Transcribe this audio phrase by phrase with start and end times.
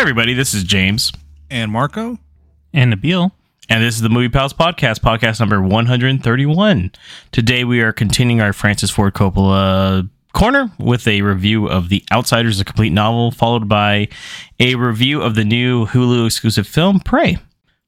[0.00, 1.12] everybody, this is James.
[1.50, 2.18] And Marco.
[2.72, 3.32] And Nabil.
[3.68, 6.92] And this is the Movie Pals Podcast, podcast number 131.
[7.32, 12.58] Today we are continuing our Francis Ford Coppola corner with a review of The Outsiders,
[12.58, 14.08] a complete novel, followed by
[14.58, 17.36] a review of the new Hulu exclusive film, Prey.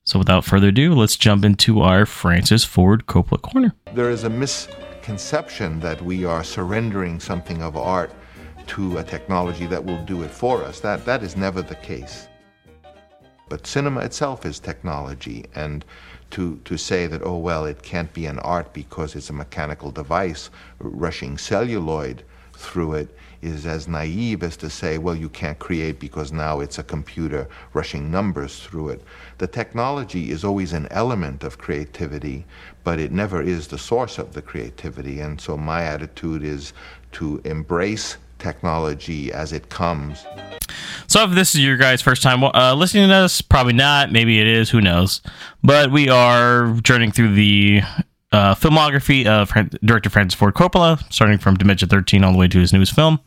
[0.05, 3.75] So without further ado, let's jump into our Francis Ford Coppola corner.
[3.95, 8.13] There is a misconception that we are surrendering something of art
[8.69, 10.81] to a technology that will do it for us.
[10.81, 12.29] That, that is never the case.
[13.49, 15.85] But cinema itself is technology, and
[16.31, 19.91] to, to say that, oh, well, it can't be an art because it's a mechanical
[19.91, 20.49] device
[20.79, 26.33] rushing celluloid through it is as naive as to say, well, you can't create because
[26.33, 29.03] now it's a computer rushing numbers through it.
[29.39, 32.47] The technology is always an element of creativity,
[32.85, 35.21] but it never is the source of the creativity.
[35.21, 36.73] And so my attitude is
[37.13, 40.27] to embrace technology as it comes.
[41.07, 44.13] So, if this is your guys' first time uh, listening to us, probably not.
[44.13, 44.71] Maybe it is.
[44.71, 45.21] Who knows?
[45.63, 47.83] But we are journeying through the
[48.33, 49.53] uh, filmography of
[49.85, 53.21] director Francis Ford Coppola, starting from Dementia 13 all the way to his newest film.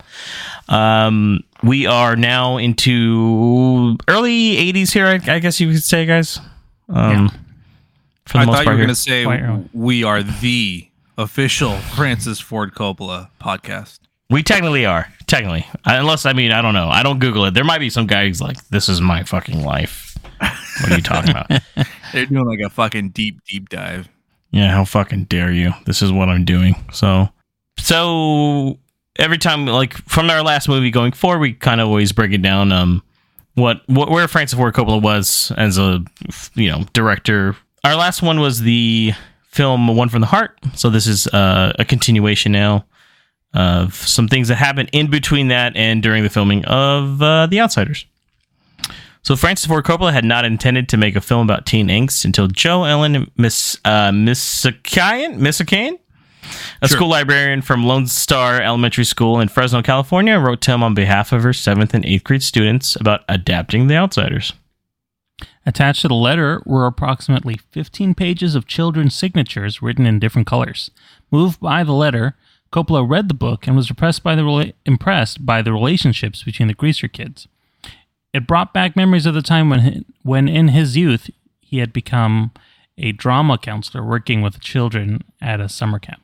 [0.68, 6.40] Um, we are now into early 80s here, I, I guess you could say, guys.
[6.90, 7.30] Um, yeah.
[8.34, 9.26] I thought you were going to say
[9.74, 14.00] we are the official Francis Ford Coppola podcast.
[14.30, 15.08] We technically are.
[15.28, 15.66] Technically.
[15.86, 16.90] Unless, I mean, I don't know.
[16.90, 17.54] I don't Google it.
[17.54, 20.18] There might be some guy who's like, this is my fucking life.
[20.82, 21.50] What are you talking about?
[22.14, 24.10] They're doing like a fucking deep, deep dive.
[24.52, 25.74] Yeah, how fucking dare you?
[25.86, 26.76] This is what I'm doing.
[26.92, 27.30] So,
[27.78, 28.80] so
[29.18, 32.42] every time, like from our last movie going forward, we kind of always break it
[32.42, 32.72] down.
[32.72, 33.04] Um,
[33.54, 36.04] what, what where Francis Ford Coppola was as a
[36.56, 37.56] you know director.
[37.84, 39.14] Our last one was the
[39.48, 40.58] film One from the Heart.
[40.74, 42.86] So this is uh, a continuation now
[43.56, 47.62] of some things that happened in between that and during the filming of uh, The
[47.62, 48.06] Outsiders.
[49.24, 52.48] So Francis Ford Coppola had not intended to make a film about teen angst until
[52.48, 55.98] Joe Ellen Miss uh, Misakayan, Misakayan,
[56.82, 56.98] a sure.
[56.98, 61.32] school librarian from Lone Star Elementary School in Fresno, California, wrote to him on behalf
[61.32, 64.54] of her seventh and eighth grade students about adapting The Outsiders.
[65.66, 70.92] Attached to the letter were approximately 15 pages of children's signatures written in different colors.
[71.32, 72.36] Moved by the letter,
[72.72, 76.68] Coppola read the book and was impressed by the rela- impressed by the relationships between
[76.68, 77.48] the greaser kids.
[78.34, 81.30] It brought back memories of the time when, when in his youth,
[81.62, 82.52] he had become
[82.98, 86.22] a drama counselor working with children at a summer camp.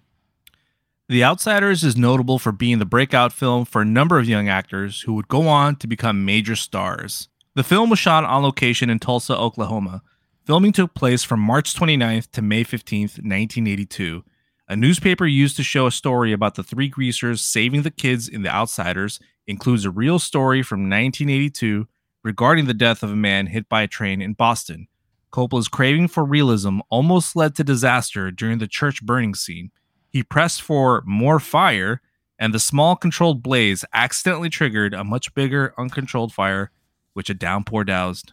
[1.08, 5.02] The Outsiders is notable for being the breakout film for a number of young actors
[5.02, 7.28] who would go on to become major stars.
[7.54, 10.04] The film was shot on location in Tulsa, Oklahoma.
[10.46, 14.24] Filming took place from March 29th to May 15th, 1982.
[14.72, 18.44] A newspaper used to show a story about the three greasers saving the kids in
[18.44, 21.90] The Outsiders includes a real story from 1982
[22.24, 24.88] regarding the death of a man hit by a train in Boston.
[25.30, 29.72] Coppola's craving for realism almost led to disaster during the church burning scene.
[30.08, 32.00] He pressed for more fire,
[32.40, 36.72] and the small controlled blaze accidentally triggered a much bigger uncontrolled fire,
[37.12, 38.32] which a downpour doused.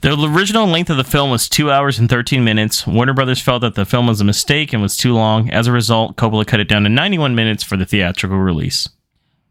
[0.00, 2.86] The original length of the film was 2 hours and 13 minutes.
[2.86, 5.50] Warner Brothers felt that the film was a mistake and was too long.
[5.50, 8.88] As a result, Coppola cut it down to 91 minutes for the theatrical release.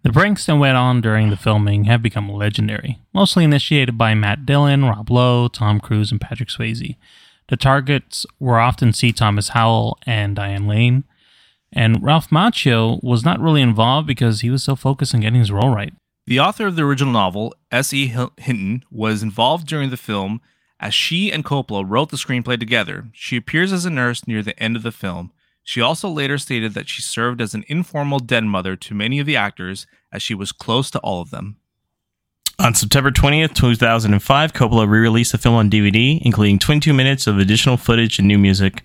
[0.01, 4.45] The pranks that went on during the filming have become legendary, mostly initiated by Matt
[4.45, 6.95] Dillon, Rob Lowe, Tom Cruise, and Patrick Swayze.
[7.49, 9.11] The targets were often C.
[9.11, 11.03] Thomas Howell and Diane Lane,
[11.73, 15.51] and Ralph Macchio was not really involved because he was so focused on getting his
[15.51, 15.93] role right.
[16.29, 18.13] The author of the original novel, S.E.
[18.37, 20.41] Hinton, was involved during the film
[20.79, 23.09] as she and Coppola wrote the screenplay together.
[23.13, 25.31] She appears as a nurse near the end of the film.
[25.63, 29.25] She also later stated that she served as an informal den mother to many of
[29.25, 31.57] the actors, as she was close to all of them.
[32.59, 37.39] On September 20th, 2005, Coppola re released the film on DVD, including 22 minutes of
[37.39, 38.83] additional footage and new music,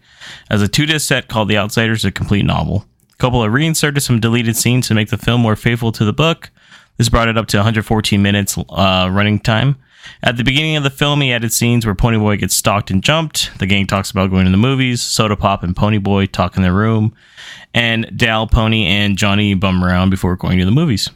[0.49, 2.87] as a two disc set called The Outsiders, a complete novel.
[3.19, 6.51] Coppola reinserted some deleted scenes to make the film more faithful to the book.
[6.97, 9.77] This brought it up to 114 minutes uh, running time.
[10.23, 13.59] At the beginning of the film, he added scenes where Ponyboy gets stalked and jumped.
[13.59, 15.01] The gang talks about going to the movies.
[15.01, 17.15] Soda Pop and Ponyboy talk in their room.
[17.73, 21.11] And Dal, Pony, and Johnny bum around before going to the movies.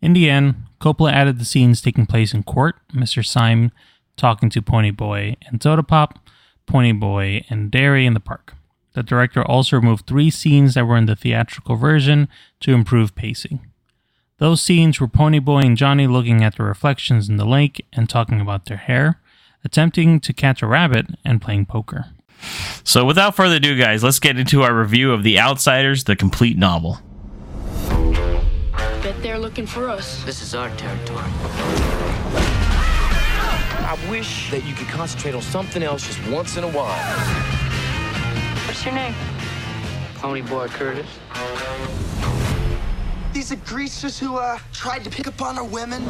[0.00, 3.24] In the end, Coppola added the scenes taking place in court, Mr.
[3.24, 3.72] Syme
[4.16, 6.18] talking to Ponyboy and Soda Pop,
[6.66, 8.54] Ponyboy and Derry in the park.
[8.92, 12.28] The director also removed three scenes that were in the theatrical version
[12.60, 13.60] to improve pacing.
[14.38, 18.40] Those scenes were Ponyboy and Johnny looking at the reflections in the lake and talking
[18.40, 19.20] about their hair,
[19.64, 22.06] attempting to catch a rabbit, and playing poker.
[22.82, 26.58] So, without further ado, guys, let's get into our review of The Outsiders, the complete
[26.58, 26.98] novel.
[29.02, 30.24] Bet they're looking for us.
[30.24, 31.22] This is our territory.
[33.86, 36.98] I wish that you could concentrate on something else just once in a while.
[38.66, 39.14] What's your name?
[40.16, 41.06] Ponyboy Curtis.
[43.44, 46.02] These are greasers who uh, tried to pick up on our women.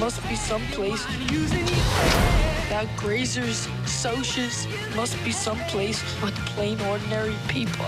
[0.00, 1.04] Must be someplace.
[2.68, 4.66] That greasers, socias,
[4.96, 7.86] must be someplace with plain ordinary people.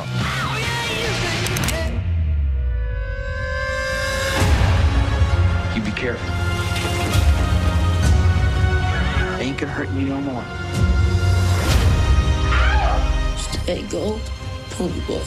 [5.75, 6.46] You be careful.
[9.57, 10.45] Ain't gonna hurt you no more.
[13.39, 14.21] Stay gold,
[14.69, 15.23] pony boy.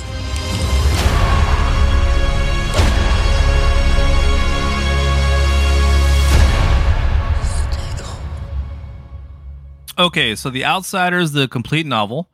[9.97, 12.29] Okay, so The Outsiders, the complete novel,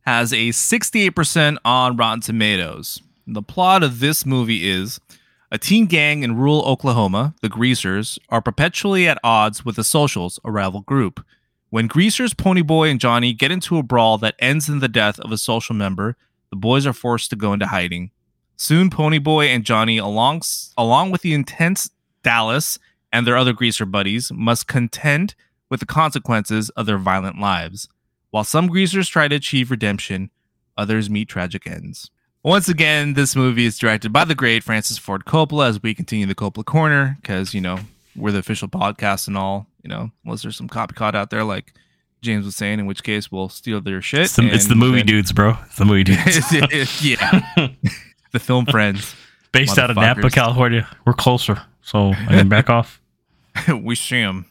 [0.00, 3.00] has a 68% on Rotten Tomatoes.
[3.28, 4.98] The plot of this movie is
[5.50, 10.38] a teen gang in rural Oklahoma, the Greasers, are perpetually at odds with the Socials,
[10.44, 11.24] a rival group.
[11.70, 15.32] When Greasers, Ponyboy, and Johnny get into a brawl that ends in the death of
[15.32, 16.16] a social member,
[16.50, 18.10] the boys are forced to go into hiding.
[18.56, 20.42] Soon, Ponyboy and Johnny, along,
[20.76, 21.90] along with the intense
[22.22, 22.78] Dallas
[23.12, 25.34] and their other Greaser buddies, must contend
[25.70, 27.88] with the consequences of their violent lives.
[28.30, 30.30] While some greasers try to achieve redemption,
[30.76, 32.10] others meet tragic ends.
[32.42, 36.26] Once again, this movie is directed by the great Francis Ford Coppola as we continue
[36.26, 37.78] the Coppola Corner because, you know,
[38.16, 41.72] we're the official podcast and all, you know, unless there's some copycat out there like
[42.22, 44.22] James was saying, in which case we'll steal their shit.
[44.22, 45.56] It's the, it's the movie then- dudes, bro.
[45.66, 46.52] It's the movie dudes.
[47.04, 47.68] yeah.
[48.32, 49.14] the film friends.
[49.50, 50.86] Based out of Napa, California.
[51.06, 53.00] We're closer, so I can back off
[53.82, 54.44] we see 'em.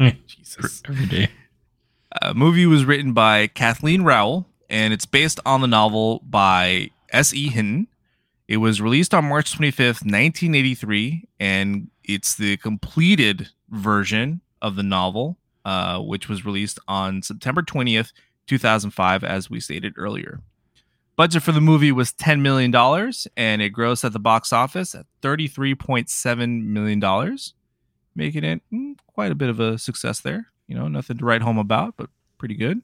[0.00, 0.12] Yeah.
[0.26, 0.82] Jesus.
[0.88, 1.28] every day.
[2.20, 7.46] Uh, movie was written by Kathleen Rowell, and it's based on the novel by S.E.
[7.46, 7.86] Hinton.
[8.48, 15.38] It was released on March 25th, 1983, and it's the completed version of the novel,
[15.64, 18.10] uh, which was released on September 20th,
[18.48, 20.40] 2005, as we stated earlier.
[21.14, 22.74] Budget for the movie was $10 million,
[23.36, 27.38] and it grossed at the box office at $33.7 million,
[28.16, 30.48] making it mm, quite a bit of a success there.
[30.66, 32.82] You know, nothing to write home about, but pretty good.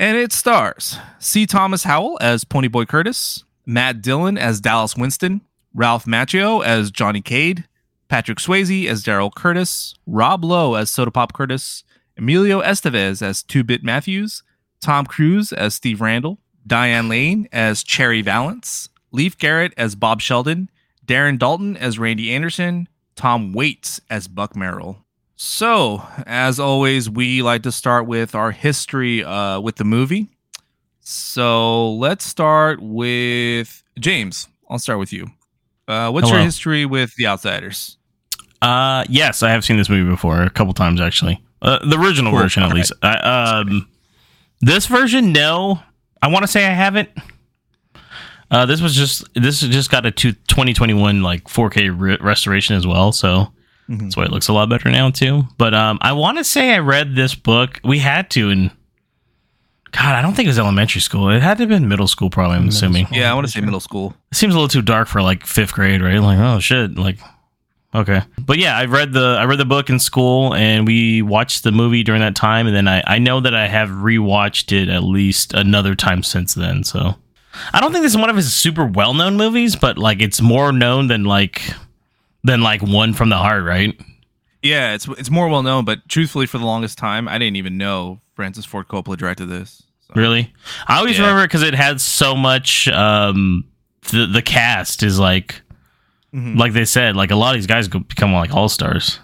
[0.00, 1.44] And it stars C.
[1.44, 5.42] Thomas Howell as Ponyboy Curtis, Matt Dillon as Dallas Winston,
[5.74, 7.68] Ralph Macchio as Johnny Cade,
[8.08, 11.84] Patrick Swayze as Darrel Curtis, Rob Lowe as Soda Pop Curtis,
[12.16, 14.42] Emilio Estevez as Two Bit Matthews,
[14.80, 20.70] Tom Cruise as Steve Randall, Diane Lane as Cherry Valance, Leif Garrett as Bob Sheldon,
[21.06, 25.04] Darren Dalton as Randy Anderson, Tom Waits as Buck Merrill.
[25.42, 30.28] So, as always, we like to start with our history uh, with the movie.
[31.00, 34.48] So, let's start with James.
[34.68, 35.28] I'll start with you.
[35.88, 37.96] Uh, what's your history with The Outsiders?
[38.60, 41.42] Uh, yes, I have seen this movie before a couple times actually.
[41.62, 42.42] Uh, the original Cool.
[42.42, 42.92] version, at All least.
[43.02, 43.16] I,
[43.60, 43.88] um,
[44.60, 45.80] this version, no.
[46.20, 47.08] I want to say I haven't.
[48.50, 52.86] Uh, this was just this just got a two, 2021 like 4K re- restoration as
[52.86, 53.54] well, so
[53.90, 54.00] Mhm.
[54.02, 55.48] that's why it looks a lot better now too.
[55.58, 57.80] But um, I want to say I read this book.
[57.82, 58.70] We had to, and
[59.92, 61.28] God, I don't think it was elementary school.
[61.30, 62.56] It had to have been middle school, probably.
[62.56, 63.06] I'm Middle assuming.
[63.06, 63.18] school.
[63.18, 64.14] Yeah, I want to say middle school.
[64.30, 66.18] It seems a little too dark for like fifth grade, right?
[66.18, 67.18] Like, oh shit, like
[67.92, 68.22] okay.
[68.38, 71.72] But yeah, I read the I read the book in school and we watched the
[71.72, 75.02] movie during that time and then I, I know that I have rewatched it at
[75.02, 77.16] least another time since then, so
[77.72, 80.40] I don't think this is one of his super well known movies, but like it's
[80.40, 81.62] more known than like
[82.44, 83.98] than like one from the heart, right?
[84.62, 87.78] Yeah, it's it's more well known, but truthfully, for the longest time, I didn't even
[87.78, 89.82] know Francis Ford Coppola directed this.
[90.06, 90.14] So.
[90.16, 90.52] Really?
[90.86, 91.24] I always Yeah.
[91.24, 93.64] remember because it had so much um
[94.10, 95.62] the the cast is like
[96.34, 96.56] Mhm.
[96.58, 99.18] like they said, like a lot of these guys become like all stars.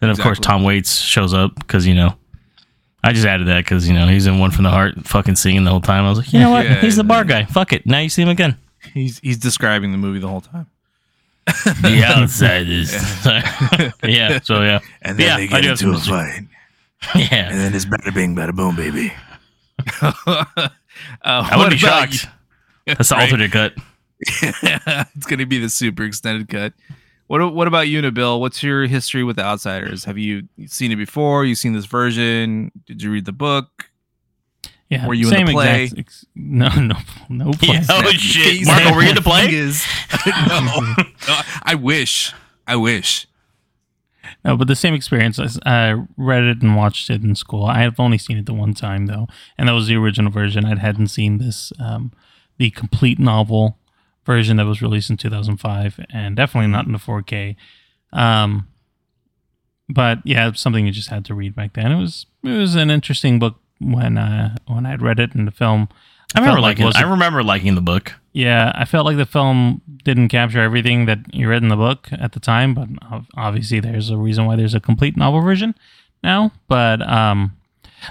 [0.00, 2.14] Then of course Tom Waits shows up because you know,
[3.02, 5.64] I just added that because you know he's in One from the Heart, fucking singing
[5.64, 6.04] the whole time.
[6.04, 7.44] I was like, you know what, Yeah, he's the bar guy.
[7.44, 8.56] Fuck it, now you see him again.
[8.94, 10.66] He's he's describing the movie the whole time.
[11.82, 12.92] The outsiders.
[14.04, 14.40] yeah.
[14.40, 16.44] So yeah, And then Yeah, they get I into some- a fight.
[17.14, 17.48] yeah.
[17.50, 19.12] And then it's bada bing, bada boom, baby.
[20.02, 20.68] uh,
[21.22, 22.26] I wouldn't be what about shocked.
[22.86, 23.22] That's the Right.
[23.24, 23.74] alternate cut.
[24.20, 26.72] it's gonna be the super extended cut.
[27.28, 28.40] What what about you, Nabil?
[28.40, 30.04] What's your history with the Outsiders?
[30.04, 31.44] Have you seen it before?
[31.44, 32.72] You seen this version?
[32.86, 33.87] Did you read the book?
[34.90, 35.82] Yeah, Were you in the play?
[35.84, 36.94] exact- ex- no, no,
[37.28, 37.74] no play.
[37.74, 37.84] Yeah.
[37.90, 38.66] Oh Snap shit, face.
[38.66, 39.42] Marco, were you in the play?
[39.46, 39.86] Fingers.
[40.26, 40.94] no,
[41.28, 42.32] No, I wish.
[42.66, 43.26] I wish.
[44.44, 45.38] no, but the same experience.
[45.38, 45.48] I
[45.90, 47.64] I read it and watched it in school.
[47.66, 49.26] I have only seen it the one time though,
[49.58, 50.64] and that was the original version.
[50.64, 52.12] I hadn't seen this, um,
[52.56, 53.78] the complete novel
[54.24, 57.56] version that was released in 2005, and definitely not in the 4K.
[58.12, 58.68] Um,
[59.88, 61.92] but yeah, something you just had to read back then.
[61.92, 65.44] It was it was an interesting book when uh, when I had read it in
[65.44, 65.88] the film.
[66.34, 67.02] I remember like liking.
[67.02, 68.14] I remember liking the book.
[68.32, 72.08] Yeah, I felt like the film didn't capture everything that you read in the book
[72.12, 72.88] at the time, but
[73.36, 75.74] obviously there's a reason why there's a complete novel version
[76.22, 76.52] now.
[76.68, 77.56] But um,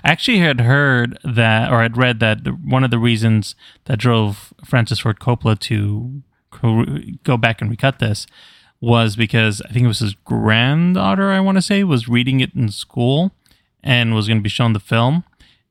[0.03, 3.55] I actually had heard that, or had read that the, one of the reasons
[3.85, 6.85] that drove Francis Ford Coppola to co-
[7.23, 8.27] go back and recut this
[8.79, 12.53] was because I think it was his granddaughter, I want to say, was reading it
[12.53, 13.31] in school
[13.83, 15.23] and was going to be shown the film.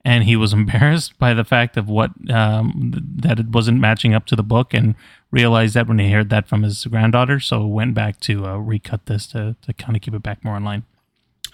[0.06, 4.24] And he was embarrassed by the fact of what um, that it wasn't matching up
[4.26, 4.94] to the book, and
[5.30, 9.06] realized that when he heard that from his granddaughter, so went back to uh, recut
[9.06, 10.84] this to, to kind of keep it back more in line.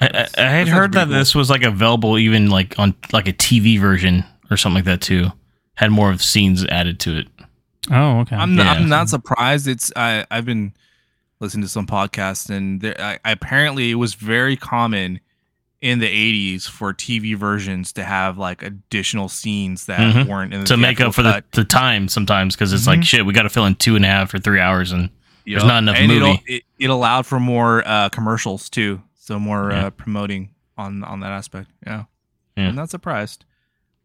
[0.00, 3.32] I, I, I had heard that this was like available even like on like a
[3.32, 5.28] TV version or something like that too.
[5.74, 7.28] Had more of scenes added to it.
[7.90, 8.36] Oh, okay.
[8.36, 8.70] I'm Yeah.
[8.70, 9.66] I'm not surprised.
[9.66, 10.74] It's I I've been
[11.40, 15.20] listening to some podcasts and there, I, apparently it was very common
[15.82, 20.26] in the 80s for TV versions to have like additional scenes that Mhm.
[20.28, 22.86] weren't in the to make up for the, the time sometimes because it's Mhm.
[22.86, 25.10] like shit we got to fill in two and a half or three hours and
[25.44, 26.42] there's not enough and it movie.
[26.46, 29.86] It, it allowed for more uh, commercials too, so more Yeah.
[29.86, 31.68] uh, promoting on on that aspect.
[31.84, 32.04] Yeah,
[32.56, 32.68] Yeah.
[32.68, 33.44] I'm not surprised.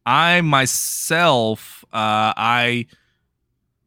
[0.03, 2.88] I myself, uh, I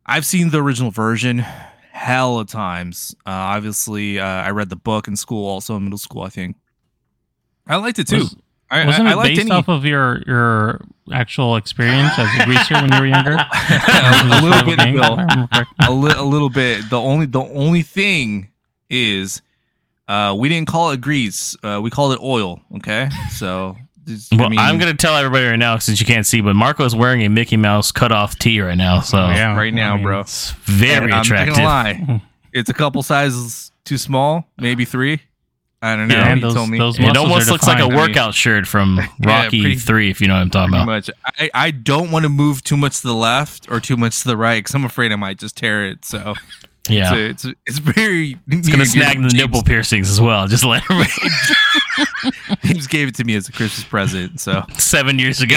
[0.06, 1.44] I've seen the original version
[1.92, 3.14] hell of times.
[3.26, 6.22] Uh, obviously, uh, I read the book in school, also in middle school.
[6.22, 6.56] I think
[7.66, 8.18] I liked it too.
[8.18, 8.36] Was-
[8.72, 10.80] I, Wasn't I, I it liked based any, off of your your
[11.12, 13.32] actual experience as a greaser when you were younger?
[13.36, 15.02] a little bit, Gang, Bill.
[15.04, 15.86] I remember correctly.
[15.88, 16.88] a, li- a little bit.
[16.88, 18.50] The only the only thing
[18.88, 19.42] is,
[20.06, 21.56] uh, we didn't call it grease.
[21.64, 22.60] Uh, we called it oil.
[22.76, 23.76] Okay, so.
[24.04, 26.54] this- I well, mean, I'm gonna tell everybody right now since you can't see, but
[26.54, 29.94] Marco is wearing a Mickey Mouse cut off tee right now, so yeah, right now,
[29.94, 30.20] I mean, bro.
[30.20, 31.56] it's very I'm not attractive.
[31.56, 35.20] gonna lie, it's a couple sizes too small, maybe three.
[35.82, 36.14] I don't know.
[36.16, 36.78] Yeah, you those- told me.
[36.78, 37.96] those It almost are looks like a defined.
[37.96, 40.86] workout shirt from Rocky pretty- Three, if you know what I'm talking about.
[40.86, 41.10] much.
[41.38, 44.28] I, I don't want to move too much to the left or too much to
[44.28, 46.04] the right because I'm afraid I might just tear it.
[46.04, 46.34] So
[46.88, 48.36] Yeah, it's, it's it's very.
[48.48, 50.46] it's gonna snag the nipple piercings as well.
[50.48, 51.10] Just let everybody
[52.74, 54.38] just gave it to me as a Christmas present.
[54.40, 55.56] So seven years ago.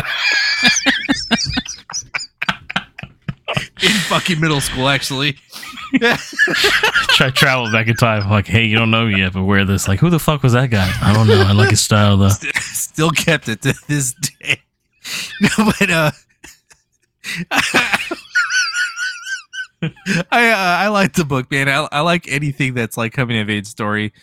[3.84, 5.34] In fucking middle school, actually.
[7.10, 8.30] Try travel back in time.
[8.30, 9.88] Like, hey, you don't know me yet, but wear this.
[9.88, 10.92] Like, who the fuck was that guy?
[11.02, 11.42] I don't know.
[11.42, 12.30] I like his style though.
[12.30, 14.62] Still kept it to this day.
[15.42, 16.12] No, but uh,
[20.32, 21.68] I uh, I like the book, man.
[21.68, 24.14] I, I like anything that's like coming of age story.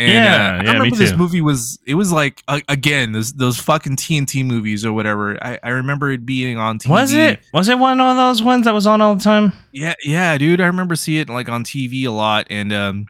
[0.00, 3.12] And Yeah, uh, yeah, I me remember this movie was it was like uh, again
[3.12, 5.42] those those fucking TNT movies or whatever.
[5.44, 6.88] I, I remember it being on TV.
[6.88, 7.40] Was it?
[7.52, 9.52] Was it one of those ones that was on all the time?
[9.72, 10.60] Yeah, yeah, dude.
[10.60, 13.06] I remember seeing it like on TV a lot, and um,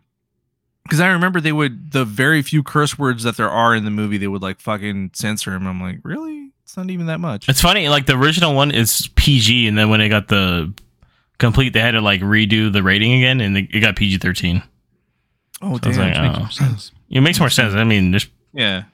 [0.82, 3.90] because I remember they would the very few curse words that there are in the
[3.92, 5.68] movie, they would like fucking censor them.
[5.68, 6.50] I'm like, really?
[6.64, 7.48] It's not even that much.
[7.48, 7.88] It's funny.
[7.88, 10.72] Like the original one is PG, and then when they got the
[11.38, 14.62] complete, they had to like redo the rating again, and it got PG thirteen.
[15.60, 16.34] Oh I was like, damn.
[16.34, 16.38] oh.
[16.40, 16.92] Makes sense.
[17.10, 17.74] It makes more sense.
[17.74, 18.84] I mean, just Yeah,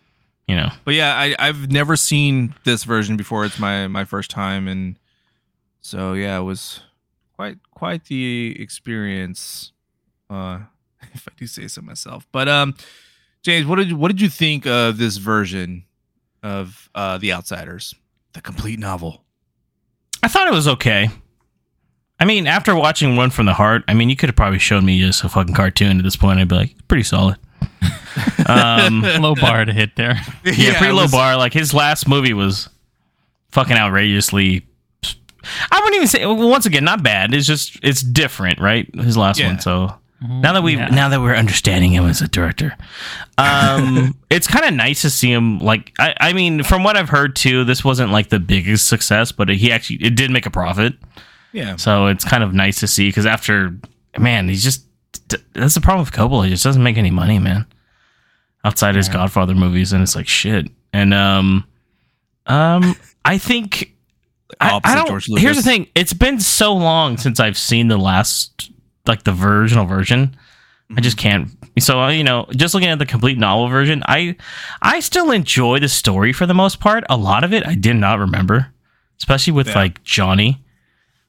[0.49, 3.45] you know, but yeah, I I've never seen this version before.
[3.45, 4.99] It's my my first time, and
[5.81, 6.81] so yeah, it was
[7.35, 9.73] quite quite the experience.
[10.29, 10.61] Uh,
[11.15, 12.27] if I do say so myself.
[12.33, 12.75] But um,
[13.43, 15.85] James, what did what did you think of this version
[16.43, 17.95] of uh the Outsiders,
[18.33, 19.25] the complete novel?
[20.23, 21.11] I thought it was okay.
[22.19, 24.83] I mean, after watching One from the Heart, I mean, you could have probably showed
[24.85, 26.39] me just a fucking cartoon at this point.
[26.41, 27.37] I'd be like, pretty solid.
[28.49, 30.15] Um, Low bar to hit there.
[30.45, 31.37] yeah, pretty low was- bar.
[31.37, 32.69] Like his last movie was
[33.51, 34.65] fucking outrageously.
[35.71, 36.25] I wouldn't even say.
[36.25, 37.35] Once again, not bad.
[37.35, 38.89] It's just it's different, right?
[38.95, 39.49] His last Yeah.
[39.49, 39.61] one.
[39.61, 40.89] So now that we Yeah.
[40.89, 42.75] now that we're understanding him as a director,
[43.37, 45.59] um, it's kind of nice to see him.
[45.59, 49.31] Like I, I mean, from what I've heard too, this wasn't like the biggest success,
[49.33, 50.95] but he actually it did make a profit.
[51.57, 51.77] Yeah.
[51.77, 53.75] So it's kind of nice to see because after,
[54.19, 54.85] man, he's just
[55.55, 56.45] that's the problem with Coppola.
[56.45, 57.67] He just doesn't make any money, man.
[58.65, 60.69] Outside his Godfather movies, and it's like shit.
[60.93, 61.65] And um,
[62.47, 62.95] um,
[63.25, 63.95] I think
[64.61, 65.25] I, I don't.
[65.39, 68.71] Here's the thing: it's been so long since I've seen the last,
[69.07, 70.37] like the original version.
[70.97, 71.51] I just can't.
[71.79, 74.37] So uh, you know, just looking at the complete novel version, I
[74.83, 77.05] I still enjoy the story for the most part.
[77.09, 78.73] A lot of it I did not remember,
[79.19, 79.75] especially with Yeah.
[79.79, 80.63] like Johnny.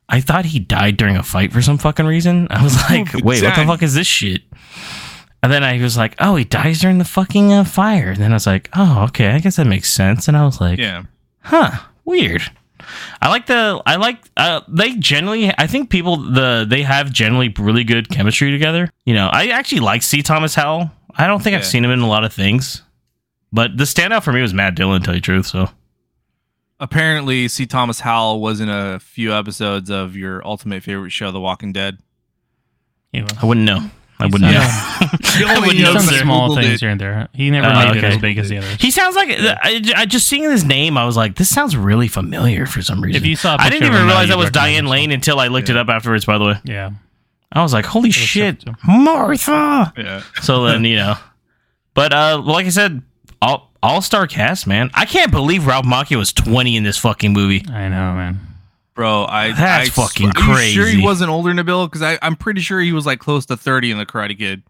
[0.10, 2.48] I thought he died during a fight for some fucking reason.
[2.50, 4.42] I was like, wait, what the fuck is this shit?
[5.44, 8.10] And then I was like, oh, he dies during the fucking uh, fire.
[8.10, 10.28] And then I was like, oh, okay, I guess that makes sense.
[10.28, 11.04] And I was like, Yeah.
[11.42, 11.72] huh,
[12.06, 12.42] weird.
[13.22, 17.54] I like the I like uh they generally I think people the they have generally
[17.60, 18.90] really good chemistry together.
[19.06, 20.22] You know, I actually like C.
[20.22, 20.90] Thomas Howell.
[21.18, 22.84] I don't think I've seen him in a lot of things.
[23.52, 25.48] But the standout for me was Matt Dillon, to tell you the truth.
[25.48, 25.70] So
[26.80, 27.66] Apparently, C.
[27.66, 31.98] Thomas Howell was in a few episodes of your ultimate favorite show, The Walking Dead.
[33.12, 33.24] He.
[33.42, 33.90] I wouldn't know.
[34.20, 34.60] I He's wouldn't done- know.
[35.48, 36.22] I only wouldn't He's know, done knows sir.
[36.24, 36.80] small Googled things it.
[36.82, 37.28] here and there.
[37.34, 38.08] He never Oh, made it okay.
[38.08, 38.80] as big as the others.
[38.82, 40.98] He sounds like I, I just seeing his name.
[40.98, 43.22] I was like, this sounds really familiar for some reason.
[43.22, 44.46] If you saw a I didn't picture of even him now, realize you'd that was
[44.48, 46.26] recognize Diane him, Lane until I looked it up afterwards.
[46.26, 46.92] By the way, Yeah.
[47.52, 49.94] I was like, holy was shit, tough, Martha.
[49.98, 50.22] Yeah.
[50.42, 51.16] So then you know,
[51.94, 53.02] but uh, like I said,
[53.42, 54.90] all all star cast, man.
[54.94, 57.66] I can't believe Ralph Macchio was twenty in this fucking movie.
[57.70, 58.40] I know, man.
[58.98, 61.88] Bro, I That's I, fucking Are you sure he wasn't older than Bill?
[61.88, 64.64] Because I'm pretty sure he was like close to 30 in The Karate Kid.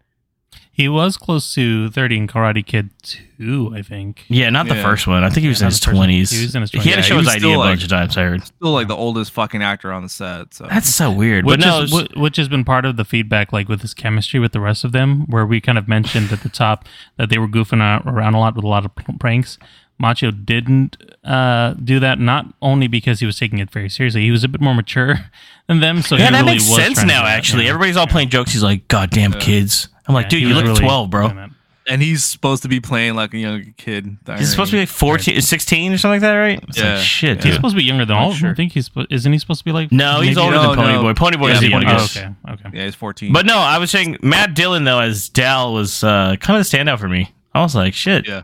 [0.78, 4.24] He was close to 30 in Karate Kid 2, I think.
[4.28, 4.82] Yeah, not the Yeah.
[4.84, 5.24] first one.
[5.24, 5.96] I think he was Yeah, in not his the first one.
[6.06, 6.30] twenties.
[6.30, 7.04] He was in his He had to 20s.
[7.04, 8.16] show Yeah, he his was ID still, a like- bunch of times.
[8.16, 8.44] I heard.
[8.46, 10.54] Still like the oldest fucking actor on the set.
[10.54, 11.44] So That's so weird.
[11.46, 13.82] Which, but no, is, it's- wh- which has been part of the feedback, like with
[13.82, 16.84] his chemistry with the rest of them, where we kind of mentioned at the top
[17.16, 19.58] that they were goofing out- around a lot with a lot of pr- pranks.
[20.00, 24.30] Macchio didn't uh, do that, not only because he was taking it very seriously, he
[24.30, 25.18] was a bit more mature
[25.66, 26.02] than them.
[26.02, 27.20] So yeah, he that really makes was sense trying to now.
[27.22, 27.70] do that, Actually, yeah.
[27.70, 28.52] everybody's all playing jokes.
[28.52, 31.26] He's like, "Goddamn kids!" I'm like, Yeah, "Dude, he you was look really twelve, bro."
[31.28, 31.50] doing that.
[31.90, 34.16] and he's supposed to be playing like a younger kid.
[34.36, 36.62] He's supposed to be like 14, 16 or something like that, right?
[36.68, 36.94] It's Yeah.
[36.96, 37.54] like, shit, He's dude.
[37.54, 38.40] supposed to be younger than Not all of them.
[38.40, 38.50] sure.
[38.50, 40.62] I think he's spo- isn't he supposed to be like No, he's maybe- older No,
[40.68, 41.02] than Pony no.
[41.02, 41.14] Boy.
[41.14, 42.16] Pony Boy Yeah, is the Pony Oh, youngest.
[42.18, 42.70] okay, okay.
[42.74, 43.32] Yeah, he's 14.
[43.32, 46.76] But no, I was saying Matt Dillon though as Dal was uh, kind of the
[46.76, 47.32] standout for me.
[47.54, 48.28] I was like, shit.
[48.28, 48.42] Yeah.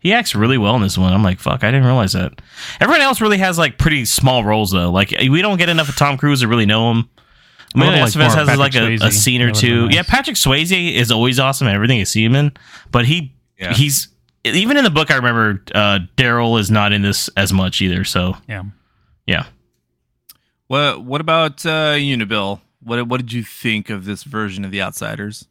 [0.00, 1.12] He acts really well in this one.
[1.12, 2.40] I'm like, fuck, I didn't realize that.
[2.80, 4.90] Everyone else really has like pretty small roles though.
[4.90, 7.08] Like we don't get enough of Tom Cruise to really know him.
[7.74, 9.70] I would've Emilio Estevez more has of like a, a scene or That would've been
[9.70, 9.86] two.
[9.86, 9.94] nice.
[9.96, 12.52] Yeah, Patrick Swayze is always awesome in everything you see him in.
[12.90, 13.74] But he Yeah.
[13.74, 14.08] he's
[14.44, 15.10] even in the book.
[15.10, 18.04] I remember uh, Daryl is not in this as much either.
[18.04, 18.62] So Yeah.
[19.26, 19.46] yeah.
[20.68, 22.60] what what about uh, Unibill?
[22.82, 25.46] What what did you think of this version of The Outsiders?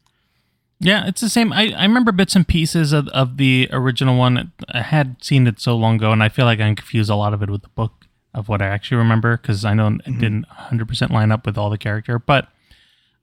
[0.80, 1.54] Yeah, it's the same.
[1.54, 4.51] I, I remember bits and pieces of, of the original one.
[4.69, 7.34] I had seen it so long ago, and I feel like I confused a lot
[7.34, 8.05] of it with the book
[8.36, 11.69] of what I actually remember because I know it didn't 100% line up with all
[11.69, 12.19] the character.
[12.19, 12.50] But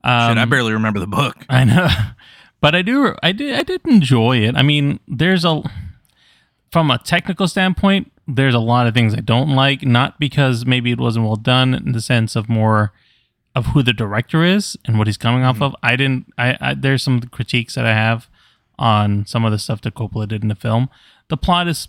[0.02, 1.36] um, Shit, I barely remember the book.
[1.48, 1.88] I know,
[2.60, 3.14] but I do.
[3.22, 3.54] I did.
[3.54, 4.56] I did enjoy it.
[4.56, 5.62] I mean, there's a
[6.72, 9.82] from a technical standpoint, there's a lot of things I don't like.
[9.82, 12.92] Not because maybe it wasn't well done in the sense of more
[13.54, 15.76] of who the director is and what he's coming off of.
[15.82, 16.32] I didn't.
[16.38, 18.28] I, I there's some critiques that I have
[18.78, 20.88] on some of the stuff that Coppola did in the film.
[21.28, 21.88] The plot is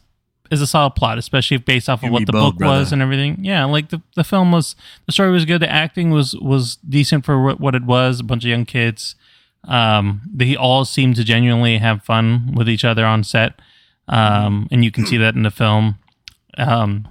[0.52, 3.44] is a solid plot, especially based off of what the both, book was and everything.
[3.44, 4.76] Yeah, like the, the film was,
[5.06, 5.62] the story was good.
[5.62, 8.20] The acting was was decent for what, what it was.
[8.20, 9.16] A bunch of young kids.
[9.66, 13.54] Um, they all seemed to genuinely have fun with each other on set,
[14.08, 15.98] um, and you can see that in the film.
[16.58, 17.08] Um,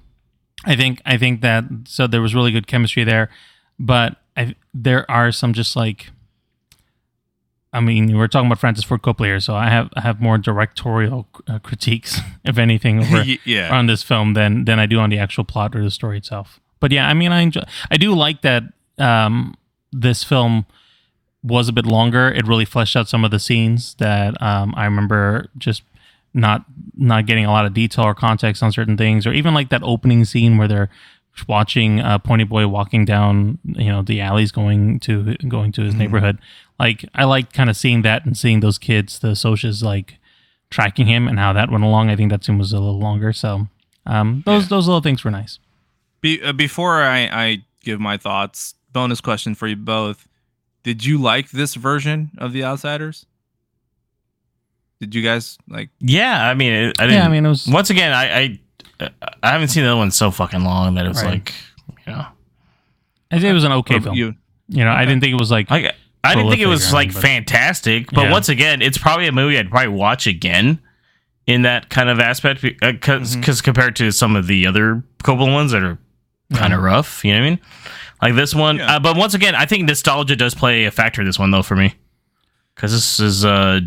[0.65, 3.31] I think I think that so there was really good chemistry there,
[3.79, 6.11] but I, there are some just like.
[7.73, 10.37] I mean, we're talking about Francis Ford Coppola here, so I have I have more
[10.37, 13.75] directorial uh, critiques, if anything, over, yeah.
[13.75, 16.61] on this film than than I do on the actual plot or the story itself.
[16.81, 18.65] But yeah, I mean, I enjoy, I do like that
[18.99, 19.57] um,
[19.93, 20.67] this film
[21.43, 22.29] was a bit longer.
[22.29, 25.83] It really fleshed out some of the scenes that um, I remember just
[26.35, 29.71] not not getting a lot of detail or context on certain things, or even like
[29.71, 30.91] that opening scene where they're
[31.49, 35.95] watching uh, Pony Boy walking down, you know, the alleys going to going to his
[35.95, 36.39] neighborhood.
[36.83, 40.19] Like I like kind of seeing that and seeing those kids, the socials, like
[40.69, 42.11] tracking him and how that went along.
[42.11, 43.69] I think that scene was a little longer, so
[44.05, 45.61] um, those those little things were nice.
[46.21, 50.27] Be, uh, before I, I give my thoughts, bonus question for you both:
[50.83, 53.27] Did you like this version of The Outsiders?
[55.01, 55.91] Did you guys like?
[56.01, 57.19] Yeah, I mean, it, I didn't.
[57.19, 58.59] Yeah, I mean, it was once again, I,
[59.01, 59.11] I
[59.43, 61.35] I haven't seen the other one so fucking long that it was Right.
[61.35, 61.55] like,
[62.07, 62.27] you know,
[63.31, 64.17] I think it was an okay film.
[64.17, 64.35] You,
[64.69, 67.13] You, know, I didn't think it was like like I didn't think it was like
[67.13, 68.31] but- fantastic, but Yeah.
[68.31, 70.79] once again, it's probably a movie I'd probably watch again
[71.47, 73.53] in that kind of aspect because Mm-hmm.
[73.65, 75.99] compared to some of the other Coppola ones that are
[76.55, 77.61] kind of rough, you know what I mean?
[78.23, 78.97] Like this one, Yeah.
[78.97, 81.63] uh, but once again, I think nostalgia does play a factor in this one though
[81.63, 81.95] for me
[82.77, 83.81] because this is uh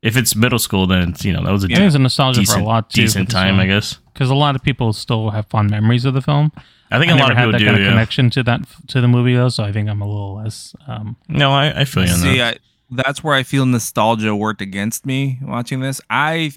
[0.00, 1.98] if it's middle school, then it's, you know that was a I think it's a
[1.98, 3.02] nostalgia decent, for a lot too.
[3.02, 3.98] decent time, I guess.
[4.18, 6.50] Because a lot of people still have fond memories of the film.
[6.90, 7.64] I think I a lot of had people that do.
[7.66, 7.90] kind of yeah.
[7.90, 10.74] connection to that to the movie though, so I think I'm a little less.
[10.88, 12.56] Um, No, I, I feel you see, that.
[12.56, 12.58] I,
[12.90, 16.00] that's where I feel nostalgia worked against me watching this.
[16.10, 16.52] I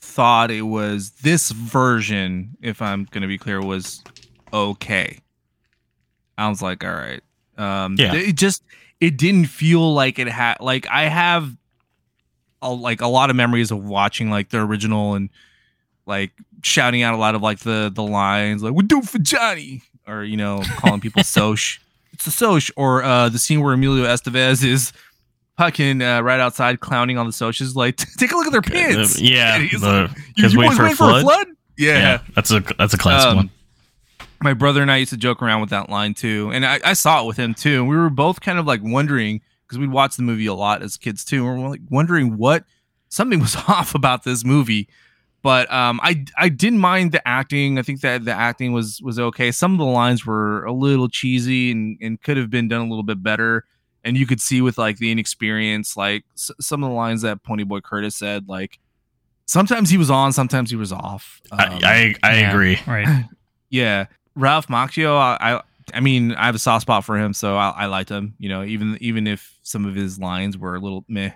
[0.00, 4.02] thought it was this version, if I'm going to be clear, was
[4.50, 5.18] okay.
[6.38, 7.22] I was like, all right.
[7.58, 8.14] Um, Yeah.
[8.14, 8.62] It just
[8.98, 11.54] it didn't feel like it had like I have
[12.62, 15.28] a, like a lot of memories of watching like the original and
[16.06, 19.18] like shouting out a lot of like the the lines like we do it for
[19.18, 21.78] Johnny or you know calling people Soch.
[22.12, 24.92] It's a Soch or uh the scene where Emilio Estevez is
[25.58, 29.20] fucking uh, right outside clowning on the Soches like take a look at their pants.
[29.20, 31.22] yeah, the, like, you, because you wait for a flood.
[31.22, 31.46] flood?
[31.78, 31.98] Yeah.
[31.98, 32.18] yeah.
[32.34, 33.50] that's a that's a classic Um, one.
[34.42, 36.92] my brother and I used to joke around with that line too, and I, I
[36.94, 37.80] saw it with him too.
[37.80, 40.82] And we were both kind of like wondering because we'd watched the movie a lot
[40.82, 42.64] as kids too, and we're like wondering what
[43.08, 44.88] something was off about this movie.
[45.46, 47.78] But um, I I didn't mind the acting.
[47.78, 49.52] I think that the acting was was okay.
[49.52, 52.88] Some of the lines were a little cheesy and and could have been done a
[52.88, 53.64] little bit better.
[54.02, 57.44] And you could see with like the inexperience, like s- some of the lines that
[57.44, 58.80] Ponyboy Curtis said, like
[59.46, 61.40] sometimes he was on, sometimes he was off.
[61.52, 62.78] Um, I I, I Yeah, agree.
[62.84, 63.24] Right.
[63.70, 65.16] yeah, Ralph Macchio.
[65.16, 65.62] I, I,
[65.94, 68.34] I mean, I have a soft spot for him, so I, I liked him.
[68.40, 71.30] You know, even even if some of his lines were a little meh.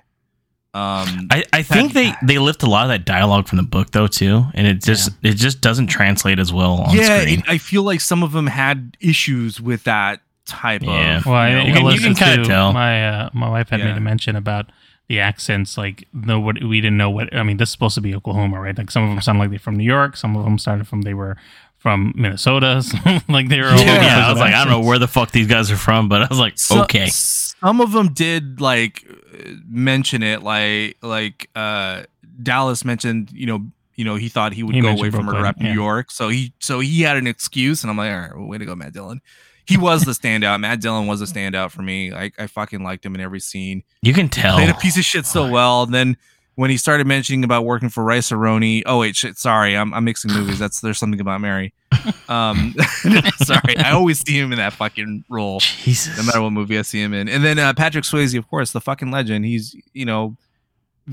[0.72, 3.90] Um, I, I think they they lift a lot of that dialogue from the book
[3.90, 7.40] though too, and it just it just doesn't translate as well on yeah, screen.
[7.40, 11.18] it, I feel like some of them had issues with that type Yeah.
[11.18, 11.26] of.
[11.26, 12.72] Well, I, you know, you can- you can kinda tell.
[12.72, 13.86] My uh, my wife had Yeah.
[13.86, 14.70] made a mention about
[15.08, 15.76] the accents.
[15.76, 17.34] Like, no, what we didn't know what.
[17.34, 18.78] I mean, this is supposed to be Oklahoma, right?
[18.78, 20.16] Like, some of them sound like they're from New York.
[20.16, 21.36] Some of them started from they were
[21.80, 22.82] from Minnesota.
[22.84, 23.68] some- like they were.
[23.68, 25.70] all yeah, over the I was like, I don't know where the fuck these guys
[25.70, 30.22] are from, but I was like, So- okay, Some of them did like uh, mention
[30.22, 32.04] it, like like uh
[32.42, 33.30] Dallas mentioned.
[33.32, 33.66] You know,
[33.96, 35.72] you know, he thought he would He go mentioned away from Brooklyn, Murder Rap New.
[35.72, 38.58] York, so he so he had an excuse, and I'm like, all right, well, way
[38.58, 39.20] to go, Matt Dillon.
[39.66, 40.58] He was the standout.
[40.60, 42.12] Matt Dillon was a standout for me.
[42.12, 43.84] I, I fucking liked him in every scene.
[44.02, 44.56] you can tell.
[44.58, 45.84] He Played a piece of shit so well.
[45.84, 46.16] And then
[46.60, 50.30] when he started mentioning about working for Rice-A-Roni, oh wait, shit, sorry, I'm, I'm mixing
[50.30, 50.58] movies.
[50.58, 51.72] That's there's something about Mary.
[52.28, 52.76] Um,
[53.38, 56.82] sorry, I always see him in that fucking role Jesus, no matter what movie I
[56.82, 57.28] see him in.
[57.28, 59.44] And then uh, Patrick Swayze, of course, the fucking legend.
[59.44, 60.36] He's you know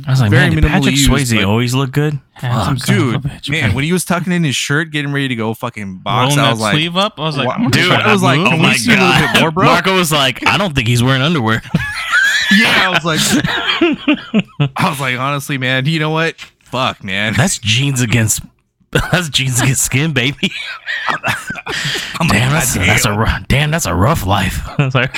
[0.06, 2.20] I was like, very man, did Patrick used, Swayze but- always look good?
[2.40, 2.78] Fuck.
[2.78, 5.36] son of a dude, man, when he was tucking in his shirt, getting ready to
[5.36, 7.68] go fucking box, rolling I that was like, sleeve up, I was like, Wow.
[7.70, 9.66] Dude, I was like, can oh we my see a little god, bit more, bro?
[9.66, 11.64] Marco was like, I don't think he's wearing underwear.
[12.52, 14.17] yeah, I was like,
[14.76, 16.36] I was like, honestly, man, you know what?
[16.60, 17.34] Fuck, man.
[17.34, 18.42] That's jeans against.
[18.92, 20.52] That's jeans against skin, baby.
[21.10, 24.62] I'm like, Damn, that's, "God that's a damn." that's a rough life.
[24.92, 25.10] Sorry.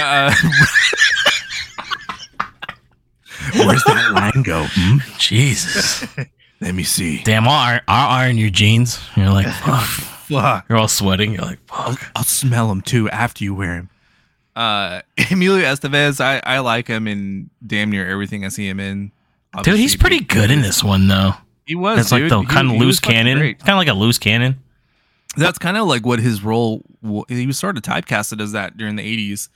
[0.00, 0.34] Uh,
[3.54, 4.66] Where's that line go?
[4.70, 4.98] Hmm?
[5.18, 6.06] Jesus,
[6.60, 7.22] Let me see.
[7.24, 9.00] damn, I'll iron, I'll iron your jeans.
[9.16, 9.84] You're like, fuck.
[9.84, 10.66] Fuck.
[10.68, 11.32] You're all sweating.
[11.34, 12.10] You're like, I'll, fuck.
[12.16, 13.90] I'll smell them too after you wear them.
[14.54, 19.12] Uh, Emilio Estevez, I, I like him in damn near everything I see him in.
[19.62, 21.32] Dude, he's Obviously, pretty good in this one though.
[21.66, 21.98] He was.
[22.00, 23.58] It's like the He- kind of loose cannon, great.
[23.60, 24.60] kind of like a loose cannon.
[25.36, 26.82] That's kind of like what his role.
[27.02, 29.48] wa- He was sort of typecasted as that during the eighties.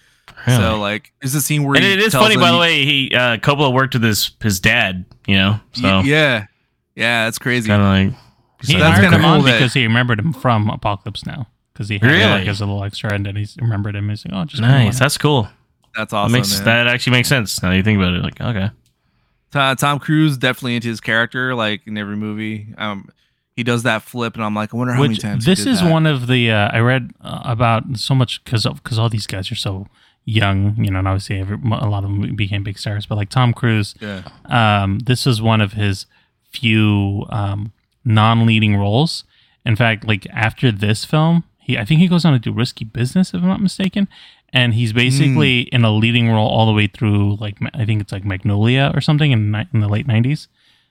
[0.46, 0.58] Really.
[0.58, 2.84] So like, there's a scene where and he it is funny, him by the way.
[2.84, 5.04] He uh, Coppola worked with his his dad.
[5.26, 6.46] You know, so yeah,
[6.94, 7.68] yeah, that's crazy.
[7.68, 8.20] kind of like
[8.66, 11.46] He so That's hired kinda him on cool because he remembered him from Apocalypse Now.
[11.76, 12.48] Because he had him, like Really?
[12.48, 14.08] as a little extra, and then he remembered him.
[14.08, 14.98] He's like, "Oh, just nice.
[14.98, 15.46] That's cool.
[15.94, 16.32] That's That awesome.
[16.32, 16.64] makes man.
[16.64, 18.22] that actually makes sense now you think about it.
[18.22, 18.70] Like, okay,
[19.50, 22.68] Tom, Tom Cruise definitely into his character, like in every movie.
[22.78, 23.08] Um,
[23.54, 25.44] he does that flip, and I'm like, I wonder how many Which times.
[25.44, 25.90] he this did is that.
[25.90, 29.50] one of the uh, I read uh, about so much because because all these guys
[29.52, 29.86] are so
[30.24, 33.06] young, you know, and obviously every, a lot of them became big stars.
[33.06, 34.22] But like Tom Cruise, Yeah.
[34.46, 36.06] um, this is one of his
[36.50, 37.72] few um,
[38.04, 39.24] non-leading roles.
[39.64, 42.84] In fact, like after this film, he I think he goes on to do Risky
[42.84, 44.06] Business, if I'm not mistaken,
[44.52, 45.76] and he's basically Hmm.
[45.76, 47.36] in a leading role all the way through.
[47.36, 50.46] Like I think it's like Magnolia or something in in the late '90s.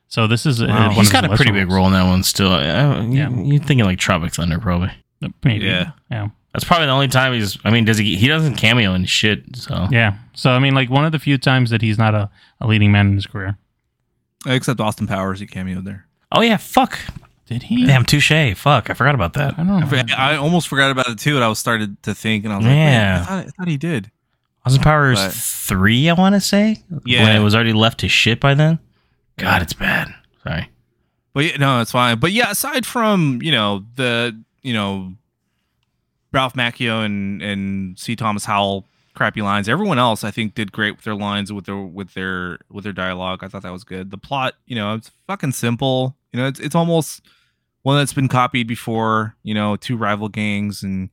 [0.07, 0.87] So this is uh, Wow.
[0.87, 2.51] one he's of got a pretty lesser big role in that one still.
[2.51, 3.29] Uh, you- Yeah.
[3.29, 4.91] you're thinking like Tropic Thunder, probably.
[5.43, 5.91] Maybe, Yeah.
[6.11, 6.27] yeah.
[6.53, 7.57] That's probably the only time he's.
[7.65, 8.15] I mean, does he?
[8.15, 9.43] He doesn't cameo in shit.
[9.55, 10.13] So Yeah.
[10.33, 12.29] So I mean, like one of the few times that he's not a,
[12.61, 13.57] a leading man in his career.
[14.45, 16.05] Except Austin Powers, he cameoed there.
[16.31, 16.99] Oh yeah, fuck.
[17.47, 17.85] Did he?
[17.85, 18.31] Damn, touche.
[18.55, 19.53] Fuck, I forgot about that.
[19.59, 19.89] I that.
[19.91, 20.15] don't know.
[20.17, 22.57] I, I almost forgot about it too, and I was started to think, and I
[22.57, 23.15] was like, Yeah.
[23.17, 24.11] yeah, I thought, I thought he did.
[24.65, 26.81] Austin Powers But- three, I want to say.
[27.05, 27.23] Yeah.
[27.23, 28.79] when it was already left to shit by then.
[29.37, 30.13] God, it's bad.
[30.43, 30.69] Sorry.
[31.33, 32.17] But yeah, no, it's fine.
[32.19, 35.13] But yeah, aside from you know the you know
[36.31, 38.15] Ralph Macchio and and C.
[38.15, 41.77] Thomas Howell crappy lines, everyone else I think did great with their lines with their
[41.77, 43.43] with their with their dialogue.
[43.43, 44.11] I thought that was good.
[44.11, 46.15] The plot, you know, it's fucking simple.
[46.33, 47.21] You know, it's it's almost
[47.85, 49.35] one that's been copied before.
[49.43, 51.11] You know, two rival gangs and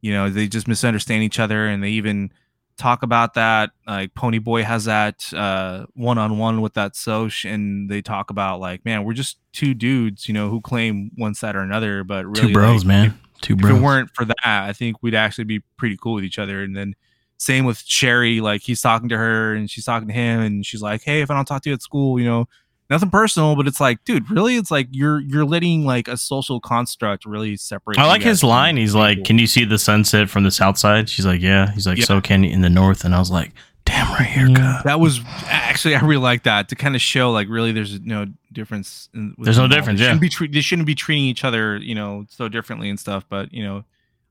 [0.00, 2.32] you know they just misunderstand each other and they even
[2.76, 8.30] talk about that like ponyboy has that uh one-on-one with that soch and they talk
[8.30, 12.02] about like man we're just two dudes you know who claim one side or another
[12.04, 13.06] but really Two bros, like, man.
[13.08, 13.76] if, Two if bros.
[13.76, 16.74] it weren't for that i think we'd actually be pretty cool with each other and
[16.74, 16.94] then
[17.36, 18.40] same with Sherry.
[18.40, 21.30] Like he's talking to her and she's talking to him, and she's like, "Hey, if
[21.30, 22.46] I don't talk to you at school, you know,
[22.90, 24.56] nothing personal." But it's like, dude, really?
[24.56, 27.98] It's like you're you're letting like a social construct really separate.
[27.98, 28.76] I like his line.
[28.76, 31.86] He's like, "Can you see the sunset from the south side?" She's like, "Yeah." He's
[31.86, 32.04] like, Yeah.
[32.04, 33.52] "So can you in the north?" And I was like,
[33.86, 34.58] "Damn right here, mm.
[34.58, 34.74] Yeah.
[34.76, 38.00] cuz." That was actually I really like that to kind of show like really there's
[38.00, 39.08] no difference.
[39.14, 39.78] In, There's no within all.
[39.80, 40.10] difference, They yeah.
[40.10, 43.24] shouldn't be tre- they shouldn't be treating each other you know so differently and stuff.
[43.28, 43.84] But you know,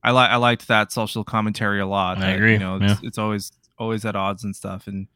[0.04, 2.18] I like I liked that social commentary a lot.
[2.18, 5.08] I that, agree, You know, it's, it's always always at odds and stuff, and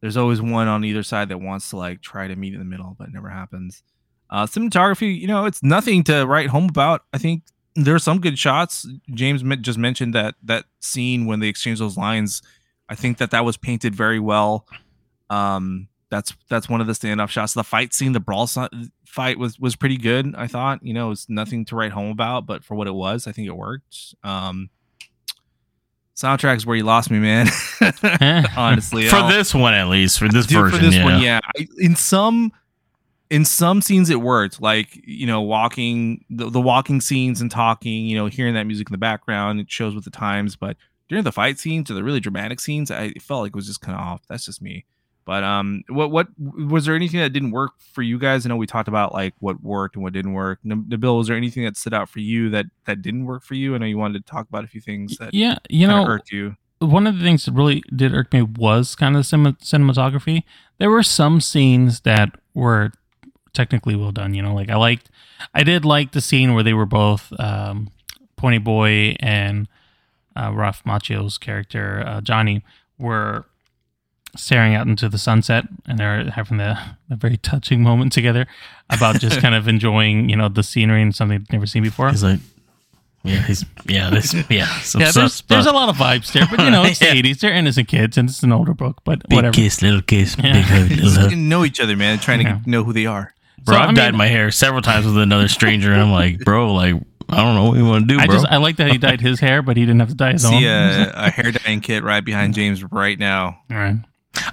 [0.00, 2.64] there's always one on either side that wants to like try to meet in the
[2.64, 3.82] middle, but never happens.
[4.28, 7.02] Uh, cinematography, you know, it's nothing to write home about.
[7.12, 8.86] I think there are some good shots.
[9.10, 12.42] James just mentioned that that scene when they exchange those lines.
[12.88, 14.66] I think that that was painted very well.
[15.30, 17.54] Um, that's that's one of the standoff shots.
[17.54, 18.68] The fight scene, the brawl si-
[19.04, 20.34] fight was was pretty good.
[20.36, 23.26] I thought, you know, it's nothing to write home about, but for what it was,
[23.26, 24.14] I think it worked.
[24.22, 24.70] Um,
[26.16, 27.46] soundtrack's where you lost me, man.
[28.56, 31.04] Honestly, for I'll- this one at least, for this Dude, version, for this yeah.
[31.04, 31.40] one, yeah.
[31.56, 32.52] I, in some
[33.30, 38.06] in some scenes it worked, like you know, walking the, the walking scenes and talking,
[38.06, 40.56] you know, hearing that music in the background, it shows with the times.
[40.56, 40.76] But
[41.08, 43.80] during the fight scenes or the really dramatic scenes, I felt like it was just
[43.80, 44.22] kind of off.
[44.28, 44.84] That's just me.
[45.26, 48.46] But um, what what was there anything that didn't work for you guys?
[48.46, 50.60] I know we talked about like what worked and what didn't work.
[50.64, 53.74] Nabil, was there anything that stood out for you that that didn't work for you?
[53.74, 56.30] I know you wanted to talk about a few things that yeah, you know, hurt
[56.30, 56.56] you.
[56.78, 60.44] one of the things that really did irk me was kind of the cinematography.
[60.78, 62.92] There were some scenes that were
[63.52, 64.32] technically well done.
[64.32, 65.10] You know, like I liked,
[65.52, 67.90] I did like the scene where they were both um,
[68.36, 69.66] Pony Boy and
[70.36, 72.62] uh, Ralph Macchio's character uh, Johnny
[72.96, 73.46] were
[74.36, 76.78] staring out into the sunset and they're having the,
[77.10, 78.46] a very touching moment together
[78.90, 82.10] about just kind of enjoying you know the scenery and something they've never seen before.
[82.10, 82.40] He's like,
[83.24, 86.46] yeah, he's yeah, this yeah, some Yeah, there's, sus- there's a lot of vibes there,
[86.50, 87.14] but you know, it's Yeah.
[87.14, 87.40] the 80s.
[87.40, 89.52] They're innocent kids, and it's an older book, but big whatever.
[89.54, 90.52] kiss, little kiss, Yeah.
[90.52, 91.30] big hug, little hug.
[91.30, 92.18] didn't know each other, man.
[92.20, 93.34] Trying to know who they are.
[93.64, 96.38] Bro, So, I've I dyed my hair several times with another stranger, and I'm like,
[96.44, 96.94] bro, like
[97.28, 98.36] I don't know what you want to do, I bro.
[98.36, 100.44] just I like that he dyed his hair, but he didn't have to dye his
[100.44, 100.52] own.
[100.60, 103.58] See a, a hair dyeing kit right behind James right now.
[103.72, 103.96] All right.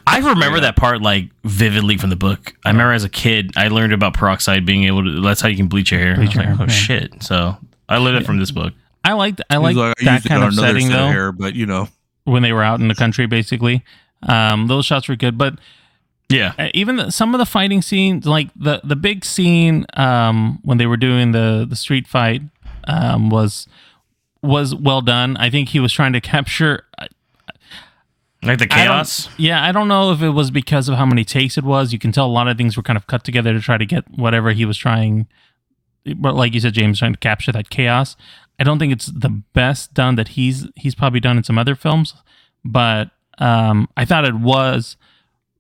[0.06, 0.62] I remember Yeah.
[0.62, 2.54] that part like vividly from the book.
[2.66, 5.22] I remember as a kid, I learned about peroxide being able to.
[5.22, 6.16] That's how you can bleach your hair.
[6.16, 6.74] Bleach I was your like, hair, oh yeah.
[7.10, 7.24] shit!
[7.24, 7.58] So
[7.89, 8.74] I learned it from this book.
[9.04, 11.08] I liked I He's liked I that used kind of setting set though.
[11.08, 11.88] hair, but you know,
[12.26, 13.84] When they were out in the country, basically,
[14.24, 15.38] um, those shots were good.
[15.38, 15.56] But
[16.30, 20.60] Yeah, uh, even the, some of the fighting scenes, like the the big scene um,
[20.63, 22.42] when they were doing the the street fight,
[22.86, 23.68] um, was
[24.42, 25.38] was well done.
[25.38, 26.86] I think he was trying to capture.
[28.45, 29.29] Like the I chaos.
[29.38, 31.93] Yeah, I don't know if it was because of how many takes it was.
[31.93, 33.86] You can tell a lot of things were kind of cut together to try to
[33.86, 35.27] get whatever he was trying.
[36.15, 38.15] But like you said, James trying to capture that chaos.
[38.60, 41.75] I don't think it's the best done that he's he's probably done in some other
[41.75, 42.13] films,
[42.63, 44.95] but um, I thought it was,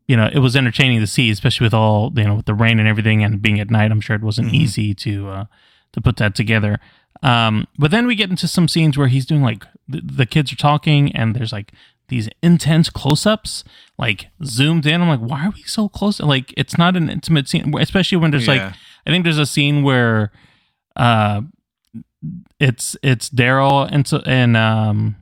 [0.07, 2.79] you know, it was entertaining to see, especially with all you know with the rain
[2.79, 3.91] and everything and being at night.
[3.91, 4.55] I'm sure it wasn't Mhm.
[4.55, 5.45] easy to uh,
[5.93, 6.79] to put that together.
[7.23, 10.51] Um, but then we get into some scenes where he's doing like the, the kids
[10.51, 11.71] are talking and there's like
[12.13, 13.63] these intense close-ups
[13.97, 15.01] like zoomed in.
[15.01, 16.19] I'm like why are we so close?
[16.19, 18.61] Like it's not an intimate scene especially when there's like
[19.05, 20.31] i think there's a scene where
[20.95, 21.41] uh
[22.59, 25.15] it's it's daryl and so and um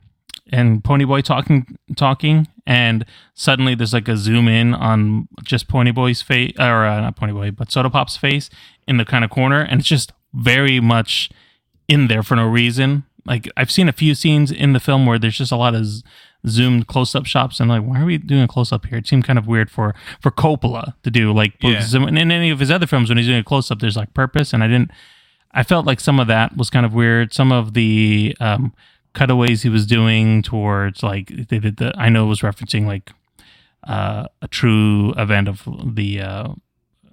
[0.52, 6.54] and ponyboy talking talking and suddenly there's like a zoom in on just ponyboy's face
[6.60, 8.50] or uh, not ponyboy but soda pop's face
[8.88, 11.30] in the kind of corner and it's just very much
[11.92, 13.04] in there for no reason.
[13.26, 15.86] Like I've seen a few scenes in the film where there's just a lot of
[16.48, 18.98] zoomed close-up shots, and like, why are we doing a close-up here?
[18.98, 21.32] It seemed kind of weird for for Coppola to do.
[21.34, 21.84] Like, Yeah.
[21.94, 24.54] and in any of his other films, when he's doing a close-up, there's like purpose,
[24.54, 24.92] and I didn't.
[25.54, 27.34] I felt like some of that was kind of weird.
[27.34, 28.74] Some of the um,
[29.14, 31.94] cutaways he was doing towards like they did the.
[31.98, 33.12] I know it was referencing like
[33.84, 36.22] uh, a true event of the.
[36.22, 36.48] Uh,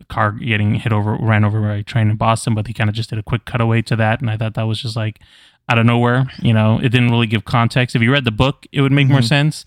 [0.08, 2.96] car getting hit over ran over by a train in Boston, but he kind of
[2.96, 5.20] just did a quick cutaway to that, and I thought that was just like
[5.68, 6.26] out of nowhere.
[6.40, 7.94] You know, it didn't really give context.
[7.96, 9.28] If you read the book, it would make more Mhm.
[9.28, 9.64] sense,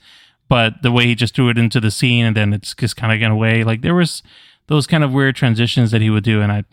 [0.50, 3.14] but the way he just threw it into the scene and then it's just kind
[3.14, 4.24] of gone away, like there was
[4.68, 6.64] those kind of weird transitions that he would do, and I.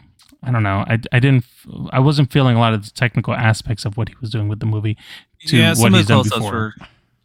[0.41, 0.85] I don't know.
[0.87, 1.45] I, I didn't.
[1.91, 4.61] I wasn't feeling a lot of the technical aspects of what he was doing with
[4.61, 4.97] the movie
[5.47, 6.75] to yeah, what some he's of the close-ups were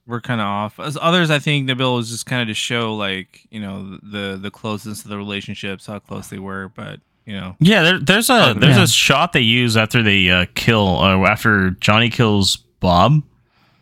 [0.07, 0.79] were kind of off.
[0.79, 3.99] As others, I think the bill was just kind of to show like you know
[4.01, 6.71] the the closeness of the relationships, how close they were.
[6.75, 8.83] But you know, Yeah, there, there's a Oh, there's yeah.
[8.83, 13.21] a shot they use after they uh, kill uh, after Johnny kills Bob.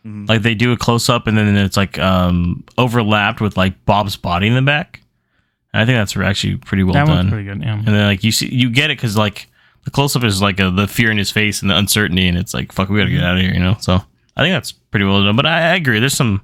[0.06, 0.28] Mhm.
[0.30, 4.16] Like they do a close up and then it's like um overlapped with like Bob's
[4.16, 5.02] body in the back.
[5.74, 7.30] And I think that's actually pretty well that done.
[7.30, 7.62] pretty good.
[7.62, 7.76] Yeah.
[7.78, 9.48] and then like you see you get it because like
[9.86, 12.38] the close up is like a, the fear in his face and the uncertainty and
[12.38, 13.18] it's like fuck we gotta Mm-hmm.
[13.18, 13.96] get out of here you know so
[14.36, 16.42] I think that's pretty well done but I, I agree there's some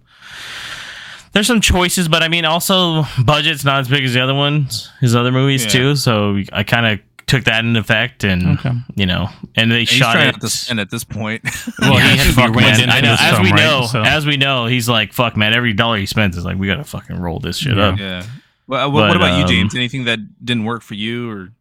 [1.38, 4.90] there's some choices, but I mean, also budget's not as big as the other ones,
[5.00, 5.70] his other movies Yeah.
[5.70, 5.96] too.
[5.96, 8.72] So I kind of took that into effect, and Okay.
[8.96, 10.32] you know, and they And shot trying it.
[10.32, 11.44] not to spend at this point.
[11.80, 12.90] Well, Yeah, he had fuck, man.
[12.90, 13.16] I know.
[13.20, 13.60] As film, we right?
[13.60, 15.54] know, So- as we know, he's like, "Fuck, man!
[15.54, 17.84] Every dollar he spends is like, we gotta fucking roll this shit Yeah.
[17.90, 18.24] up." yeah.
[18.66, 19.76] Well, what, But, what about you, um, James?
[19.76, 21.52] Anything that didn't work for you or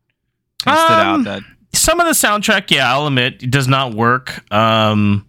[0.65, 3.93] kinda stood Um, out that Some of the soundtrack, yeah, I'll admit, it does not
[3.93, 5.27] work um,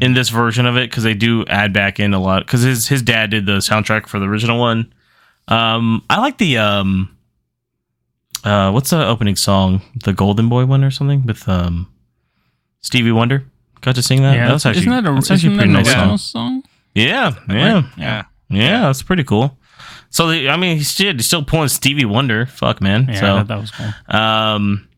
[0.00, 2.46] in this version of it because they do add back in a lot.
[2.46, 4.92] Because his his dad did the soundtrack for the original one.
[5.48, 7.16] Um, I like the um,
[8.44, 9.82] uh, what's the opening song?
[10.04, 11.90] The Golden Boy one or something with um,
[12.80, 13.44] Stevie Wonder.
[13.80, 14.34] Got to sing that.
[14.34, 16.62] yeah, that was actually, isn't that a, that's isn't actually that pretty nice original song.
[16.62, 16.70] song?
[16.94, 18.24] Yeah, yeah, yeah.
[18.50, 18.80] yeah.
[18.82, 19.56] That's pretty cool.
[20.10, 22.46] So the, I mean, he's still, he's still pulling Stevie Wonder.
[22.46, 23.06] Fuck, man.
[23.08, 23.86] Yeah, so that, that was cool.
[24.08, 24.88] um,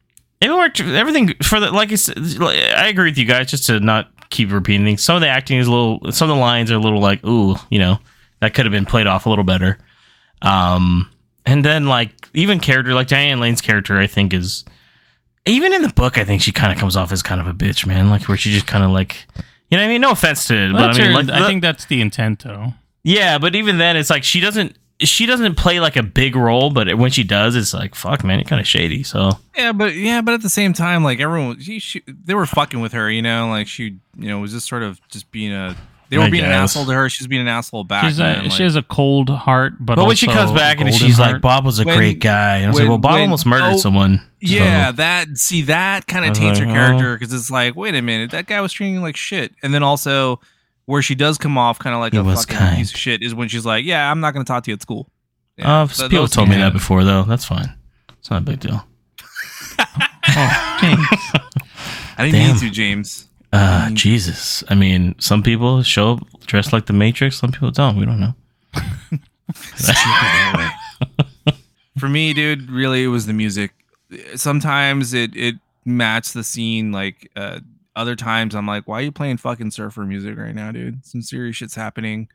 [0.40, 0.80] it worked.
[0.80, 3.50] Everything for the like I said, like, I agree with you guys.
[3.50, 5.02] Just to not keep repeating things.
[5.02, 6.12] Some of the acting is a little.
[6.12, 7.98] Some of the lines are a little like, ooh, you know,
[8.40, 9.78] that could have been played off a little better.
[10.42, 11.10] Um,
[11.46, 14.64] and then like even character like Diane Lane's character, I think is
[15.46, 16.18] even in the book.
[16.18, 18.10] I think she kind of comes off as kind of a bitch, man.
[18.10, 19.26] Like where she just kind of like.
[19.70, 20.00] You know what I mean?
[20.00, 22.40] No offense to it, Well, but I mean, her- like, I think that's the intent,
[22.42, 22.74] though.
[23.04, 24.76] yeah, but even then, it's like she doesn't.
[25.00, 28.38] She doesn't play like a big role, but when she does, it's like fuck, man,
[28.38, 29.02] you're kind of shady.
[29.02, 32.46] So Yeah, but yeah, but at the same time, like everyone, she, she, they were
[32.46, 35.52] fucking with her, you know, like she, you know, was just sort of just being
[35.52, 35.76] a.
[36.10, 37.08] They were I being an asshole to her.
[37.08, 38.04] She's being an asshole back.
[38.04, 40.80] She's a, man, like- she has a cold heart, but But when she comes back
[40.80, 41.34] and she's heart.
[41.34, 42.56] like, Bob was a When- great guy.
[42.56, 44.18] And I was when- like, well, Bob when- almost murdered oh, someone.
[44.18, 47.94] so- Yeah, that see that kind of was taints her character because it's like, wait
[47.94, 49.54] a minute, that guy was treating you like shit.
[49.62, 50.40] And then also,
[50.90, 52.76] where she does come off kind of like He a fucking kind.
[52.78, 54.74] piece of shit is when she's like, yeah, I'm not going to talk to you
[54.74, 55.08] at school.
[55.56, 57.22] Yeah, Uh, th- people told me that before, though.
[57.22, 57.72] That's fine.
[58.18, 58.84] It's not a big deal.
[59.78, 61.06] oh, James.
[62.18, 62.52] I didn't Damn.
[62.54, 63.28] need to, James.
[63.52, 63.94] Uh, Mm.
[63.94, 64.62] Jesus.
[64.68, 67.36] I mean, some people show up dressed like the Matrix.
[67.38, 67.96] Some people don't.
[67.96, 68.34] We don't know.
[71.98, 73.72] For me, dude, really, it was the music.
[74.36, 76.92] Sometimes it it matched the scene.
[76.92, 77.60] Like uh,
[78.00, 81.04] other times, I'm like, why are you playing fucking surfer music right now, dude?
[81.06, 82.28] Some serious shit's happening.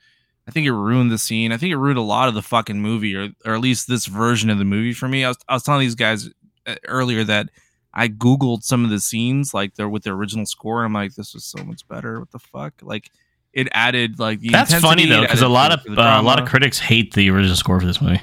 [0.48, 1.52] I think it ruined the scene.
[1.52, 4.06] I think it ruined a lot of the fucking movie, or or at least this
[4.06, 5.26] version of the movie for me.
[5.26, 6.30] I was I was telling these guys
[6.68, 7.50] uh, earlier that
[7.94, 11.16] I googled some of the scenes like they're with the original score, and I'm like,
[11.16, 12.20] this was so much better.
[12.20, 12.74] What the fuck?
[12.84, 13.10] Like
[13.54, 16.48] it added like the That's funny though, because a lot of uh, a lot of
[16.48, 18.22] critics hate the original score for this movie.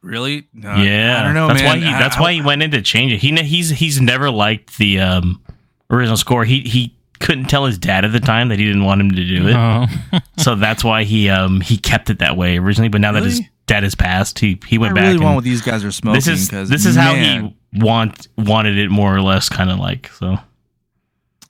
[0.00, 1.48] really No, yeah, I don't know.
[1.48, 1.80] That's man.
[1.80, 1.92] why he.
[1.92, 3.18] That's I- why he went in to change it.
[3.18, 5.42] He he's he's never liked the um,
[5.90, 6.44] original score.
[6.44, 9.24] He he couldn't tell his dad at the time that he didn't want him to
[9.24, 9.54] do it.
[9.56, 9.86] Oh.
[10.38, 12.88] so that's why he um he kept it that way originally.
[12.88, 15.02] But now that his dad has passed, he he went I back.
[15.04, 16.16] really and want what these guys are smoking.
[16.16, 19.78] this is 'cause, this is how he want wanted it more or less, kind of
[19.78, 20.38] like so.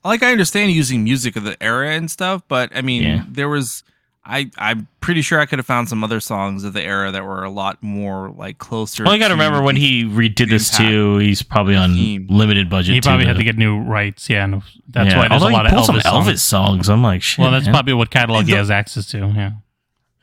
[0.03, 3.23] like I understand using music of the era and stuff, but I mean, Yeah.
[3.27, 3.83] there was
[4.25, 7.23] I I'm pretty sure I could have found some other songs of the era that
[7.23, 9.03] were a lot more like closer.
[9.03, 11.17] Well, you got to to remember when he redid this too.
[11.17, 12.27] He's probably on theme.
[12.29, 12.95] limited budget.
[12.95, 14.29] he probably too, had to get new rights.
[14.29, 15.17] Yeah, and that's Yeah.
[15.19, 16.41] why there's Although a lot he of pulled Elvis, some Elvis songs.
[16.41, 16.89] songs.
[16.89, 17.43] I'm like, shit.
[17.43, 17.73] Well, that's man.
[17.73, 19.17] probably what catalog he has access to.
[19.35, 19.51] Yeah.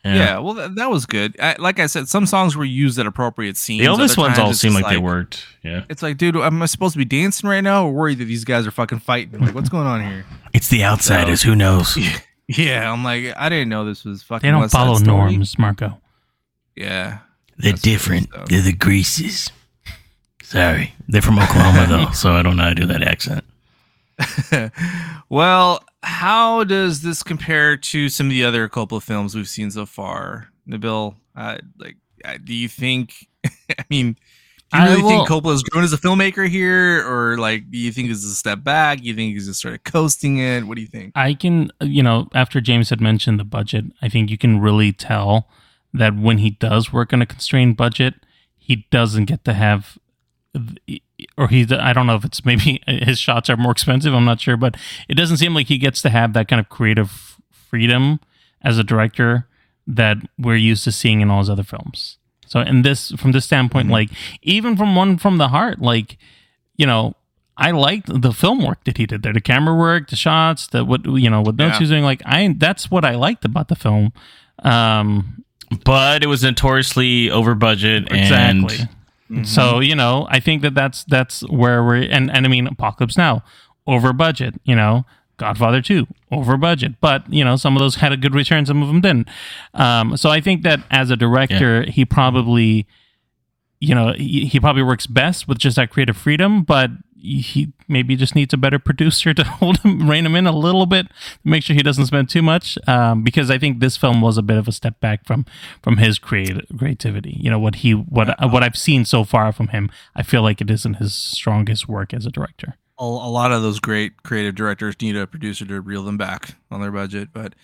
[0.04, 1.36] Yeah, well, that, that was good.
[1.40, 3.82] I, like I said, some songs were used at appropriate scenes.
[3.82, 5.44] The Elvis ones all seem just like, they worked.
[5.62, 8.24] Yeah, It's like, dude, am I supposed to be dancing right now, or worried that
[8.24, 9.38] these guys are fucking fighting?
[9.38, 10.24] Like, what's going on here?
[10.52, 11.42] it's the outsiders.
[11.42, 11.96] Who knows?
[12.56, 14.46] Yeah, I'm like, I didn't know this was fucking.
[14.46, 15.32] They don't West Side follow Story.
[15.32, 16.00] norms, Marco.
[16.76, 17.18] Yeah,
[17.58, 18.28] They're That's good different.
[18.30, 18.48] stuff.
[18.48, 19.50] They're the Greasers.
[20.42, 23.44] Sorry, they're from Oklahoma though, so I don't know how to do that accent.
[25.28, 29.86] well, how does this compare to some of the other Coppola films we've seen so
[29.86, 30.48] far?
[30.68, 33.28] Nabil, uh, like, uh, do you think?
[33.46, 34.16] I mean,
[34.72, 37.92] do you I really think Coppola's grown as a filmmaker here, or like, do you
[37.92, 39.00] think this is a step back?
[39.00, 40.64] Do you think he's just sort of coasting it?
[40.64, 41.12] What do you think?
[41.14, 44.92] I can, you know, after James had mentioned the budget, I think you can really
[44.92, 45.46] tell
[45.92, 48.14] that when he does work on a constrained budget,
[48.56, 49.98] he doesn't get to have,
[51.36, 54.14] or he, I don't know if it's maybe his shots are more expensive.
[54.14, 56.70] I'm not sure, but it doesn't seem like he gets to have that kind of
[56.70, 58.20] creative freedom
[58.62, 59.48] as a director
[59.86, 62.18] that we're used to seeing in all his other films.
[62.52, 64.10] So, in this, from this standpoint, like
[64.42, 66.18] even from one from the heart, like
[66.76, 67.14] you know,
[67.56, 70.84] I liked the film work that he did there, the camera work, the shots, the
[70.84, 71.78] what you know, what notes Yeah.
[71.78, 72.04] he was doing.
[72.04, 74.12] Like I, that's what I liked about the film.
[74.62, 75.44] Um,
[75.84, 78.76] But it was notoriously over budget exactly.
[78.80, 78.88] and
[79.32, 79.44] Mm-hmm.
[79.44, 83.16] So you know, I think that that's that's where we're and and I mean, Apocalypse
[83.16, 83.42] Now,
[83.86, 84.60] over budget.
[84.64, 85.06] You know,
[85.42, 87.00] Godfather Two, over budget.
[87.00, 89.28] But you know, some of those had a good return, some of them didn't.
[89.74, 92.86] Um, so I think that as a director, he probably,
[93.80, 96.62] you know, he, he probably works best with just that creative freedom.
[96.62, 100.56] But he maybe just needs a better producer to hold him, rein him in a
[100.56, 101.08] little bit,
[101.42, 102.78] make sure he doesn't spend too much.
[102.86, 105.44] Um, because I think this film was a bit of a step back from
[105.82, 107.36] from his creative creativity.
[107.40, 109.90] You know what he what what I've seen so far from him.
[110.14, 112.76] I feel like it isn't his strongest work as a director.
[113.02, 116.54] A, a lot of those great creative directors need a producer to reel them back
[116.70, 117.54] on their budget, but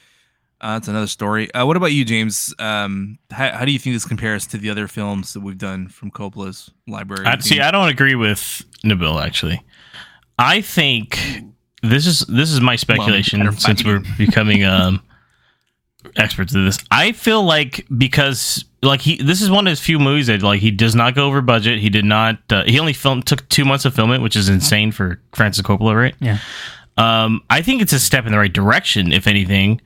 [0.61, 1.53] uh, that's another story.
[1.55, 2.53] Uh, what about you, James?
[2.59, 5.89] Um, how, how do you think this compares to the other films that we've done
[5.89, 7.27] from Coppola's library?
[7.27, 9.25] I, see, I don't agree with Nabil.
[9.25, 9.63] Actually,
[10.39, 11.21] I think
[11.83, 15.01] this is this is my speculation better since we're becoming um,
[16.17, 16.79] experts at this.
[16.91, 20.61] I feel like because like he this is one of his few movies that like
[20.61, 21.79] he does not go over budget.
[21.79, 22.39] He did not.
[22.51, 25.63] Uh, he only filmed took two months to film it, which is insane for Francis
[25.63, 26.15] Coppola, right?
[26.21, 26.39] Yeah.
[26.97, 29.81] Um, I think it's a step in the right direction, if anything.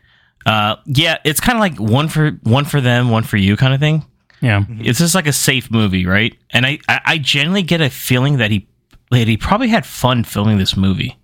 [0.47, 3.75] Uh, yeah, it's kind of like one for one for them, one for you, kind
[3.75, 4.05] of thing.
[4.41, 4.65] Yeah.
[4.81, 6.37] It's just like a safe movie, right?
[6.51, 8.67] And I, I, I generally get a feeling that he
[9.13, 11.17] that he probably had fun filming this movie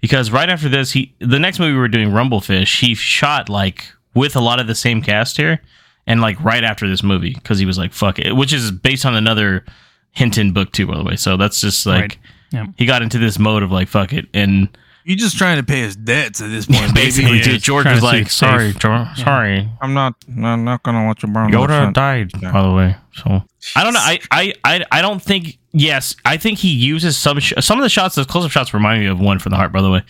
[0.00, 3.48] because right after this, he the next movie we were doing, Rumble Fish, he shot
[3.48, 3.84] like
[4.16, 5.60] with a lot of the same cast here,
[6.06, 9.04] and like right after this movie because he was like, "Fuck it," which is based
[9.06, 9.64] on another
[10.12, 11.14] Hinton book too, by the way.
[11.16, 12.18] So that's just like Right.
[12.52, 12.66] Yeah.
[12.78, 14.68] he got into this mode of like, "Fuck it," and
[15.04, 17.44] You're just trying to pay his debts at this point, basically, baby.
[17.44, 18.80] dude, George Trying was like, "Sorry, safe.
[18.80, 20.14] George, sorry." I'm not.
[20.28, 21.52] I'm not gonna let you burn.
[21.52, 22.96] Yoda died, by the way.
[23.14, 23.42] So
[23.76, 24.00] I don't know.
[24.00, 25.58] I, I, I, I don't think.
[25.72, 28.14] Yes, I think he uses some sh- some of the shots.
[28.14, 29.72] Those close up shots remind me of one from the heart.
[29.72, 30.02] By the way,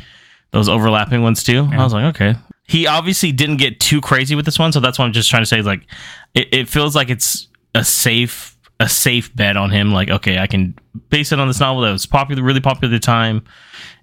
[0.53, 1.69] those overlapping ones too.
[1.73, 2.37] I was like, okay.
[2.67, 5.43] He obviously didn't get too crazy with this one, so that's what I'm just trying
[5.43, 5.63] to say.
[5.63, 5.87] Like,
[6.35, 9.93] it, it feels like it's a safe a safe bet on him.
[9.93, 10.75] Like, okay, I can
[11.09, 13.43] base it on this novel that was popular, really popular at the time,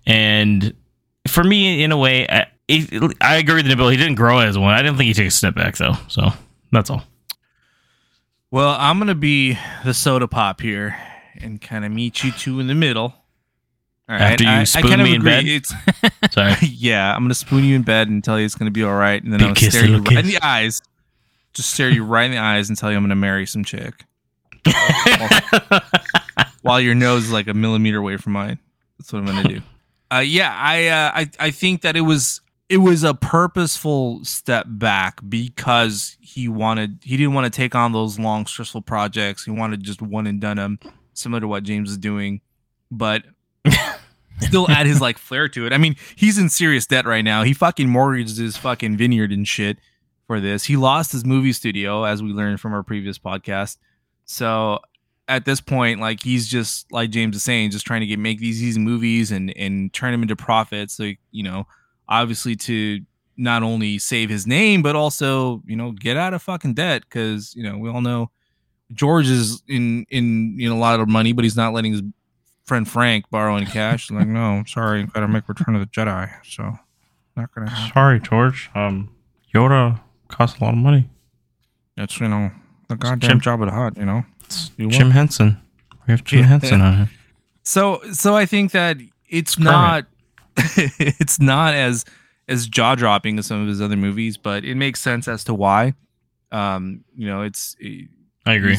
[0.06, 0.74] and
[1.28, 2.48] for me, in a way, I,
[3.22, 3.92] I agree with Nabil.
[3.92, 4.74] He didn't grow as one.
[4.74, 5.94] I didn't think he took a step back though.
[6.08, 6.30] So
[6.72, 7.04] that's all.
[8.52, 10.98] Well, I'm gonna be the soda pop here
[11.36, 13.14] and kind of meet you two in the middle.
[14.10, 15.46] All After you spoon me in bed?
[15.48, 15.74] It's,
[16.32, 16.56] Sorry.
[16.62, 19.24] yeah, I'm gonna spoon you in bed and tell you it's gonna be all right,
[19.24, 20.40] and then Big I'll kiss, stare you little right in kiss.
[20.40, 20.82] the eyes,
[21.54, 24.04] just stare you right in the eyes and tell you I'm gonna marry some chick
[26.62, 28.60] while your nose is like a millimeter away from mine.
[29.00, 29.62] That's what I'm gonna do.
[30.12, 34.66] Uh, yeah, I, uh, I I think that it was it was a purposeful step
[34.68, 39.46] back because he wanted he didn't want to take on those long stressful projects.
[39.46, 40.80] He wanted just one and done them,
[41.14, 42.42] similar to what James is doing,
[42.92, 43.24] but
[44.40, 45.74] still add his like flair to it.
[45.74, 47.44] I mean, he's in serious debt right now.
[47.44, 49.78] He fucking mortgaged his fucking vineyard and shit
[50.28, 50.64] for this.
[50.66, 53.78] He lost his movie studio, as we learned from our previous podcast.
[54.26, 54.80] So
[55.28, 58.40] at this point, like he's just like James is saying, just trying to get make
[58.40, 60.94] these easy movies and and turn them into profits.
[60.96, 61.68] So you know,
[62.08, 63.00] obviously to
[63.36, 67.56] not only save his name but also you know get out of fucking debt because
[67.56, 68.30] you know we all know
[68.94, 72.02] George is in in you know a lot of money, but he's not letting his
[72.66, 74.10] friend Frank borrowing cash.
[74.12, 76.78] like, no, sorry, gotta make Return of the Jedi, so
[77.36, 77.94] not gonna happen.
[77.94, 78.70] Sorry, George.
[78.76, 79.10] Um,
[79.54, 80.00] Yoda
[80.30, 81.10] costs a lot of money.
[81.98, 82.52] It's you know
[82.90, 84.26] the goddamn Jim- Jabba the Hutt, you know.
[84.78, 85.60] You Jim want- Henson.
[86.08, 86.46] We have Jim Yeah.
[86.48, 87.10] Henson on here.
[87.64, 88.98] So so I think that
[89.30, 89.72] it's Kermit.
[89.72, 90.06] not
[90.58, 92.04] it's not as
[92.50, 95.54] as jaw dropping as some of his other movies, but it makes sense as to
[95.54, 95.94] why.
[96.52, 97.76] Um, you know, it's
[98.46, 98.78] I agree.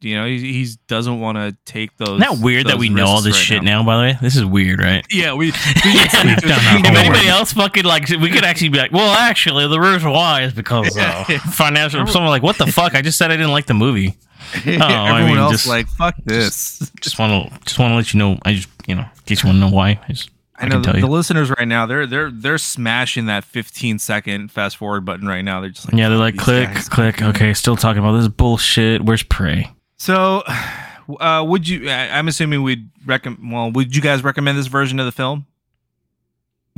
[0.00, 2.20] You know, he, he doesn't want to take those.
[2.20, 3.82] Isn't that weird that we know all this right shit now.
[3.82, 5.04] By the way, this is weird, right?
[5.10, 5.46] Yeah, we.
[5.46, 9.14] we We've done our if anybody else fucking like, we could actually be like, well,
[9.14, 12.06] actually, the reason why is because uh, financial.
[12.06, 12.94] Someone like, what the fuck?
[12.94, 14.16] I just said I didn't like the movie.
[14.66, 16.78] Oh, I Everyone mean, else just- like fuck this.
[17.00, 18.38] Just want to, just want to let you know.
[18.44, 19.98] I just, you know, in case you want to know why.
[20.08, 21.86] I just, I, I know can the, the listeners right now.
[21.86, 25.60] They're they're they're smashing that 15 second fast forward button right now.
[25.60, 27.22] They're just like Yeah, they're like, click, guys." click.
[27.22, 29.02] Okay, still talking about this bullshit.
[29.02, 29.68] Where's Prey?
[29.96, 30.42] So,
[31.20, 31.88] uh, would you?
[31.88, 33.52] I- I'm assuming we'd recommend.
[33.52, 35.46] Well, would you guys recommend this version of the film?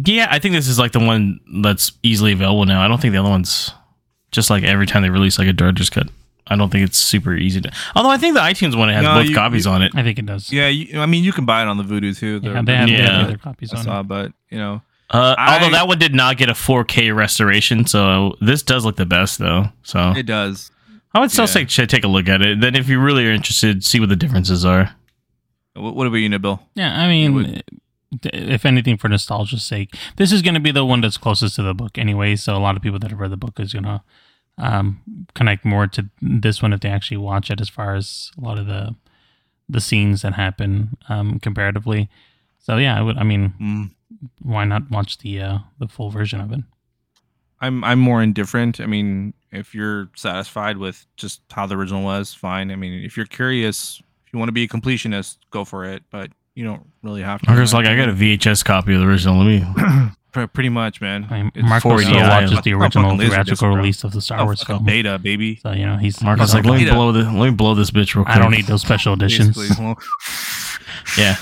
[0.04, 2.80] Yeah, I think this is like the one that's easily available now.
[2.82, 3.72] I don't think the other one's
[4.30, 6.08] just like every time they release like a director's cut.
[6.46, 7.70] I don't think it's super easy to.
[7.96, 9.92] Although I think the iTunes one has No, both you- copies you- on it.
[9.96, 10.52] I think it does.
[10.52, 12.34] Yeah, you, I mean, you can buy it on the Vudu too.
[12.34, 13.18] Yeah, The- they have, they have Yeah.
[13.18, 14.08] the other copies I on saw, it.
[14.08, 18.36] but you know, Uh, I- although that one did not get a 4K restoration, so
[18.40, 19.70] this does look the best though.
[19.82, 20.70] So it does.
[21.14, 21.66] I would still yeah.
[21.66, 22.61] say take a look at it.
[22.61, 24.94] Then, if you really are interested, see what the differences are.
[25.74, 26.61] What, what about you, Nabil?
[26.74, 27.62] Yeah, I mean, would-
[28.32, 31.62] if anything, for nostalgia's sake, this is going to be the one that's closest to
[31.62, 32.36] the book anyway.
[32.36, 34.02] So a lot of people that have read the book is going to
[34.56, 35.00] um,
[35.34, 38.59] connect more to this one if they actually watch it, as far as a lot
[38.59, 38.94] of the
[39.68, 42.09] the scenes that happen um, comparatively.
[42.59, 43.18] So yeah, I would.
[43.18, 43.90] I mean, Mm,
[44.40, 46.61] why not watch the uh, the full version of it?
[47.61, 48.80] I'm I'm more indifferent.
[48.80, 52.70] I mean, if you're satisfied with just how the original was, fine.
[52.70, 56.02] I mean, if you're curious, if you want to be a completionist, go for it.
[56.11, 57.50] But you don't really have to.
[57.50, 59.38] Marco's like, I got a VHS copy of the original.
[59.38, 60.11] Let me.
[60.52, 61.26] Pretty much, man.
[61.30, 64.84] I mean, It's Marco still watches the original theatrical release of the Star Wars film.
[64.84, 65.56] beta, baby.
[65.56, 67.74] So you know he's Marco's he's like, on let me blow the, let me blow
[67.74, 68.36] this bitch real quick.
[68.36, 69.56] I don't need those special editions.
[71.16, 71.36] Yeah,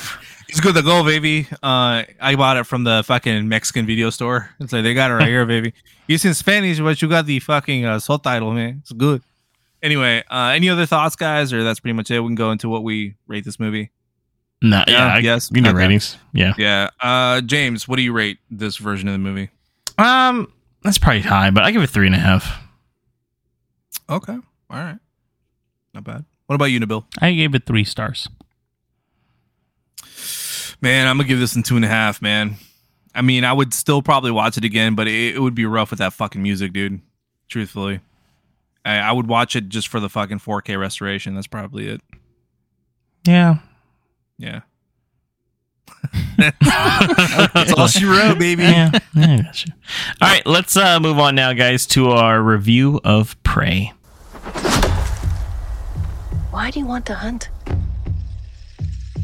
[0.48, 1.48] It's good to go, baby.
[1.62, 4.50] Uh, I bought it from the fucking Mexican video store.
[4.60, 5.72] It's like they got it right here, baby.
[6.08, 8.78] It's in Spanish, but you got the fucking uh, subtitle, man.
[8.82, 9.22] It's good.
[9.82, 12.20] Anyway, uh, any other thoughts, guys, or that's pretty much it?
[12.20, 13.90] We can go into what we rate this movie.
[14.62, 15.50] no, yeah, Yeah, I, yes.
[15.52, 15.78] You know Okay.
[15.78, 16.16] ratings.
[16.32, 16.54] Yeah.
[16.56, 19.50] Yeah, uh, James, what do you rate this version of the movie?
[19.98, 20.52] Um,
[20.84, 22.62] that's probably high, but I give it three and a half.
[24.08, 24.40] Okay, all
[24.70, 24.98] right,
[25.92, 26.24] not bad.
[26.46, 27.04] What about you, Nabil?
[27.18, 28.28] I gave it three stars.
[30.80, 32.20] Man, I'm gonna give this in two and a half.
[32.22, 32.56] Man,
[33.14, 35.90] I mean, I would still probably watch it again, but it, it would be rough
[35.90, 37.00] with that fucking music, dude.
[37.48, 38.00] Truthfully,
[38.84, 41.34] I, I would watch it just for the fucking 4K restoration.
[41.34, 42.00] That's probably it.
[43.26, 43.58] Yeah.
[44.38, 44.60] Yeah.
[46.36, 48.62] That's all she wrote, baby.
[48.62, 49.68] Yeah, I gotcha.
[50.20, 53.92] All right, let's uh, move on now, guys, to our review of Prey.
[56.50, 57.48] Why do you want to hunt?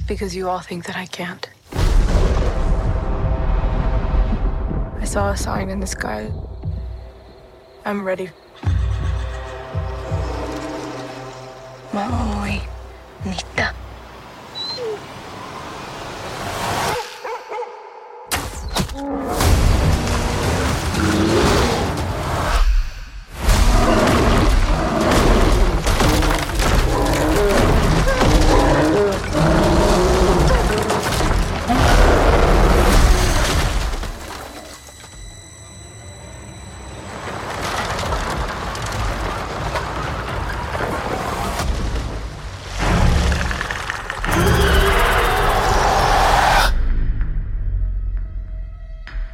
[0.07, 1.48] Because you all think that I can't.
[5.00, 6.30] I saw a sign in the sky.
[7.84, 8.30] I'm ready.
[11.92, 12.62] Maui,
[13.24, 13.74] Nita.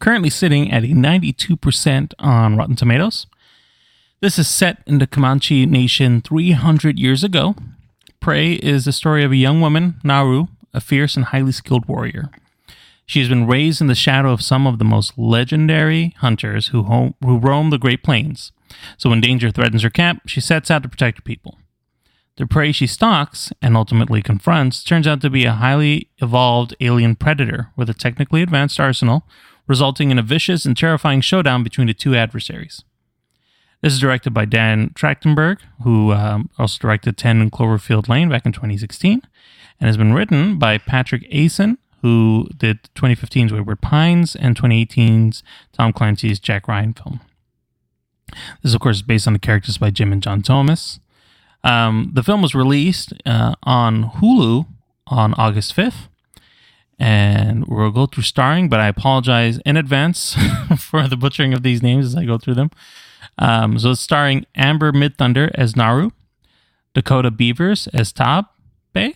[0.00, 3.26] currently sitting at a 92% on Rotten Tomatoes.
[4.20, 7.54] This is set in the Comanche Nation 300 years ago.
[8.20, 12.30] Prey is the story of a young woman, Naru, a fierce and highly skilled warrior.
[13.06, 16.82] She has been raised in the shadow of some of the most legendary hunters who,
[16.82, 18.52] ho- who roam the Great Plains.
[18.98, 21.56] So when danger threatens her camp, she sets out to protect her people.
[22.36, 27.16] The prey she stalks and ultimately confronts turns out to be a highly evolved alien
[27.16, 29.24] predator with a technically advanced arsenal,
[29.68, 32.82] resulting in a vicious and terrifying showdown between the two adversaries.
[33.80, 38.44] This is directed by Dan Trachtenberg, who um, also directed 10 in Cloverfield Lane back
[38.44, 39.22] in 2016,
[39.78, 45.92] and has been written by Patrick Aison, who did 2015's Wayward Pines and 2018's Tom
[45.92, 47.20] Clancy's Jack Ryan film.
[48.62, 50.98] This, of course, is based on the characters by Jim and John Thomas.
[51.62, 54.66] Um, the film was released uh, on Hulu
[55.06, 56.08] on August 5th.
[56.98, 60.36] And we'll go through starring, but I apologize in advance
[60.78, 62.70] for the butchering of these names as I go through them.
[63.38, 66.10] Um, so it's starring Amber Midthunder as Naru,
[66.94, 68.46] Dakota Beavers as Tab
[68.92, 69.14] Bay,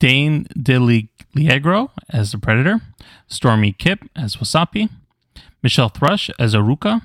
[0.00, 2.80] Dane DiLiegro as the Predator,
[3.28, 4.90] Stormee Kipp as Wasapi,
[5.62, 7.00] Michelle Thrush as Aruka,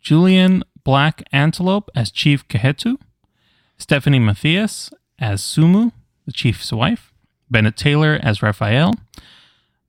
[0.00, 2.98] Julian Black Antelope as Chief Kehetu,
[3.78, 5.92] Stefany Mathias as Sumu,
[6.26, 7.07] the chief's wife,
[7.50, 8.94] Bennett Taylor as Raphael,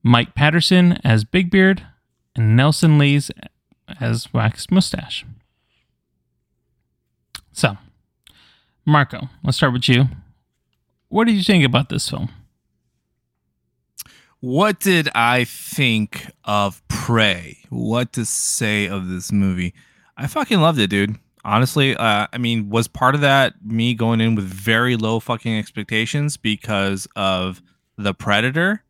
[0.02, 1.86] Mike Patterson as Big Beard,
[2.34, 3.30] and Nelson Lees
[4.00, 5.24] as Waxed Mustache.
[7.52, 7.76] So,
[8.86, 10.08] Marco, let's start with you.
[11.08, 12.30] What did you think about this film?
[14.40, 17.58] What did I think of Prey?
[17.68, 19.74] What to say of this movie?
[20.16, 21.18] I fucking loved it, dude.
[21.44, 25.56] Honestly, uh, I mean, was part of that me going in with very low fucking
[25.58, 27.62] expectations because of
[27.96, 28.82] the Predator?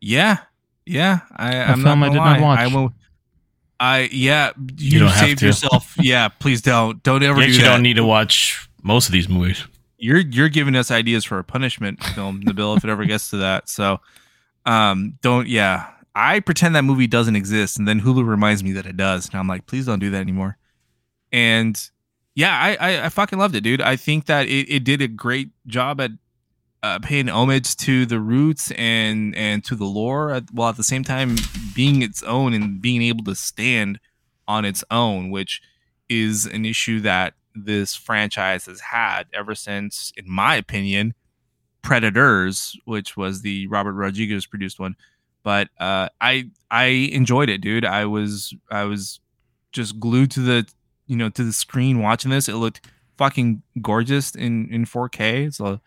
[0.00, 0.38] Yeah,
[0.86, 1.20] yeah.
[1.36, 2.40] I, A I'm film not I gonna did not lie.
[2.40, 2.58] watch.
[2.58, 2.92] I will.
[3.80, 4.52] I yeah.
[4.78, 5.46] You, don't have saved to.
[5.46, 5.94] yourself.
[6.00, 7.02] Yeah, please don't.
[7.02, 7.70] Don't ever You do actually that.
[7.70, 9.66] don't need to watch most of these movies.
[9.98, 13.30] you're you're giving us ideas for a punishment film, the bill if it ever gets
[13.30, 13.68] to that.
[13.68, 14.00] So
[14.66, 15.88] um don't yeah.
[16.14, 19.26] I pretend that movie doesn't exist and then Hulu reminds me that it does.
[19.28, 20.58] And I'm like, please don't do that anymore.
[21.32, 21.80] And
[22.34, 23.80] yeah, I I, I fucking loved it, dude.
[23.82, 26.10] I think that it, it did a great job at
[26.82, 30.84] uh, paying homage to the roots and and to the lore, at- while at the
[30.84, 31.36] same time
[31.74, 34.00] being its own and being able to stand
[34.48, 35.62] on its own, which
[36.08, 41.14] is an issue that this franchise has had ever since, in my opinion,
[41.82, 44.94] Predators, which was the Robert Rodriguez produced one.
[45.42, 47.84] But uh, I I enjoyed it, dude.
[47.84, 49.20] I was I was
[49.72, 50.66] just glued to the
[51.06, 52.48] you know to the screen watching this.
[52.48, 52.88] It looked
[53.18, 55.46] fucking gorgeous in in 4K.
[55.46, 55.80] It's a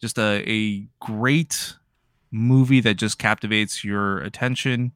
[0.00, 1.74] just a a great
[2.30, 4.92] movie that just captivates your attention.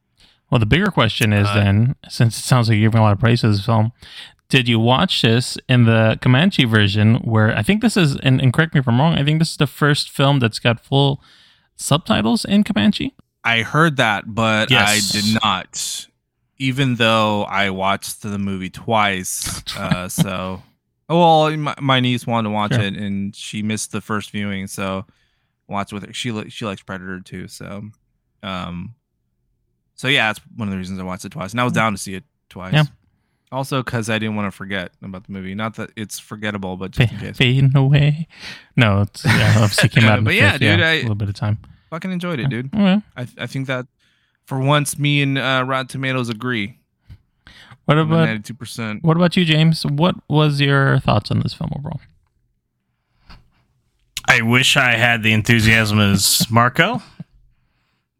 [0.51, 3.13] Well, the bigger question is Uh, then, since it sounds like you're giving a lot
[3.13, 3.93] of praise to this film,
[4.49, 7.17] did you watch this in the Comanche version?
[7.17, 9.51] Where I think this is, and, and correct me if I'm wrong, I think this
[9.51, 11.21] is the first film that's got full
[11.75, 13.15] subtitles in Comanche.
[13.45, 14.89] I heard that, but Yes.
[14.89, 16.07] I did not.
[16.59, 20.63] Even though I watched the movie twice, uh, so
[21.09, 22.83] oh, well, my, my niece wanted to watch Sure.
[22.83, 25.05] it, and she missed the first viewing, so
[25.69, 26.13] watch with her.
[26.13, 27.83] She li- she likes Predator too, so
[28.43, 28.95] um,
[29.95, 31.93] so yeah, that's one of the reasons I watched it twice, and I was down
[31.93, 32.73] to see it twice.
[32.75, 32.85] Yeah.
[33.53, 35.55] Also, because I didn't want to forget about the movie.
[35.55, 37.37] Not that it's forgettable, but just in case.
[37.37, 38.27] fading away.
[38.77, 41.29] No, it's yeah, obviously came out But yeah, fifth, dude, yeah, I- a little bit
[41.29, 41.59] of time.
[41.91, 42.75] Fucking enjoyed it, dude.
[42.75, 43.87] Well, I I think that
[44.47, 46.79] for once, me and uh, Rotten Tomatoes agree.
[47.85, 49.03] what about Ninety-two percent.
[49.05, 49.85] what about you, James?
[49.85, 52.01] What was your thoughts on this film overall?
[54.29, 57.01] I wish I had the enthusiasm as Marco,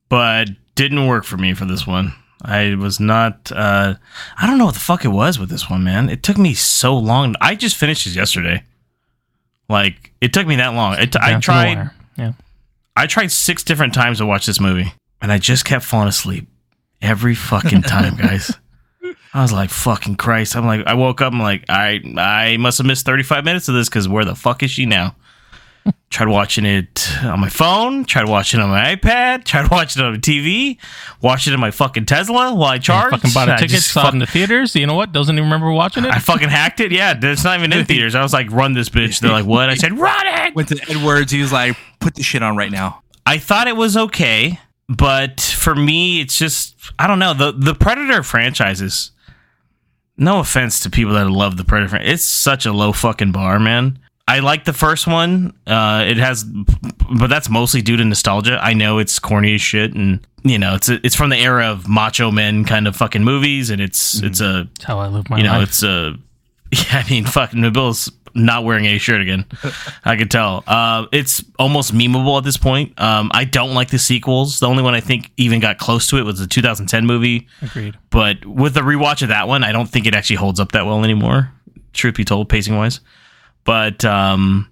[0.09, 2.15] but didn't work for me for this one.
[2.43, 3.51] I was not.
[3.51, 3.95] Uh,
[4.39, 6.09] I don't know what the fuck it was with this one, man.
[6.09, 7.35] It took me so long.
[7.41, 8.63] I just finished this yesterday.
[9.69, 10.95] Like it took me that long.
[10.95, 11.91] It, I Down to tried.
[12.17, 12.33] Yeah.
[12.95, 16.49] I tried six different times to watch this movie, and I just kept falling asleep
[17.03, 18.53] every fucking time, guys.
[19.35, 21.33] I was like, "Fucking Christ!" I'm like, I woke up.
[21.33, 24.63] I'm like, I I must have missed 35 minutes of this because where the fuck
[24.63, 25.15] is she now?
[26.11, 28.05] tried watching it on my phone.
[28.05, 29.45] Tried watching it on my iPad.
[29.45, 30.79] Tried watching it on my TV.
[31.23, 33.15] Watched it in my fucking Tesla while I I charged.
[33.15, 34.75] fucking bought a I ticket, just saw it fuck- in the theaters.
[34.75, 35.13] You know what?
[35.13, 36.11] Doesn't even remember watching it.
[36.11, 36.91] I fucking hacked it.
[36.91, 38.15] Yeah, it's not even in theaters.
[38.17, 40.81] I was like, "Run this bitch!" They're like, "What?" I said, "Run it!" Went to
[40.91, 41.31] Edwards.
[41.31, 44.59] He was like, "Put the shit on right now." I thought it was okay,
[44.89, 49.11] but for me, it's just I don't know the the Predator franchises.
[50.19, 53.59] No offense to people that love the Predator, fran- it's such a low fucking bar,
[53.59, 53.99] man.
[54.29, 55.53] I like the first one.
[55.67, 58.59] Uh, it has, but that's mostly due to nostalgia.
[58.61, 61.87] I know it's corny as shit, and you know it's it's from the era of
[61.89, 65.37] macho men kind of fucking movies, and it's it's a That's how I live my
[65.39, 65.69] you know, life.
[65.69, 66.15] it's uh
[66.73, 69.47] yeah, I mean, fucking Nabil's not wearing a shirt again.
[70.05, 70.63] I could tell.
[70.67, 72.99] Uh, it's almost memeable at this point.
[73.01, 74.61] Um, I don't like the sequels.
[74.61, 77.49] The only one I think even got close to it was the 2010 movie.
[77.63, 77.97] Agreed.
[78.11, 80.85] But with the rewatch of that one, I don't think it actually holds up that
[80.87, 81.51] well anymore.
[81.95, 83.01] Truth be told, pacing wise.
[83.65, 84.71] But um,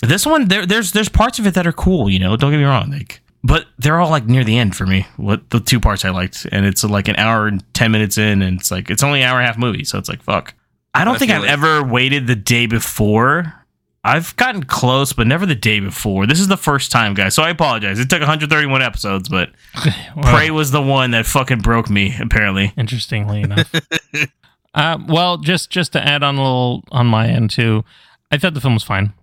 [0.00, 2.08] this one, there, there's there's parts of it that are cool.
[2.08, 2.90] You know, don't get me wrong.
[2.90, 5.06] Like, but they're all like near the end for me.
[5.16, 8.40] What the two parts I liked, and it's like an hour and ten minutes in,
[8.40, 10.54] and it's like it's only an hour and a half movie, so it's like fuck.
[10.94, 13.52] I don't I think I've like- ever waited the day before.
[14.06, 16.26] I've gotten close, but never the day before.
[16.26, 17.34] This is the first time, guys.
[17.34, 17.98] So I apologize.
[17.98, 19.50] It took 131 episodes, but
[20.14, 22.14] Well, Prey was the one that fucking broke me.
[22.20, 23.72] Apparently, Interestingly enough.
[24.74, 27.82] uh, well, just just to add on a little on my end too,
[28.30, 29.14] I thought the film was fine.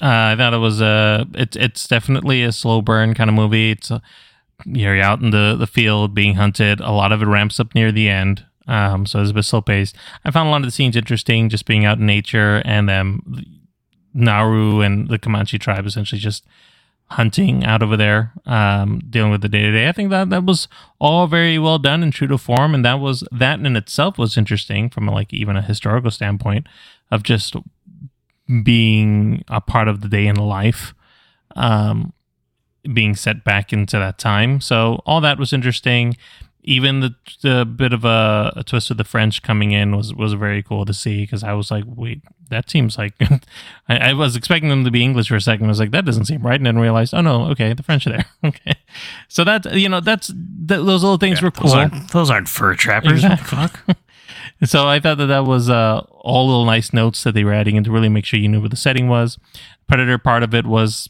[0.00, 3.72] Uh, I thought it was a it's it's definitely a slow burn kind of movie.
[3.72, 4.00] It's a,
[4.66, 6.78] you're out in the the field being hunted.
[6.80, 8.44] A lot of it ramps up near the end.
[8.68, 9.96] Um, so it's a bit slow paced.
[10.24, 13.44] I found a lot of the scenes interesting, just being out in nature and um,
[14.14, 16.44] Naru and the Comanche tribe essentially just
[17.10, 19.88] hunting out over there, um, dealing with the day to day.
[19.88, 23.00] I think that that was all very well done and true to form, and that
[23.00, 26.66] was that in itself was interesting from like even a historical standpoint
[27.10, 27.56] of just
[28.62, 30.94] being a part of the day in life,
[31.56, 32.12] um,
[32.92, 34.60] being set back into that time.
[34.60, 36.16] So all that was interesting.
[36.68, 40.34] Even the the bit of a, a twist of the French coming in was was
[40.34, 43.14] very cool to see because I was like, wait, that seems like
[43.88, 45.64] I, I was expecting them to be English for a second.
[45.64, 48.06] I was like, that doesn't seem right, and then realized, oh no, okay, the French
[48.06, 48.26] are there.
[48.44, 48.74] okay,
[49.28, 50.36] so that you know that's th-
[50.68, 51.70] those little things were cool.
[51.70, 53.24] those aren't those aren't fur trappers.
[53.24, 53.94] Exactly.
[54.64, 57.76] so I thought that that was uh, all little nice notes that they were adding
[57.76, 59.38] in to really make sure you knew what the setting was.
[59.86, 61.08] Predator part of it was,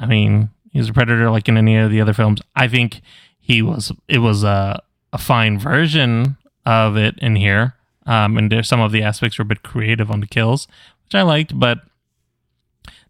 [0.00, 2.40] I mean, he was a predator like in any of the other films.
[2.56, 3.02] I think
[3.38, 3.92] he was.
[4.08, 4.82] It was a,
[5.12, 7.74] a fine version of it in here,
[8.06, 10.68] um, and some of the aspects were a bit creative on the kills,
[11.04, 11.78] which I liked, but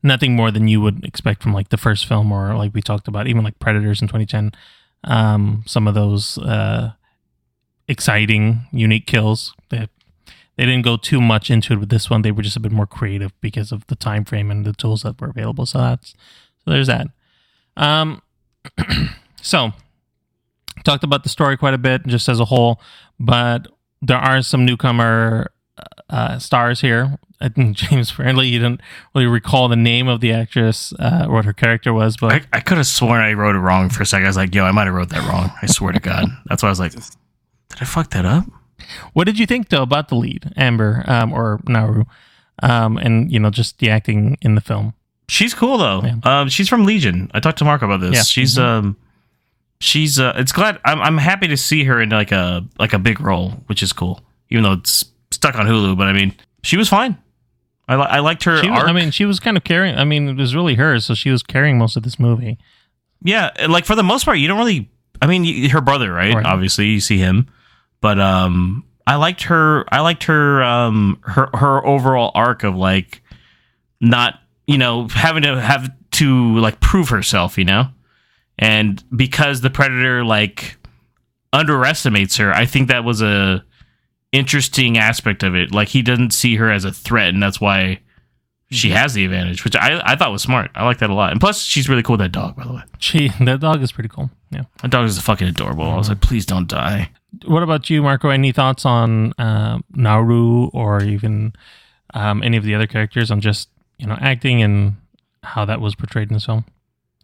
[0.03, 3.09] nothing more than you would expect from like the first film or like we talked
[3.09, 4.53] about, even like Predators in 2010.
[5.05, 6.39] Um, some of those.
[6.39, 6.93] Uh,
[7.89, 9.55] exciting, unique kills.
[9.71, 9.89] They
[10.57, 12.23] they didn't go too much into it with this one.
[12.23, 15.03] They were just a bit more creative because of the time frame and the tools
[15.03, 15.67] that were available.
[15.67, 16.15] So that's
[16.65, 17.09] so there's that.
[17.77, 18.23] Um,
[19.43, 19.73] so
[20.85, 22.81] talked about the story quite a bit, just as a whole,
[23.19, 23.67] but
[24.03, 25.51] there are some newcomer
[26.11, 27.19] uh, stars here.
[27.41, 28.81] I think James Friendly, you didn't
[29.15, 32.61] really recall the name of the actress, uh, what her character was, but I, I
[32.61, 34.25] could have sworn I wrote it wrong for a second.
[34.25, 35.51] I was like, yo, I might have wrote that wrong.
[35.61, 36.29] I swear to God.
[36.47, 37.03] That's why I was like, did
[37.81, 38.45] I fuck that up?
[39.15, 42.05] what did you think though about the lead, Amber um, or Naru,
[42.63, 44.95] um, and you know just the acting in the film?
[45.29, 46.03] She's cool though.
[46.05, 46.15] Yeah.
[46.41, 47.31] Um, she's from Legion.
[47.35, 48.15] I talked to Mark about this.
[48.15, 48.23] Yeah.
[48.23, 48.63] She's Mhm.
[48.63, 48.97] um,
[49.81, 52.99] she's uh, it's glad I'm I'm happy to see her in like a like a
[52.99, 54.21] big role, which is cool.
[54.51, 57.17] Even though it's stuck on Hulu, but I mean, she was fine.
[57.89, 58.81] I li- I liked her was.
[58.89, 59.97] I mean, she was kind of carrying.
[59.97, 62.59] I mean, it was really her, so she was carrying most of this movie.
[63.23, 64.91] yeah, like for the most part, you don't really.
[65.23, 66.35] I mean, y- her brother, right?
[66.35, 66.45] Right.
[66.47, 67.49] Obviously, you see him,
[68.01, 69.85] but um, I liked her.
[69.93, 70.63] I liked her.
[70.63, 73.23] Um, her her overall arc of like
[74.01, 77.89] not you know having to have to like prove herself, you know,
[78.59, 80.77] and because the predator like
[81.53, 83.65] underestimates her, I think that was a
[84.33, 85.73] interesting aspect of it.
[85.73, 88.01] Like he doesn't see her as a threat, and that's why.
[88.69, 90.73] She has the advantage, which I, I thought was smart.
[90.75, 91.31] I like that a lot.
[91.31, 92.83] And plus, she's really cool with that dog, by the way.
[92.99, 94.29] She that dog is pretty cool.
[94.51, 94.65] Yeah.
[94.83, 95.85] That dog is fucking adorable.
[95.85, 97.11] I was like, please don't die.
[97.45, 98.29] What about you, Marco?
[98.29, 101.53] Any thoughts on uh, Naru or even
[102.15, 104.97] um, any of the other characters on just you know acting and
[105.43, 106.65] how that was portrayed in this film?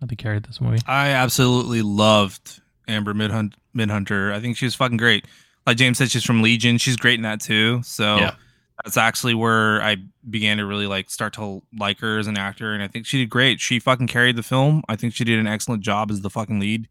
[0.03, 0.81] How they carried this movie.
[0.85, 4.33] I absolutely loved Amber Midhunt- Midhunter.
[4.33, 5.27] I think she was fucking great.
[5.65, 6.77] Like James said, she's from Legion.
[6.79, 7.81] She's great in that too.
[7.85, 8.35] So Yeah.
[8.83, 9.99] that's actually where I
[10.29, 12.75] began to really like start to like her as an actor.
[12.75, 13.61] And I think she did great.
[13.61, 14.83] She fucking carried the film.
[14.89, 16.89] I think she did an excellent job as the fucking lead.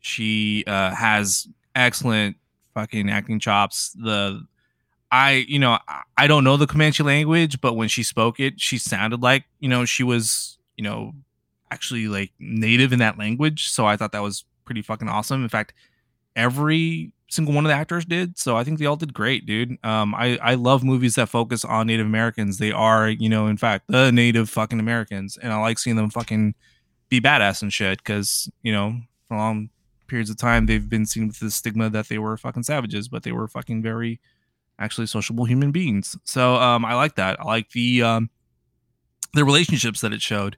[0.00, 2.36] She uh, has excellent
[2.74, 3.92] fucking acting chops.
[3.98, 4.44] The
[5.10, 8.60] I, you know, I- I don't know the Comanche language, but when she spoke it,
[8.60, 11.14] she sounded like, you know, she was, you know,
[11.72, 13.68] actually like native in that language.
[13.68, 15.42] So I thought that was pretty fucking awesome.
[15.42, 15.72] In fact,
[16.36, 18.38] every single one of the actors did.
[18.38, 19.78] So I think they all did great, dude.
[19.84, 22.58] Um, I I love movies that focus on Native Americans.
[22.58, 26.10] They are, you know, in fact, the Native fucking Americans, and I like seeing them
[26.10, 26.54] fucking
[27.08, 27.98] be badass and shit.
[27.98, 29.70] Because you know, for long
[30.06, 33.22] periods of time, they've been seen with the stigma that they were fucking savages, but
[33.22, 34.20] they were fucking very
[34.78, 36.16] actually sociable human beings.
[36.24, 37.40] So um, I like that.
[37.40, 38.30] I like the um,
[39.34, 40.56] the relationships that it showed.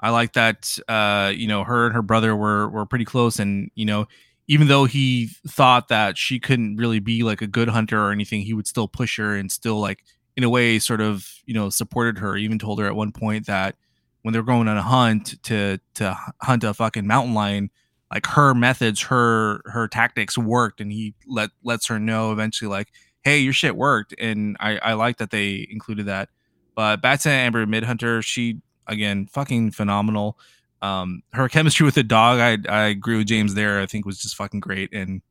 [0.00, 3.70] I like that uh, you know her and her brother were were pretty close, and
[3.74, 4.06] you know
[4.48, 8.42] even though he thought that she couldn't really be like a good hunter or anything,
[8.42, 10.04] he would still push her and still like
[10.36, 12.36] in a way sort of you know supported her.
[12.36, 13.76] Even told her at one point that
[14.22, 17.70] when they were going on a hunt to to hunt a fucking mountain lion,
[18.12, 22.88] like her methods, her her tactics worked, and he let lets her know eventually like,
[23.24, 26.28] hey, your shit worked, and I I like that they included that.
[26.74, 30.38] But to Amber Midhunter, she again fucking phenomenal.
[30.82, 33.80] Um, her chemistry with the dog, I I agree with James there.
[33.80, 35.22] I think was just fucking great, and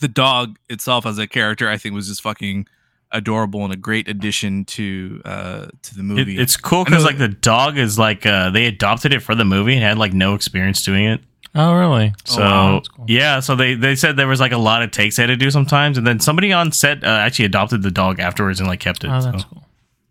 [0.00, 2.66] the dog itself as a character, I think was just fucking
[3.12, 6.38] adorable and a great addition to uh to the It, movie.
[6.38, 9.74] it's cool because like the dog is like uh, they adopted it for the movie
[9.74, 11.20] and had like no experience doing it.
[11.52, 12.12] Oh, really?
[12.24, 13.06] So wow, cool.
[13.08, 15.36] yeah, so they they said there was like a lot of takes they had to
[15.36, 18.78] do sometimes, and then somebody on set uh, actually adopted the dog afterwards and like
[18.78, 19.10] kept it.
[19.10, 19.59] Oh, so, cool.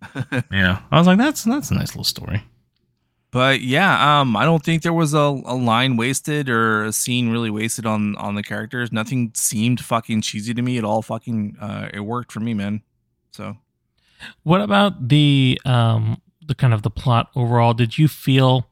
[0.52, 2.44] yeah, I was like, that's that's a nice little story.
[3.32, 7.30] but yeah, um, I don't think there was a, a line wasted or a scene
[7.30, 8.92] really wasted on on the characters.
[8.92, 10.78] Nothing seemed fucking cheesy to me.
[10.78, 12.82] It all fucking uh, it worked for me, man.
[13.32, 13.58] So
[14.44, 17.74] What about the um the kind of the plot overall?
[17.74, 18.68] Did you feel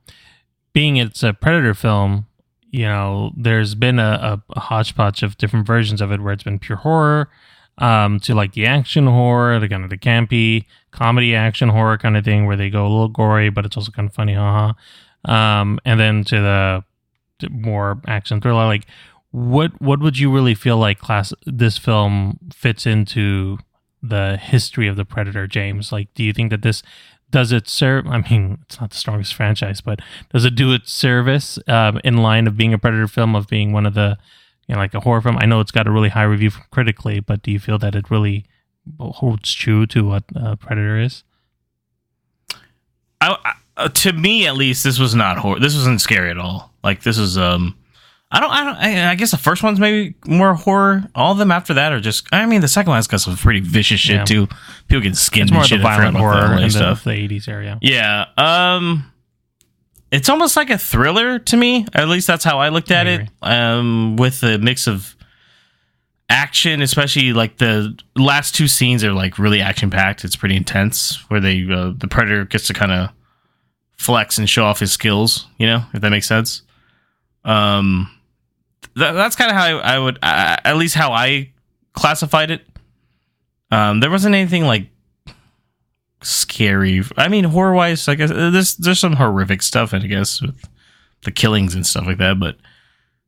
[0.74, 2.26] being it's a predator film,
[2.72, 6.44] you know, there's been a, a, a hodgepodge of different versions of it where it's
[6.44, 7.30] been pure horror,
[7.78, 12.18] um, to like the action horror, the kind of the campy comedy action horror kind
[12.18, 14.74] of thing where they go a little gory, but it's also kind of funny, haha.
[15.26, 16.84] Um, and then to the
[17.40, 18.86] to more action thriller, like
[19.32, 23.58] what what would you really feel like class this film fits into
[24.02, 25.92] the history of the Predator, James?
[25.92, 26.82] Like, do you think that this
[27.30, 28.08] does it serve?
[28.08, 30.00] I mean, it's not the strongest franchise, but
[30.32, 33.74] does it do its service um, in line of being a Predator film, of being
[33.74, 34.18] one of the,
[34.68, 35.38] you know, like a horror film?
[35.40, 37.96] I know it's got a really high review from critically, but do you feel that
[37.96, 38.46] it really
[39.00, 41.24] holds true to what uh, Predator is?
[43.22, 45.60] I, I, uh, to me at least, this was not horror.
[45.60, 46.72] This wasn't scary at all.
[46.84, 47.76] Like this is um,
[48.32, 51.04] I don't, I don't, I, I guess the first one's maybe more horror.
[51.16, 52.28] All of them after that are just.
[52.32, 54.26] I mean, the second one's got some pretty vicious shit Yeah.
[54.26, 54.48] too.
[54.88, 55.50] People get skinned.
[55.50, 55.86] It's more and of the shit.
[55.86, 57.04] I violent horror the in stuff.
[57.04, 57.80] the 80s area.
[57.82, 58.26] Yeah.
[58.38, 59.12] Um
[60.12, 61.86] it's almost like a thriller to me.
[61.94, 63.30] At least that's how I looked at I it.
[63.42, 65.16] Um with a mix of
[66.30, 70.26] action, especially like the last two scenes are like really action packed.
[70.26, 73.10] It's pretty intense where they uh, the predator gets to kind of
[73.98, 75.48] flex and show off his skills.
[75.58, 76.64] You know, if that makes sense.
[77.46, 78.12] Um,
[78.98, 81.52] th- that's kind of how I, I would, uh, at least how I
[81.94, 82.62] classified it.
[83.72, 84.90] Um, there wasn't anything like
[86.22, 87.04] scary.
[87.16, 90.64] I mean, horror wise, I guess uh, there's there's some horrific stuff, I guess, with
[91.24, 92.58] the killings and stuff like that, but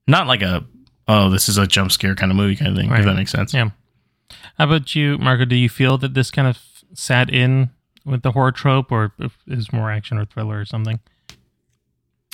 [0.07, 0.65] not like a
[1.07, 2.89] oh, this is a jump scare kind of movie kind of thing.
[2.89, 2.99] Right.
[2.99, 3.53] If that makes sense.
[3.53, 3.69] Yeah.
[4.57, 5.45] How about you, Marco?
[5.45, 6.59] Do you feel that this kind of
[6.93, 7.71] sat in
[8.05, 9.13] with the horror trope, or
[9.47, 10.99] is more action or thriller or something?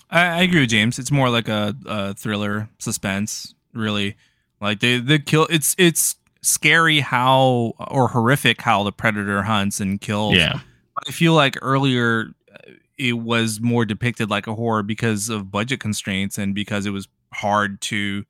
[0.09, 0.99] I, I agree with James.
[0.99, 3.53] It's more like a, a thriller, suspense.
[3.73, 4.15] Really,
[4.61, 5.47] like the the kill.
[5.49, 6.15] It's it's
[6.45, 10.35] scary how or horrific how the predator hunts and kills.
[10.35, 10.59] Yeah.
[11.07, 15.79] I feel like earlier uh, it was more depicted like a horror because of budget
[15.79, 18.23] constraints and because it was hard to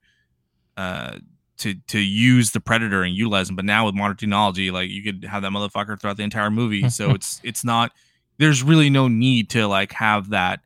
[0.76, 1.18] uh
[1.58, 3.56] to to use the predator and utilize them.
[3.56, 6.88] But now with modern technology, like you could have that motherfucker throughout the entire movie.
[6.90, 7.92] so it's it's not
[8.38, 10.60] there's really no need to like have that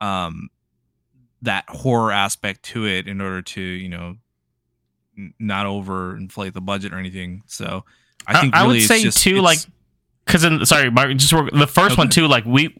[0.00, 0.48] um
[1.42, 4.16] that horror aspect to it in order to, you know,
[5.18, 7.42] n- over inflate the budget or anything.
[7.46, 7.84] So
[8.26, 9.58] I think I, really would it's say just- too, like,
[10.26, 12.26] because sorry, Mark, just work- the first one too.
[12.26, 12.76] Like we,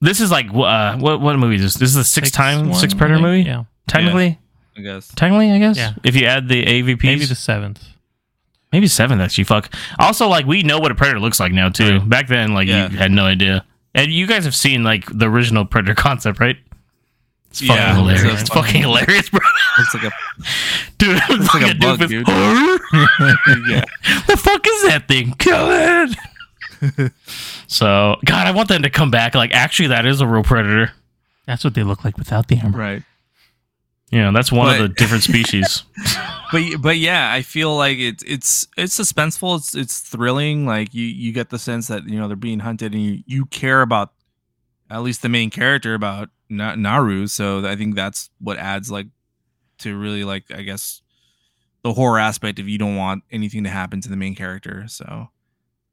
[0.00, 1.74] this is like uh, what what movie is this?
[1.74, 3.26] This is the sixth time six Predator think?
[3.26, 3.42] movie.
[3.42, 3.64] Yeah.
[3.86, 4.38] Technically,
[4.76, 5.08] I guess.
[5.14, 5.76] technically, I guess.
[5.78, 5.92] Yeah.
[6.04, 7.82] If you add the AVP, Maybe the seventh.
[8.72, 9.20] maybe seven.
[9.20, 9.72] Actually, fuck.
[9.98, 12.00] Also, like we know what a predator looks like now too.
[12.00, 12.90] Back then, like Yeah.
[12.90, 13.64] you had no idea.
[13.94, 16.56] And you guys have seen like the original Predator concept, right?
[17.50, 18.22] It's fucking Yeah, hilarious.
[18.24, 19.40] it's It's, fucking- fucking hilarious, bro.
[19.78, 20.10] Looks like a
[20.98, 22.28] Dude, it looks like like, a a bug, dude.
[23.68, 23.84] yeah.
[24.26, 25.32] the fuck is that thing?
[25.38, 27.12] Kill it.
[27.66, 29.34] so, God, I want them to come back.
[29.34, 30.92] Like, actually, that is a real predator.
[31.46, 32.78] That's what they look like without the armor.
[32.78, 33.02] right.
[34.10, 35.82] You know, that's one of the different species.
[36.50, 39.58] but but yeah, I feel like it's it's it's suspenseful.
[39.58, 40.64] It's it's thrilling.
[40.64, 43.44] Like you you get the sense that you know they're being hunted, and you you
[43.46, 44.12] care about
[44.88, 47.26] at least the main character about Na- Naru.
[47.26, 49.06] So I think that's what adds like
[49.78, 51.02] to really like I guess
[51.82, 54.84] the horror aspect if you don't want anything to happen to the main character.
[54.88, 55.28] So,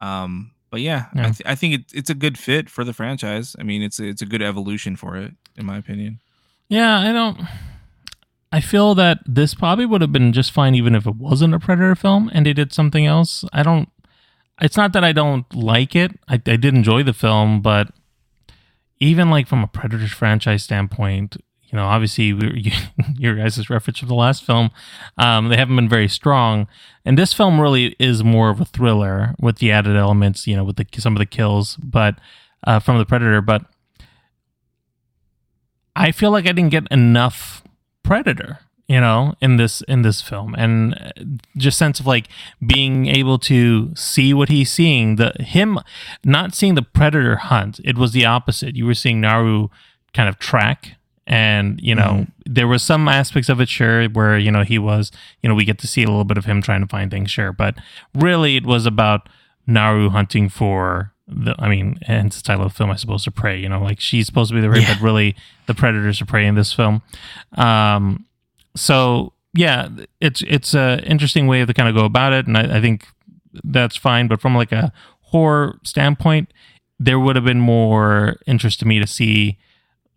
[0.01, 1.22] um, but yeah, Yeah.
[1.28, 3.56] I, th- I think it, it's a good fit for the franchise.
[3.60, 6.20] I mean, it's a, it's a good evolution for it, in my opinion.
[6.70, 7.39] Yeah, I don't.
[8.51, 11.60] I feel that this probably would have been just fine even if it wasn't a
[11.60, 13.45] Predator film and they did something else.
[13.53, 13.89] I don't.
[14.62, 16.12] It's not that I don't like it.
[16.28, 17.89] I, I did enjoy the film, but
[18.99, 22.71] even like from a Predators franchise standpoint, you know, obviously we, you,
[23.17, 24.71] your guys' reference from the last film,
[25.17, 26.67] um, they haven't been very strong.
[27.03, 30.63] And this film really is more of a thriller with the added elements, you know,
[30.63, 32.19] with the some of the kills, but
[32.65, 33.41] uh, from the Predator.
[33.41, 33.65] But
[35.95, 37.63] I feel like I didn't get enough
[38.03, 41.09] Predator, you know, in this in this film, and uh,
[41.57, 42.27] just sense of like
[42.65, 45.15] being able to see what he's seeing.
[45.15, 45.79] The him
[46.23, 47.79] not seeing the Predator hunt.
[47.83, 48.75] It was the opposite.
[48.75, 49.69] You were seeing Naru
[50.13, 50.97] kind of track.
[51.27, 55.11] And you know there was some aspects of it, sure, where you know he was,
[55.41, 57.31] you know, we get to see a little bit of him trying to find things,
[57.31, 57.73] sure, but
[58.13, 59.27] really it was about
[59.65, 63.31] Naru hunting for the I mean, hence the title of the film, I suppose, to
[63.31, 63.59] prey.
[63.59, 66.45] You know, like she's supposed to be the prey, but really the predators are prey
[66.45, 67.01] in this film.
[67.53, 68.25] Um,
[68.76, 72.78] so yeah, it's it's a interesting way to kind of go about it, and I,
[72.78, 73.07] I think
[73.63, 74.28] that's fine.
[74.28, 76.51] But from like a horror standpoint,
[76.99, 79.57] there would have been more interest to me to see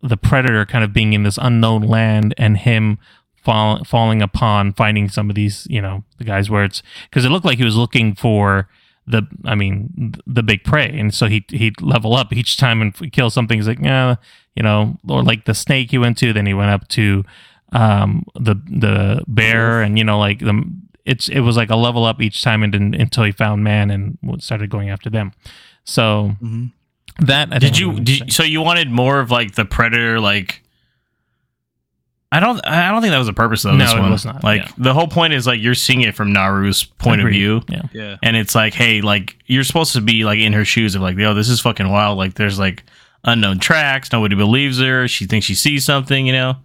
[0.01, 2.97] the predator kind of being in this unknown land and him
[3.43, 7.29] fall, falling upon finding some of these, you know, the guys where it's because it
[7.29, 8.69] looked like he was looking for
[9.07, 13.11] the, I mean, the big prey, and so he he'd level up each time and
[13.11, 13.57] kill something.
[13.57, 14.15] He's like, yeah,
[14.55, 17.23] you know, or like the snake he went to, then he went up to
[17.71, 20.63] um the the bear, and you know, like the
[21.05, 23.89] it's it was like a level up each time, and then, until he found man
[23.91, 25.31] and started going after them.
[25.83, 26.35] So
[27.19, 27.99] that I did you?
[27.99, 30.63] Did, so you wanted more of like the predator, like.
[32.31, 32.59] I don't.
[32.63, 34.11] I don't think that was the purpose of No, this it one.
[34.11, 34.71] was not, Like yeah.
[34.77, 37.31] the whole point is like you're seeing it from Naru's point Agreed.
[37.31, 37.81] of view, Yeah.
[37.91, 38.17] Yeah.
[38.21, 41.17] and it's like, hey, like you're supposed to be like in her shoes of like,
[41.17, 42.19] yo, this is fucking wild.
[42.19, 42.83] Like there's like
[43.23, 44.11] unknown tracks.
[44.11, 45.07] Nobody believes her.
[45.07, 46.57] She thinks she sees something, you know.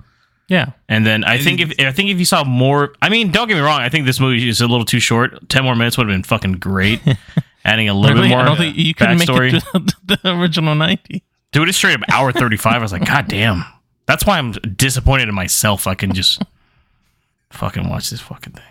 [0.49, 0.73] Yeah.
[0.89, 3.55] And then I think if I think if you saw more, I mean, don't get
[3.55, 3.81] me wrong.
[3.81, 5.49] I think this movie is a little too short.
[5.49, 7.01] Ten more minutes would have been fucking great.
[7.65, 8.29] Adding a little Really?
[8.29, 9.53] bit more I don't think you couldn't backstory.
[9.55, 11.23] make it to the original 90.
[11.53, 12.75] Dude, it's straight up hour thirty five.
[12.75, 13.65] I was like, God damn.
[14.07, 15.87] That's why I'm disappointed in myself.
[15.87, 16.43] I can just
[17.51, 18.63] fucking watch this fucking thing.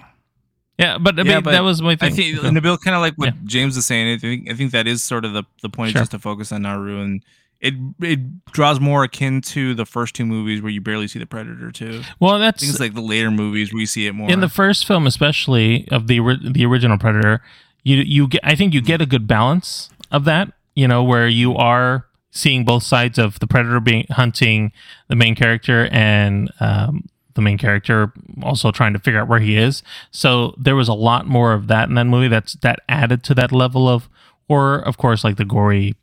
[0.78, 2.11] Yeah, but, I Yeah, but that was my thing.
[2.11, 3.39] I think So- Nabil kind of like what Yeah.
[3.45, 4.13] James is saying.
[4.13, 6.01] I think I think that is sort of the the point Sure.
[6.01, 7.24] is just to focus on Naru and
[7.64, 11.26] it it draws more akin to the first two movies where you barely see the
[11.26, 12.03] predator too.
[12.20, 14.30] well, I that's think it's like the later movies where you see it more.
[14.30, 16.20] in the first film, especially of the
[16.51, 17.41] the original Predator.
[17.84, 20.51] You you get, I think you get a good balance of that.
[20.76, 24.72] You know, where you are seeing both sides of the predator being hunting
[25.07, 28.11] the main character and um, the main character
[28.41, 29.84] also trying to figure out where he is.
[30.11, 32.28] So there was a lot more of that in that movie.
[32.28, 34.09] That's that added to that level of
[34.47, 34.80] horror.
[34.80, 35.95] Of course, like the gory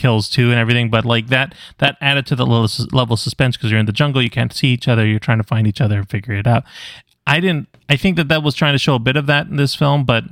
[0.00, 3.56] kills too and everything, but like that that added to the level, level of suspense
[3.56, 5.80] because you're in the jungle, you can't see each other, you're trying to find each
[5.80, 6.64] other and figure it out.
[7.26, 7.68] I didn't.
[7.88, 10.04] I think that that was trying to show a bit of that in this film,
[10.04, 10.24] but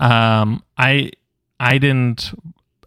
[0.00, 1.12] um, I
[1.58, 2.32] I didn't.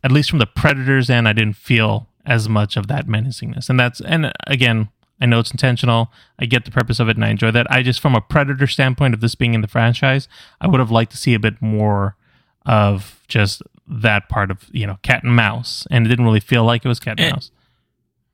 [0.04, 3.80] At least from the Predators end, I didn't feel as much of that menacingness, and
[3.80, 4.90] that's and again,
[5.22, 6.12] I know it's intentional.
[6.40, 7.72] I get the purpose of it, and I enjoy that.
[7.72, 10.28] I just, from a Predator standpoint of this being in the franchise,
[10.60, 12.18] I would have liked to see a bit more
[12.66, 16.64] of just that part of you know cat and mouse, and it didn't really feel
[16.64, 17.52] like it was cat and Eh, mouse.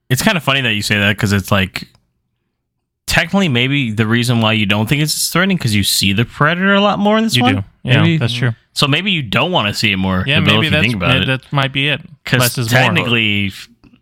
[0.09, 1.87] It's kind of funny that you say that because it's like
[3.05, 6.73] technically maybe the reason why you don't think it's threatening because you see the predator
[6.75, 7.55] a lot more in this You one.
[7.55, 8.51] do, yeah, Maybe- that's true.
[8.73, 10.23] So maybe you don't want to see it more.
[10.25, 11.25] Yeah, maybe if you that's think about that, it.
[11.27, 12.01] that might be it.
[12.23, 12.81] Because is more.
[12.81, 13.51] technically,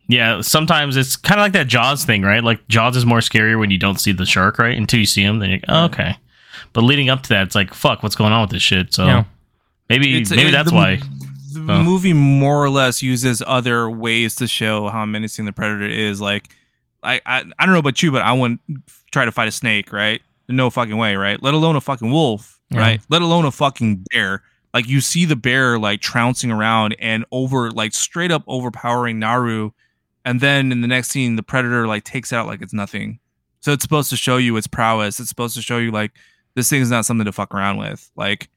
[0.07, 2.43] yeah, sometimes it's kind of like that Jaws thing, right?
[2.43, 4.77] Like Jaws is more scarier when you don't see the shark, right?
[4.77, 6.17] Until you see him, then you're like, oh, okay.
[6.73, 8.93] But leading up to that, it's like, fuck, what's going on with this shit?
[8.93, 9.23] So Yeah.
[9.89, 10.99] maybe It's- maybe it- that's the- why.
[11.66, 11.84] The Oh.
[11.84, 16.22] movie more or less uses other ways to show how menacing the predator is.
[16.22, 16.49] Like,
[17.03, 18.62] I, I I don't know about you, but I wouldn't
[19.12, 20.22] try to fight a snake, right?
[20.49, 21.41] No fucking way, right?
[21.41, 22.80] Let alone a fucking wolf, Yeah.
[22.80, 23.01] right?
[23.10, 24.43] Let alone a fucking bear.
[24.74, 29.72] Like you see the bear like trouncing around and over like straight up overpowering Naru,
[30.26, 33.20] and then in the next scene the predator like takes out like it's nothing.
[33.62, 35.20] So it's supposed to show you its prowess.
[35.20, 36.12] It's supposed to show you like
[36.55, 38.10] this thing is not something to fuck around with.
[38.16, 38.49] Like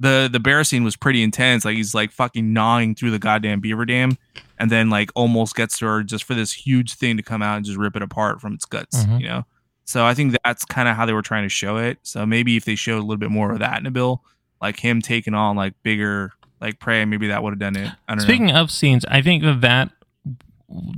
[0.00, 1.64] the the bear scene was pretty intense.
[1.64, 4.16] Like he's like fucking gnawing through the goddamn beaver dam,
[4.58, 7.64] and then like almost gets her just for this huge thing to come out and
[7.66, 9.04] just rip it apart from its guts.
[9.04, 9.20] Mhm.
[9.20, 9.46] You know.
[9.84, 11.98] So I think that's kind of how they were trying to show it.
[12.02, 14.22] So maybe if they showed a little bit more of that in a bill,
[14.60, 17.88] like him taking on like bigger like prey, maybe that would have done it.
[18.08, 18.24] I don't know.
[18.24, 19.90] Speaking of scenes, I think that that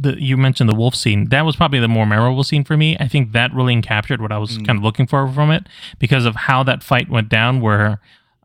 [0.00, 1.28] the, you mentioned the wolf scene.
[1.28, 2.96] That was probably the more memorable scene for me.
[2.98, 4.66] I think that really captured what I was Mm.
[4.66, 5.68] kind of looking for from it
[6.00, 8.00] because of how that fight went down, where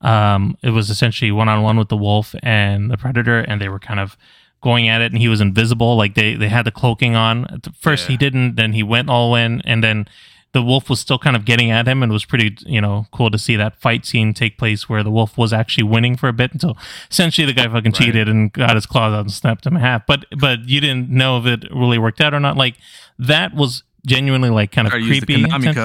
[0.05, 3.69] um, it was essentially one on one with the wolf and the predator, and they
[3.69, 4.15] were kind of
[4.61, 5.97] going at it, and he was invisible.
[5.97, 7.45] Like they they had the cloaking on.
[7.45, 10.07] At First he didn't, then he went all in, and then
[10.53, 13.07] the wolf was still kind of getting at him and it was pretty you know
[13.11, 16.29] cool to see that fight scene take place where the wolf was actually winning for
[16.29, 16.77] a bit until
[17.11, 20.05] essentially the guy fucking cheated and got his claws out and snapped him in half
[20.05, 22.77] but but you didn't know if it really worked out or not like
[23.19, 25.33] that was genuinely like kind of Or creepy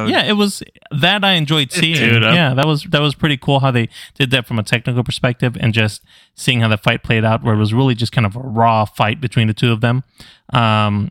[0.09, 1.97] yeah it was that i enjoyed seeing.
[1.97, 5.03] Dude, yeah that was that was pretty cool how they did that from a technical
[5.03, 6.03] perspective and just
[6.35, 8.85] seeing how the fight played out where it was really just kind of a raw
[8.85, 10.05] fight between the two of them.
[10.53, 11.11] Um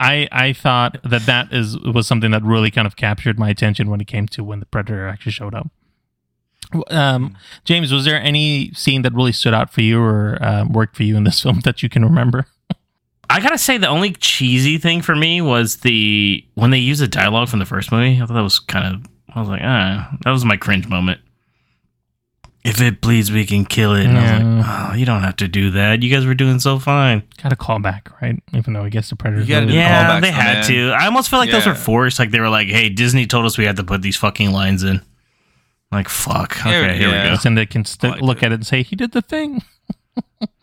[0.00, 3.88] I I thought that that is was something that really kind of captured my attention
[3.90, 5.70] when it came to when the predator actually showed up.
[6.90, 10.96] Um, James, was there any scene that really stood out for you or um, worked
[10.96, 12.46] for you in this film that you can remember?
[13.30, 17.08] I gotta say, the only cheesy thing for me was the when they used the
[17.08, 18.20] dialogue from the first movie.
[18.20, 19.10] I thought that was kind of.
[19.34, 21.20] I was like, ah, that was my cringe moment.
[22.64, 24.06] If it bleeds, we can kill it.
[24.06, 24.30] And I was
[24.66, 26.02] like, oh, you don't have to do that.
[26.02, 27.22] You guys were doing so fine.
[27.42, 28.40] Got a callback, right?
[28.54, 29.42] Even though I guess the predator.
[29.42, 30.66] You gotta Yeah, callbacks they had that.
[30.68, 30.90] to.
[30.92, 32.18] I almost feel like those were forced.
[32.18, 34.82] Like they were like, hey, Disney told us we had to put these fucking lines
[34.82, 35.02] in.
[35.92, 36.58] Like, fuck.
[36.60, 37.30] Okay, Yeah, here yeah.
[37.32, 37.42] we go.
[37.44, 38.44] And they can st- I look it.
[38.46, 39.62] at it and say he did the thing.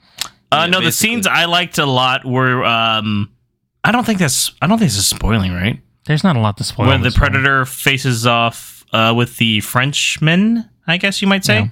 [0.52, 2.64] Uh, Yeah, no, the scenes I liked a lot were.
[2.66, 3.32] um
[3.84, 4.52] I don't think that's.
[4.62, 5.80] I don't think this is spoiling, right?
[6.06, 6.88] There's not a lot to spoil.
[6.88, 11.72] when the predator faces off uh, with the Frenchman, I guess you might say.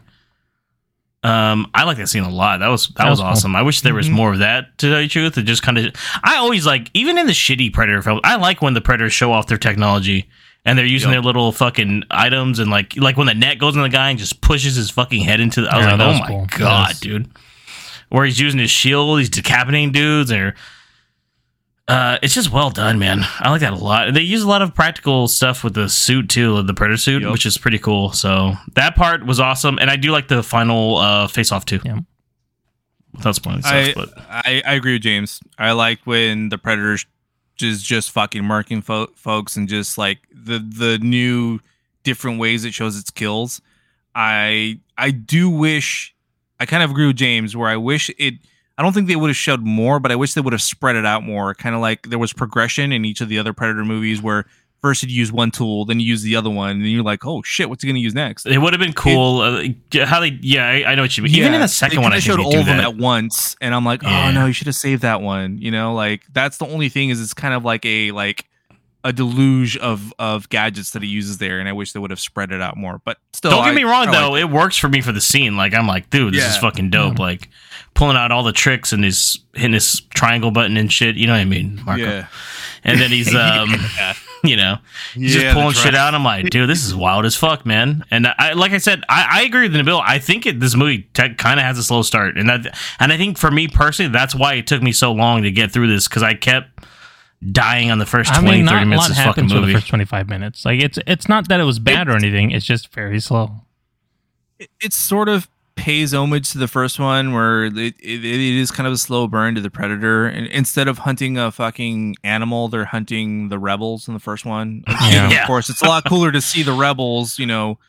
[1.22, 2.60] Um, I like that scene a lot.
[2.62, 3.28] That was that, That was, was cool.
[3.32, 3.56] awesome.
[3.56, 4.16] I wish there was Mm-hmm.
[4.16, 4.78] more of that.
[4.80, 5.94] To tell you the truth, it just kind of.
[6.24, 9.34] I always like, even in the shitty predator films, I like when the predators show
[9.34, 10.30] off their technology
[10.66, 11.16] and they're using Yep.
[11.16, 14.18] their little fucking items and like like when the net goes in the guy and
[14.18, 15.62] just pushes his fucking head into.
[15.62, 16.48] The, I was Yeah, like, oh was my cool.
[16.58, 17.30] god, dude.
[18.10, 20.56] Where he's using his shield, he's decapitating dudes, or
[21.88, 23.22] uh, it's just well done, man.
[23.40, 24.14] I like that a lot.
[24.14, 27.32] They use a lot of practical stuff with the suit too, the predator suit, Yep.
[27.32, 28.12] which is pretty cool.
[28.12, 31.80] So that part was awesome, and I do like the final uh, face off too.
[31.84, 32.00] Yeah.
[33.16, 35.40] Without spoiling stuff, I, but I I agree with James.
[35.58, 37.08] I like when the predators
[37.56, 41.60] just just fucking marking fo- folks and just like the the new
[42.04, 43.62] different ways it shows its kills.
[44.14, 46.14] I I do wish
[46.60, 48.36] I kind of agree with James where I wish it
[48.80, 50.96] I don't think they would have showed more, but I wish they would have spread
[50.96, 51.54] it out more.
[51.54, 54.46] Kind of like there was progression in each of the other Predator movies where
[54.82, 57.26] first you'd use one tool, then you use the other one, and then you're like,
[57.26, 58.46] oh shit, what's he gonna use next?
[58.46, 59.42] it would have been cool.
[59.42, 59.66] uh,
[60.06, 60.40] how they?
[60.42, 61.36] Yeah, I, I know what you mean.
[61.36, 64.02] Even in the second one, I showed all of them at once, and I'm like,
[64.06, 65.58] oh no, you should have saved that one.
[65.58, 68.46] You know, like that's the only thing is it's kind of like a like
[69.04, 72.20] a deluge of of gadgets that he uses there, and I wish they would have
[72.20, 73.00] spread it out more.
[73.06, 75.12] But still, Don't get I- me wrong I though, liked it works for me for
[75.12, 75.56] the scene.
[75.58, 77.20] Like I'm like, dude, this is fucking dope.
[77.20, 77.50] Like
[77.94, 81.16] pulling out all the tricks and he's hitting his triangle button and shit.
[81.16, 82.04] You know what I mean, Marco?
[82.04, 82.28] Yeah.
[82.84, 83.74] And then he's um,
[84.44, 84.78] you know,
[85.14, 86.14] he's Yeah, just pulling shit tri- out.
[86.16, 88.04] I'm like, dude, this is wild as fuck, man.
[88.12, 90.02] And I, like I said, I, I agree with Nabil.
[90.06, 93.12] I think it, this movie te- kind of has a slow start, and that, and
[93.12, 95.88] I think for me personally, that's why it took me so long to get through
[95.88, 96.86] this because I kept
[97.52, 99.44] dying on the first I 20, mean, 30 not a minutes lot of this fucking
[99.46, 100.66] happens for the first 25 minutes.
[100.66, 102.52] Like it's it's not that it was bad or anything.
[102.52, 103.52] It's just very slow.
[104.60, 108.70] it, it sort of pays homage to the first one where it, it, it is
[108.70, 112.68] kind of a slow burn to the predator and instead of hunting a fucking animal
[112.68, 115.42] they're hunting the rebels in the first one You know, Yeah.
[115.44, 117.80] of course it's a lot cooler to see the rebels you know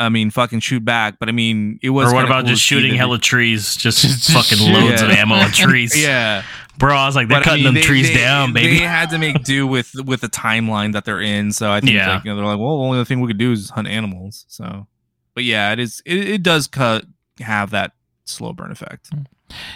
[0.00, 2.62] i mean fucking shoot back but i mean it was Or what about cool just
[2.62, 3.76] shooting hella trees?
[3.76, 4.72] Just, Just fucking shoot.
[4.72, 5.96] loads of ammo on trees.
[6.02, 6.42] yeah
[6.80, 8.78] Bro, I was like, they're But, I cutting mean, them they- trees they- down, baby.
[8.78, 11.52] They had to make do with with the timeline that they're in.
[11.52, 12.14] So I think Yeah.
[12.14, 14.44] like, you know, they're like, well, the only thing we could do is hunt animals.
[14.48, 14.88] So,
[15.34, 16.02] but yeah, it is.
[16.04, 17.04] It, it does cut
[17.40, 17.92] have that
[18.24, 19.08] slow burn effect.
[19.14, 19.22] Hmm.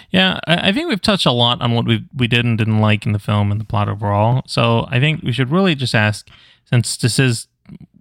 [0.09, 2.79] Yeah, I, I think we've touched a lot on what we we did and didn't
[2.79, 4.41] like in the film and the plot overall.
[4.47, 6.27] So I think we should really just ask,
[6.65, 7.47] since this is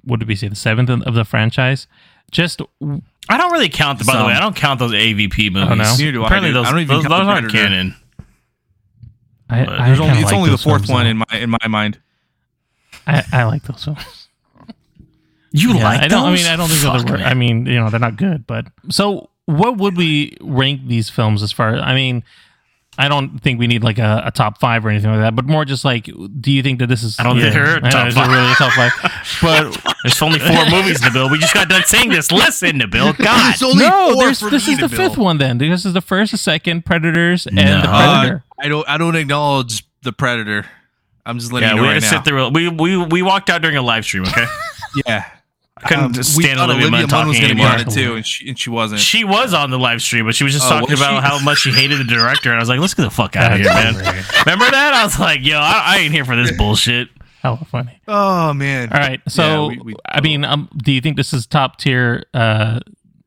[0.02, 1.86] what did we say the seventh of the franchise,
[2.30, 2.62] just
[3.28, 4.06] I don't really count.
[4.06, 5.68] By the way, I don't count those AVP movies.
[5.70, 5.94] Oh, no?
[5.98, 7.68] Neither do I, Apparently, those I don't even those, count those aren't Predator.
[7.68, 7.96] canon.
[9.54, 11.10] I, I There's only it's like only the fourth films, one though.
[11.10, 11.98] in my in my mind.
[13.06, 14.28] I, I like those films.
[15.52, 16.24] You Yeah, like I don't.
[16.26, 17.12] I mean, I don't think Fuck, they're.
[17.12, 17.26] wor- man.
[17.28, 18.46] I mean, you know, they're not good.
[18.46, 21.76] But so, what would we rank these films as far?
[21.76, 22.24] I mean,
[22.96, 25.34] I don't think we need like a, a top five or anything like that.
[25.34, 26.08] But more just like,
[26.40, 27.18] do you think that this is?
[27.18, 28.28] I don't think they're a I know, top five.
[28.28, 28.92] really a top five?
[29.42, 31.30] But There's only four movies, Nabil.
[31.30, 32.30] We just got done saying this.
[32.30, 33.16] Listen, Nabil.
[33.18, 33.56] God.
[33.76, 35.38] no, there's, this is the fifth one.
[35.38, 37.80] Then this is the first, the second, Predators, and the No.
[37.82, 38.44] Predator.
[38.60, 38.88] I don't.
[38.88, 40.64] I don't acknowledge the predator.
[41.26, 42.22] I'm just letting Yeah, you know we had right to now.
[42.22, 42.48] sit through.
[42.50, 44.24] We we we walked out during a live stream.
[44.26, 44.44] Okay,
[45.06, 45.24] Yeah,
[45.82, 47.66] I couldn't Um, just we stand thought Olivia Munn Munn was talking gonna be anymore.
[47.74, 49.00] on it too, and she and she wasn't.
[49.00, 51.28] She was on the live stream, but she was just Oh, talking was about she?
[51.28, 52.50] how much she hated the director.
[52.50, 53.94] And I was like, let's get the fuck out of here, man.
[53.96, 54.94] Remember that?
[54.94, 57.08] I was like, yo, I, I ain't here for this bullshit.
[57.42, 58.00] Hella funny.
[58.08, 58.90] oh man!
[58.92, 59.20] All right.
[59.28, 62.78] So, Yeah, we- we- I mean, um, do you think this is top tier, uh,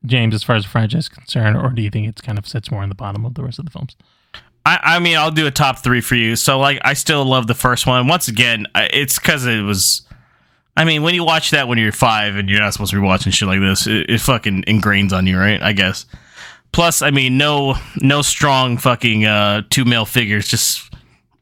[0.06, 2.46] James, as far as the franchise is concerned, or do you think it's kind of
[2.48, 3.94] sits more in the bottom of the rest of the films?
[4.66, 6.34] I, I mean, I'll do a top three for you.
[6.34, 8.08] So, like, I still love the first one.
[8.08, 10.02] Once again, it's because it was.
[10.78, 13.04] I mean, when you watch that when you're five and you're not supposed to be
[13.04, 15.60] watching shit like this, it, it fucking ingrains on you, right?
[15.60, 16.06] I guess.
[16.72, 20.84] Plus, I mean, no, no strong fucking uh, two male figures just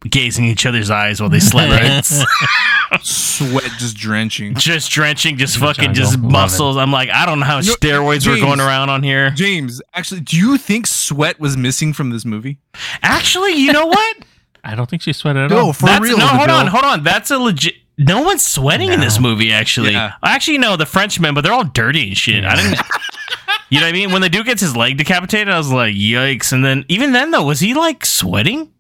[0.09, 2.05] gazing each other's eyes while they slept, right?
[3.03, 4.55] Sweat just drenching.
[4.55, 6.77] just drenching, just fucking, just Love muscles.
[6.77, 9.31] I'm like, I don't know how No, steroids were going around on here.
[9.31, 12.59] James, actually, do you think sweat was missing from this movie?
[13.03, 14.17] Actually, you know what?
[14.65, 15.67] I don't think she sweated at No, all.
[15.67, 16.19] No, for That's, real.
[16.19, 16.61] no, hold Nabil.
[16.61, 17.03] on, hold on.
[17.03, 17.75] That's a legit.
[17.99, 19.53] No one's sweating in this movie.
[19.53, 20.13] Actually, Yeah.
[20.23, 22.45] actually, no, the Frenchmen, but they're all dirty and shit.
[22.45, 22.81] I didn't.
[23.69, 24.13] You know what I mean?
[24.13, 27.33] When the dude gets his leg decapitated, I was like, "Yikes!" And then, even then,
[27.33, 28.71] though, was he like sweating?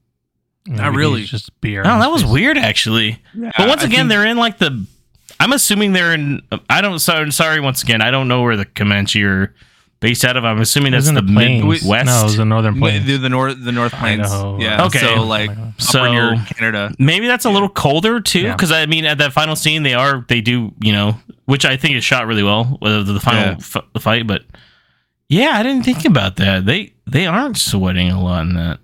[0.64, 1.24] Maybe really.
[1.24, 1.80] Just beer.
[1.84, 2.30] Oh, that was face.
[2.30, 3.20] weird, actually.
[3.34, 4.86] but once I again, think- they're in like the.
[5.40, 6.40] I'm assuming they're in.
[6.70, 7.00] I don't.
[7.00, 7.58] Sorry, sorry.
[7.60, 9.52] Once again, I don't know where the Comanche are
[10.00, 10.44] based out of.
[10.44, 11.62] I'm assuming It was that's in the, plains.
[11.64, 12.06] Midwest.
[12.06, 13.06] No, it was the northern plains.
[13.06, 14.20] the, the north, the North Plains.
[14.26, 14.58] Idaho.
[14.58, 14.84] Yeah.
[14.86, 14.98] Okay.
[15.00, 16.94] So like So- upper near Canada.
[16.98, 18.52] Maybe that's a little colder too, Yeah.
[18.56, 21.16] because I mean, at that final scene, they are they do you know,
[21.46, 23.56] which I think is shot really well, with the, the final Yeah.
[23.58, 24.26] f- the fight.
[24.26, 24.42] But
[25.28, 26.66] yeah, I didn't think about that.
[26.66, 28.78] They they aren't sweating a lot in that.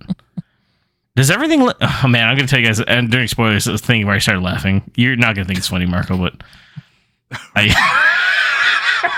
[1.14, 1.60] Does everything?
[1.62, 2.80] Li- oh man, I'm gonna tell you guys.
[2.80, 4.90] And during spoilers, this thing where I started laughing.
[4.96, 6.42] You're not gonna think it's funny, Marco, but
[7.54, 8.08] I.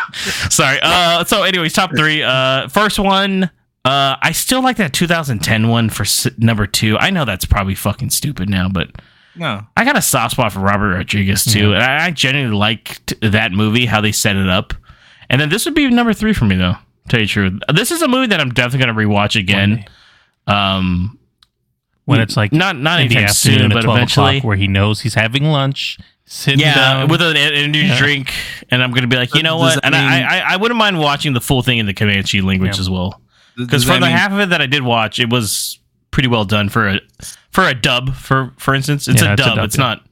[0.50, 0.78] Sorry.
[0.82, 1.24] Uh.
[1.24, 2.22] So, anyways, top three.
[2.22, 2.68] Uh.
[2.68, 3.44] First one.
[3.84, 4.16] Uh.
[4.20, 6.96] I still like that 2010 one for s- number two.
[6.98, 8.90] I know that's probably fucking stupid now, but.
[9.36, 9.62] No.
[9.76, 13.50] I got a soft spot for Robert Rodriguez too, and I, I genuinely liked that
[13.50, 14.74] movie, how they set it up.
[15.28, 16.74] And then this would be number three for me, though.
[16.74, 19.38] To tell you the truth, this is a movie that I'm definitely going to rewatch
[19.38, 19.84] again.
[20.46, 21.18] Um,
[22.04, 24.36] when it's like not not in anytime soon, but 12 eventually.
[24.38, 27.08] o'clock where he knows he's having lunch, sitting Yeah, down.
[27.08, 27.98] with an energy Yeah.
[27.98, 28.32] drink,
[28.70, 29.74] and I'm going to be like, you know Does what?
[29.82, 32.40] that And I, mean- I I wouldn't mind watching the full thing in the Comanche
[32.40, 32.80] language Yeah.
[32.80, 33.20] as well,
[33.56, 35.78] because for the mean- half of it that I did watch, it was
[36.10, 37.00] pretty well done for a
[37.50, 38.14] for a dub.
[38.14, 39.56] For for instance, it's Yeah, a it's a dub.
[39.56, 39.84] dub, It's yeah.
[39.84, 40.02] not.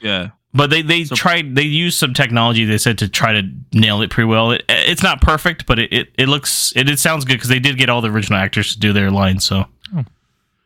[0.00, 0.28] Yeah.
[0.54, 3.42] But they they tried they used some technology they said to try to
[3.74, 4.52] nail it pretty well.
[4.52, 7.58] It, it's not perfect, but it, it, it looks it, it sounds good because they
[7.58, 9.44] did get all the original actors to do their lines.
[9.44, 9.66] So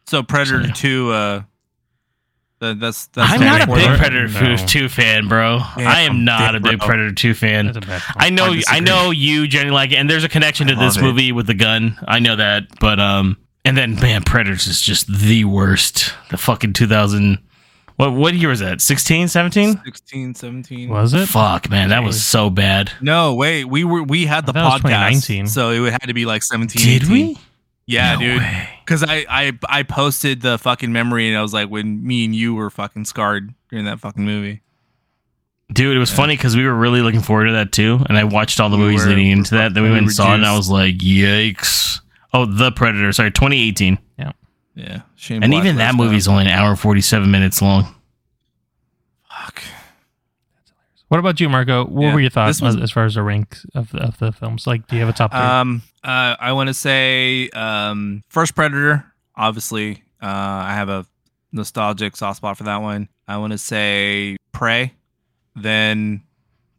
[0.07, 0.73] So Predator So, yeah.
[0.75, 1.11] Two.
[1.13, 1.43] Uh,
[2.61, 3.99] that, that's that's I'm not a big?
[3.99, 4.57] Predator No.
[4.67, 5.59] two fan, bro.
[5.61, 6.87] I am Damn, not a big bro.
[6.89, 7.67] Predator two fan.
[7.67, 8.17] That's a bad film.
[8.17, 10.97] I know I I know you generally like it, and there's a connection to this
[10.97, 11.03] it.
[11.03, 11.99] movie with the gun.
[12.07, 16.15] I know that, but um, and then man, Predators is just the worst.
[16.31, 17.39] The fucking 2000.
[17.97, 18.81] What what year was that?
[18.81, 19.81] 16, 17?
[19.85, 20.89] 16, 17.
[20.89, 21.27] Was it?
[21.29, 22.91] Fuck, man, that was so bad.
[23.03, 23.65] No, wait.
[23.67, 24.93] We were we had the I thought it was
[25.27, 26.83] podcast, so it would had to be like 17.
[26.83, 27.13] Did 18.
[27.13, 27.39] we?
[27.91, 28.43] Yeah, No dude.
[28.85, 32.35] Because I, I I posted the fucking memory, and I was like, when me and
[32.35, 34.63] you were fucking scarred during that fucking movie.
[35.73, 38.25] Dude, it was funny because we were really looking forward to that too, and I
[38.25, 39.75] watched all the We movies were- leading into that.
[39.75, 42.01] Then we we went and saw it, and I was like, "Yikes!"
[42.33, 43.13] Oh, The Predator.
[43.13, 43.99] Sorry, 2018.
[44.19, 44.33] Yeah,
[44.75, 45.03] yeah.
[45.17, 47.95] Shane And Black even that left movie's only an hour and 47 minutes long.
[49.31, 49.63] Fuck.
[51.09, 51.85] What about you, Marco?
[51.87, 54.19] What Yeah, were your thoughts was- as, as far as the rank of the, of
[54.19, 54.67] the films?
[54.67, 55.41] Like, do you have a top three?
[55.41, 59.05] Um, uh, I want to say, um, first Predator.
[59.37, 61.07] Obviously, uh, I have a
[61.53, 63.09] nostalgic soft spot for that one.
[63.27, 64.93] I want to say Prey,
[65.57, 66.23] then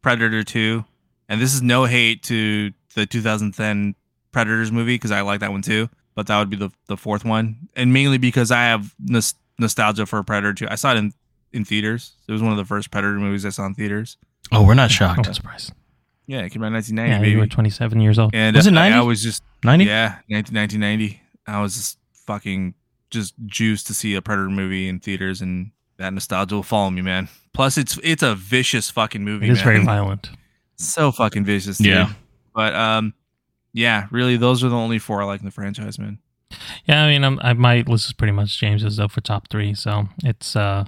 [0.01, 0.85] Predator Two,
[1.29, 3.95] and this is no hate to the 2010
[4.31, 5.89] Predators movie because I like that one too.
[6.13, 10.05] But that would be the the fourth one, and mainly because I have nos- nostalgia
[10.05, 10.67] for Predator Two.
[10.69, 11.13] I saw it in
[11.53, 12.13] in theaters.
[12.27, 14.17] It was one of the first Predator movies I saw in theaters.
[14.51, 15.27] Oh, we're not shocked.
[15.27, 15.71] I'm surprised.
[16.31, 17.31] Yeah, it came out in 1990, Yeah, baby.
[17.31, 18.33] you were 27 years old.
[18.33, 18.95] and Was it 90?
[18.97, 19.83] I was just 90?
[19.85, 21.21] yeah, 19, 1990.
[21.45, 22.73] I was just fucking
[23.09, 27.01] just juiced to see a Predator movie in theaters, and that nostalgia will follow me,
[27.01, 27.27] man.
[27.53, 29.47] Plus, it's it's a vicious fucking movie.
[29.47, 30.29] it is very violent.
[30.77, 31.77] so fucking vicious.
[31.79, 31.87] Dude.
[31.87, 32.13] Yeah.
[32.55, 33.13] but um,
[33.73, 36.19] yeah, really, those are the only four I like in the franchise, man.
[36.85, 39.73] Yeah, I mean, I'm, I, my list is pretty much James's though for top three.
[39.73, 40.85] So it's uh,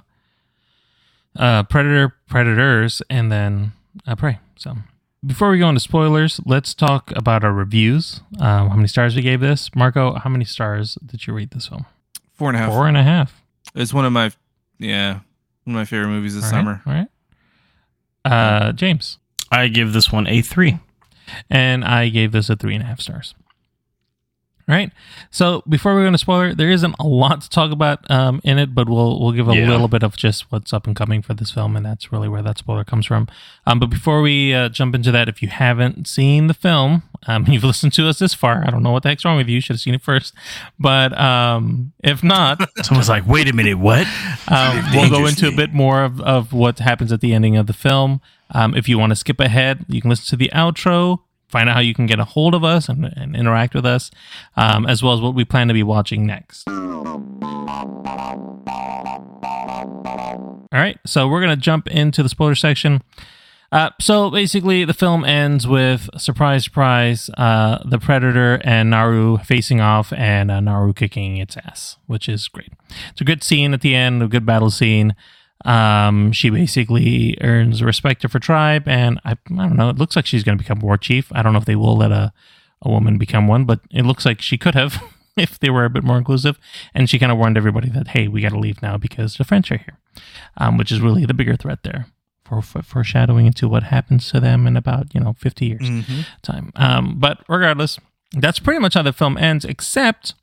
[1.36, 3.72] uh, Predator, Predators, and then
[4.06, 4.38] uh, Prey.
[4.56, 4.74] So
[5.26, 8.20] before we go into spoilers, let's talk about our reviews.
[8.40, 9.70] Um, how many stars we gave this?
[9.74, 11.86] Marco, how many stars did you rate this film?
[12.32, 12.70] Four and a half.
[12.70, 13.42] Four and a half.
[13.74, 14.30] It's one of my
[14.78, 15.20] yeah,
[15.64, 16.82] one of my favorite movies this All right, summer.
[16.86, 17.08] All right.
[18.24, 19.18] Uh, James.
[19.50, 20.78] I give this one a three.
[21.50, 23.34] and I gave this a three and a half stars.
[24.66, 24.90] Right.
[25.30, 28.58] So before we go into spoiler, there isn't a lot to talk about um, in
[28.58, 29.68] it, but we'll we'll give a Yeah.
[29.68, 32.40] little bit of just what's up and coming for this film, and that's really where
[32.40, 33.28] that spoiler comes from.
[33.66, 37.44] Um, but before we uh, jump into that, if you haven't seen the film, um,
[37.48, 38.64] you've listened to us this far.
[38.66, 39.56] I don't know what the heck's wrong with you.
[39.56, 40.32] You should have seen it first.
[40.78, 44.06] But um, if not, Someone's like, "Wait a minute, what?"
[44.48, 47.66] um, we'll go into a bit more of, of what happens at the ending of
[47.66, 48.22] the film.
[48.50, 51.20] Um, if you want to skip ahead, you can listen to the outro,
[51.54, 54.10] find out how you can get a hold of us and, and interact with us,
[54.56, 56.66] um, as well as what we plan to be watching next.
[56.66, 56.80] All
[60.72, 63.04] right, so we're going to jump into the spoiler section.
[63.70, 69.80] Uh, so basically, the film ends with surprise, surprise, uh, the Predator and Naru facing
[69.80, 72.72] off, and uh, Naru kicking its ass, which is great.
[73.12, 75.14] It's a good scene at the end, a good battle scene.
[75.64, 79.88] Um, she basically earns respect of her tribe, and I, I don't know.
[79.88, 81.32] It looks like she's going to become war chief.
[81.32, 82.32] I don't know if they will let a
[82.84, 85.02] a woman become one, but it looks like she could have
[85.36, 86.58] if they were a bit more inclusive.
[86.92, 89.44] And she kind of warned everybody that hey, we got to leave now because the
[89.44, 89.98] French are here,
[90.56, 92.06] um, which is really the bigger threat there.
[92.44, 95.88] For, for foreshadowing into what happens to them in about you know 50 years
[96.42, 97.98] time um, but regardless
[98.32, 100.34] that's pretty much how the film ends except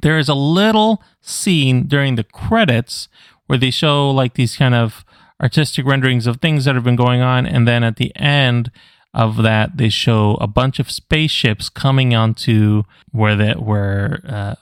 [0.00, 3.08] there is a little scene during the credits
[3.46, 5.04] where they show like these kind of
[5.40, 8.70] artistic renderings of things that have been going on and then at the end
[9.12, 14.54] of that they show a bunch of spaceships coming onto where the where uh,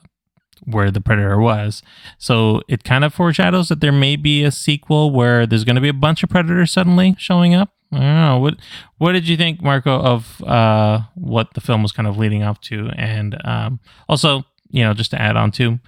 [0.64, 1.82] where the predator was.
[2.18, 5.82] So it kind of foreshadows that there may be a sequel where there's going to
[5.82, 7.70] be a bunch of predators suddenly showing up.
[7.90, 8.38] I don't know.
[8.38, 8.54] What
[8.98, 12.60] what did you think marco of uh, what the film was kind of leading up
[12.62, 12.90] to?
[12.96, 15.78] And um, also you know just to add on to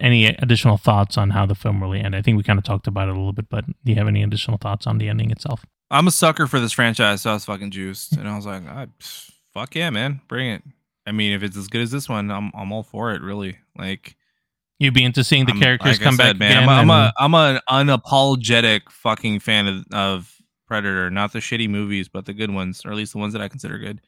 [0.00, 2.86] any additional thoughts on how the film really ended i think we kind of talked
[2.86, 5.30] about it a little bit but do you have any additional thoughts on the ending
[5.30, 8.44] itself I'm a sucker for this franchise, so I was fucking juiced, and I was
[8.44, 10.62] like, ah, pff, "Fuck yeah, man, bring it."
[11.06, 13.22] I mean, if it's as good as this one, I'm I'm all for it.
[13.22, 14.14] Really, like
[14.78, 17.34] you'd be into seeing the I'm- characters like come said, back again I'm, a, I'm
[17.34, 20.34] a I'm an unapologetic fucking fan of, of
[20.66, 23.40] Predator, not the shitty movies, but the good ones, or at least the ones that
[23.40, 24.02] I consider good.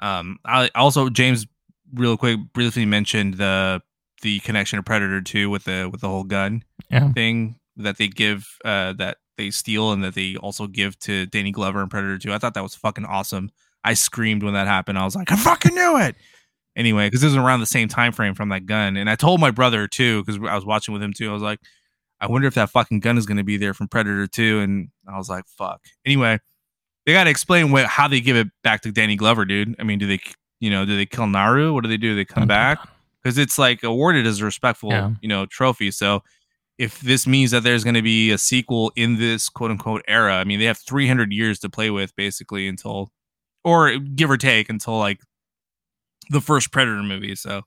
[0.00, 1.46] Um, I also James,
[1.94, 3.80] real quick, briefly mentioned the
[4.22, 7.12] the connection of Predator Two with the with the whole gun Yeah.
[7.12, 11.50] thing that they give uh that they steal and that they also give to Danny
[11.52, 12.32] Glover and Predator 2.
[12.32, 13.50] I thought that was fucking awesome.
[13.82, 14.98] I screamed when that happened.
[14.98, 16.16] I was like, I fucking knew it.
[16.76, 19.40] Anyway, because it was around the same time frame from that gun, and I told
[19.40, 21.30] my brother too because I was watching with him too.
[21.30, 21.60] I was like,
[22.20, 24.88] I wonder if that fucking gun is going to be there from Predator 2, and
[25.08, 25.80] I was like, fuck.
[26.06, 26.38] Anyway,
[27.06, 29.74] they got to explain what how they give it back to Danny Glover, dude.
[29.78, 30.20] I mean, do they,
[30.60, 31.72] you know, do they kill Naru?
[31.74, 32.14] What do they do?
[32.14, 32.78] They come back
[33.22, 35.12] because it's like awarded as a respectful, Yeah.
[35.20, 35.90] you know, trophy.
[35.90, 36.22] So
[36.78, 40.34] if this means that there's going to be a sequel in this quote unquote era,
[40.36, 43.12] I mean, they have 300 years to play with basically until,
[43.64, 45.20] or give or take until like
[46.30, 47.34] the first Predator movie.
[47.36, 47.62] So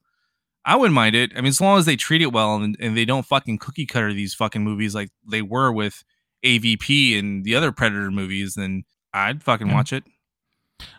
[0.65, 1.32] I wouldn't mind it.
[1.34, 3.86] I mean, as long as they treat it well and, and they don't fucking cookie
[3.86, 6.03] cutter these fucking movies like they were with
[6.44, 8.84] AVP and the other Predator movies, then
[9.14, 9.73] I'd fucking Yeah.
[9.76, 10.03] watch it.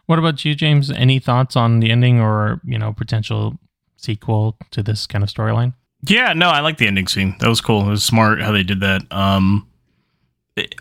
[0.07, 0.91] What about you, James?
[0.91, 3.59] Any thoughts on the ending or you know potential
[3.97, 5.75] sequel to this kind of storyline?
[6.07, 7.37] Yeah, no, I like the ending scene.
[7.41, 7.87] That was cool.
[7.87, 9.03] It was smart how they did that.
[9.11, 9.67] Um,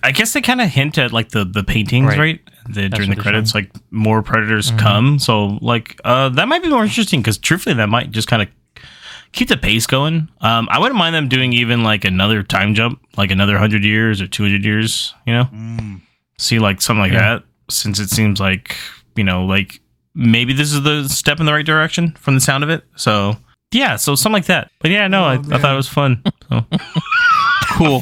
[0.03, 2.19] I guess they kind of hint at like the the paintings, Right.
[2.19, 2.39] right?
[2.69, 4.79] The, during the credits, like more predators Mhm.
[4.79, 5.19] come.
[5.19, 8.47] So like, uh, that might be more interesting because truthfully, that might just kind of
[9.33, 10.29] keep the pace going.
[10.41, 14.21] Um, I wouldn't mind them doing even like another time jump, like another hundred years
[14.21, 15.13] or two hundred years.
[15.27, 15.97] You know,
[16.37, 17.35] see like something like Yeah.
[17.35, 17.43] that.
[17.69, 18.75] Since it seems like
[19.17, 19.79] you know, like
[20.15, 22.83] maybe this is the step in the right direction from the sound of it.
[22.95, 23.37] So
[23.71, 24.71] yeah, so something like that.
[24.79, 26.23] But yeah, no, I, I thought it was fun.
[26.49, 26.65] So.
[27.77, 28.01] Cool.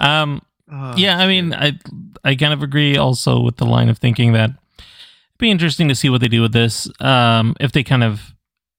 [0.00, 0.42] um,
[0.96, 1.78] yeah, I mean, I
[2.24, 5.94] I kind of agree also with the line of thinking that it'd be interesting to
[5.94, 6.88] see what they do with this.
[7.00, 8.34] Um, if they kind of,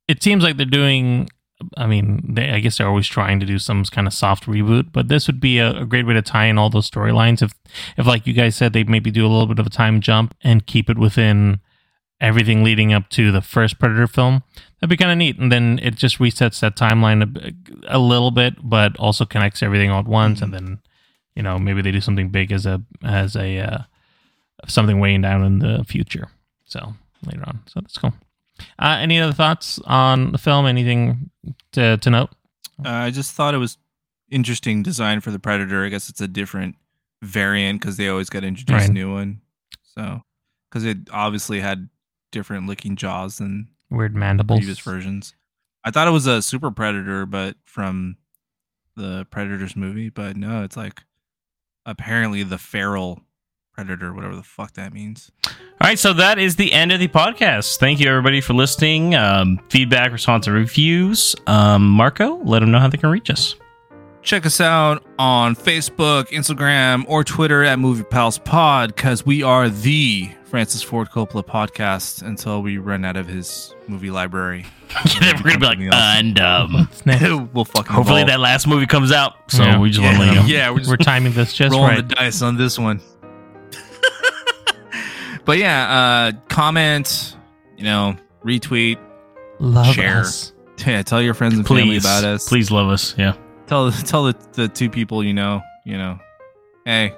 [0.08, 1.30] it seems like they're doing.
[1.78, 4.92] I mean, they, I guess they're always trying to do some kind of soft reboot,
[4.92, 7.42] but this would be a, a great way to tie in all those storylines.
[7.42, 7.54] If,
[7.98, 10.36] if like you guys said, they maybe do a little bit of a time jump
[10.44, 11.62] and keep it within
[12.22, 14.44] everything leading up to the first Predator film,
[14.80, 15.38] that'd be kind of neat.
[15.38, 17.22] And then it just resets that timeline
[17.88, 20.42] a, a little bit, but also connects everything all at once.
[20.42, 20.80] And then,
[21.36, 23.78] you know, maybe they do something big as a as a uh,
[24.68, 26.30] something weighing down in the future.
[26.66, 26.94] So
[27.26, 28.14] later on, so that's cool.
[28.80, 30.66] Uh, any other thoughts on the film?
[30.66, 31.30] Anything
[31.74, 32.30] to to note?
[32.84, 33.78] Uh, I just thought it was
[34.32, 35.86] interesting design for the Predator.
[35.86, 36.76] I guess it's a different
[37.22, 38.90] variant because they always got to introduce Right.
[38.90, 39.42] a new one.
[39.84, 40.22] So,
[40.70, 41.90] because it obviously had
[42.32, 44.60] different looking jaws than Weird mandibles.
[44.60, 45.34] previous versions.
[45.84, 48.18] I thought it was a Super Predator, but from
[48.96, 50.10] the Predators movie.
[50.10, 51.04] But no, it's like
[51.86, 53.22] apparently the feral
[53.74, 55.32] predator, whatever the fuck that means.
[55.46, 55.52] All
[55.90, 57.78] right, so that is the end of the podcast.
[57.78, 59.14] Thank you, everybody, for listening.
[59.16, 61.36] Um, feedback, response, and reviews.
[61.46, 63.56] Um, Marco, let them know how they can reach us.
[64.26, 69.70] Check us out on Facebook, Instagram, or Twitter at Movie Pals Pod because we are
[69.70, 74.66] the Francis Ford Coppola podcast until we run out of his movie library.
[75.22, 75.96] Then we're gonna be like, else.
[75.96, 76.90] and um,
[77.54, 78.28] we'll fucking hopefully evolve.
[78.30, 79.36] that last movie comes out.
[79.52, 79.78] So Yeah.
[79.80, 80.48] we just yeah, want to let know.
[80.48, 82.10] yeah, we're just We're timing this just rolling right.
[82.10, 83.02] the dice on this one.
[85.46, 87.38] but yeah, uh, comment,
[87.78, 88.98] you know, retweet,
[89.60, 90.22] Love share.
[90.22, 90.52] us.
[90.84, 92.50] yeah, tell your friends and family about us.
[92.50, 93.14] please love us.
[93.20, 93.36] Yeah.
[93.68, 96.20] Tell tell the, the two people you know, you know,
[96.86, 97.14] hey,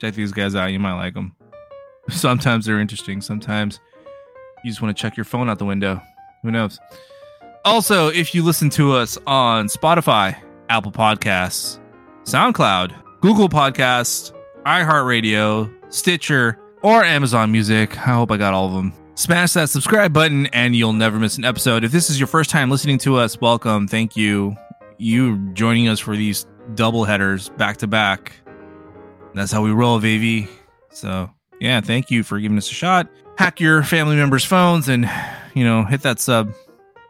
[0.00, 0.72] check these guys out.
[0.72, 1.34] You might like them.
[2.10, 3.20] Sometimes they're interesting.
[3.20, 3.80] Sometimes
[4.64, 6.00] you just want to check your phone out the window.
[6.42, 6.78] Who knows?
[7.64, 10.36] Also, if you listen to us on Spotify,
[10.70, 11.78] Apple Podcasts,
[12.24, 14.32] SoundCloud, Google Podcasts,
[14.64, 18.94] iHeartRadio, Stitcher, or Amazon Music, I hope I got all of them.
[19.14, 21.84] Smash that subscribe button and you'll never miss an episode.
[21.84, 23.86] If this is your first time listening to us, welcome.
[23.86, 24.56] Thank you.
[25.00, 28.32] You joining us for these double headers back to back.
[29.34, 30.48] That's how we roll, VV.
[30.90, 33.08] So, yeah, thank you for giving us a shot.
[33.38, 35.08] Hack your family members' phones and,
[35.54, 36.52] you know, hit that sub.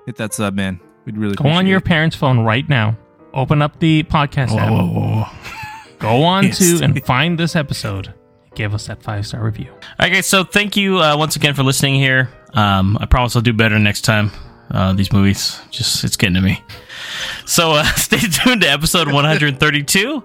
[0.07, 0.81] Hit that sub, man.
[1.05, 1.85] We'd really Go on your it.
[1.85, 2.97] parents' phone right now.
[3.35, 4.71] Open up the podcast app.
[4.71, 5.27] Whoa, whoa, whoa.
[5.99, 6.59] Go on Yes.
[6.59, 8.15] to and find this episode.
[8.55, 9.71] Give us that five star review.
[9.71, 10.27] All right, guys.
[10.27, 12.29] So thank you uh, once again for listening here.
[12.55, 14.31] Um, I promise I'll do better next time.
[14.71, 16.63] Uh, these movies, just it's getting to me.
[17.47, 20.23] So uh, stay tuned to episode 132.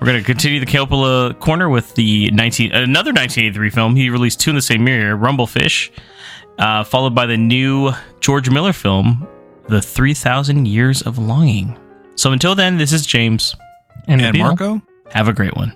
[0.00, 3.96] We're going to continue the Coppola corner with the 19 another 1983 film.
[3.96, 5.90] He released two in the same year, Rumble Fish,
[6.58, 7.90] uh, followed by the new
[8.20, 9.26] George Miller film,
[9.68, 11.76] The 3000 Years of Longing.
[12.14, 13.56] So until then, this is James.
[14.06, 14.80] And, And Marco?
[15.12, 15.74] Have a great one.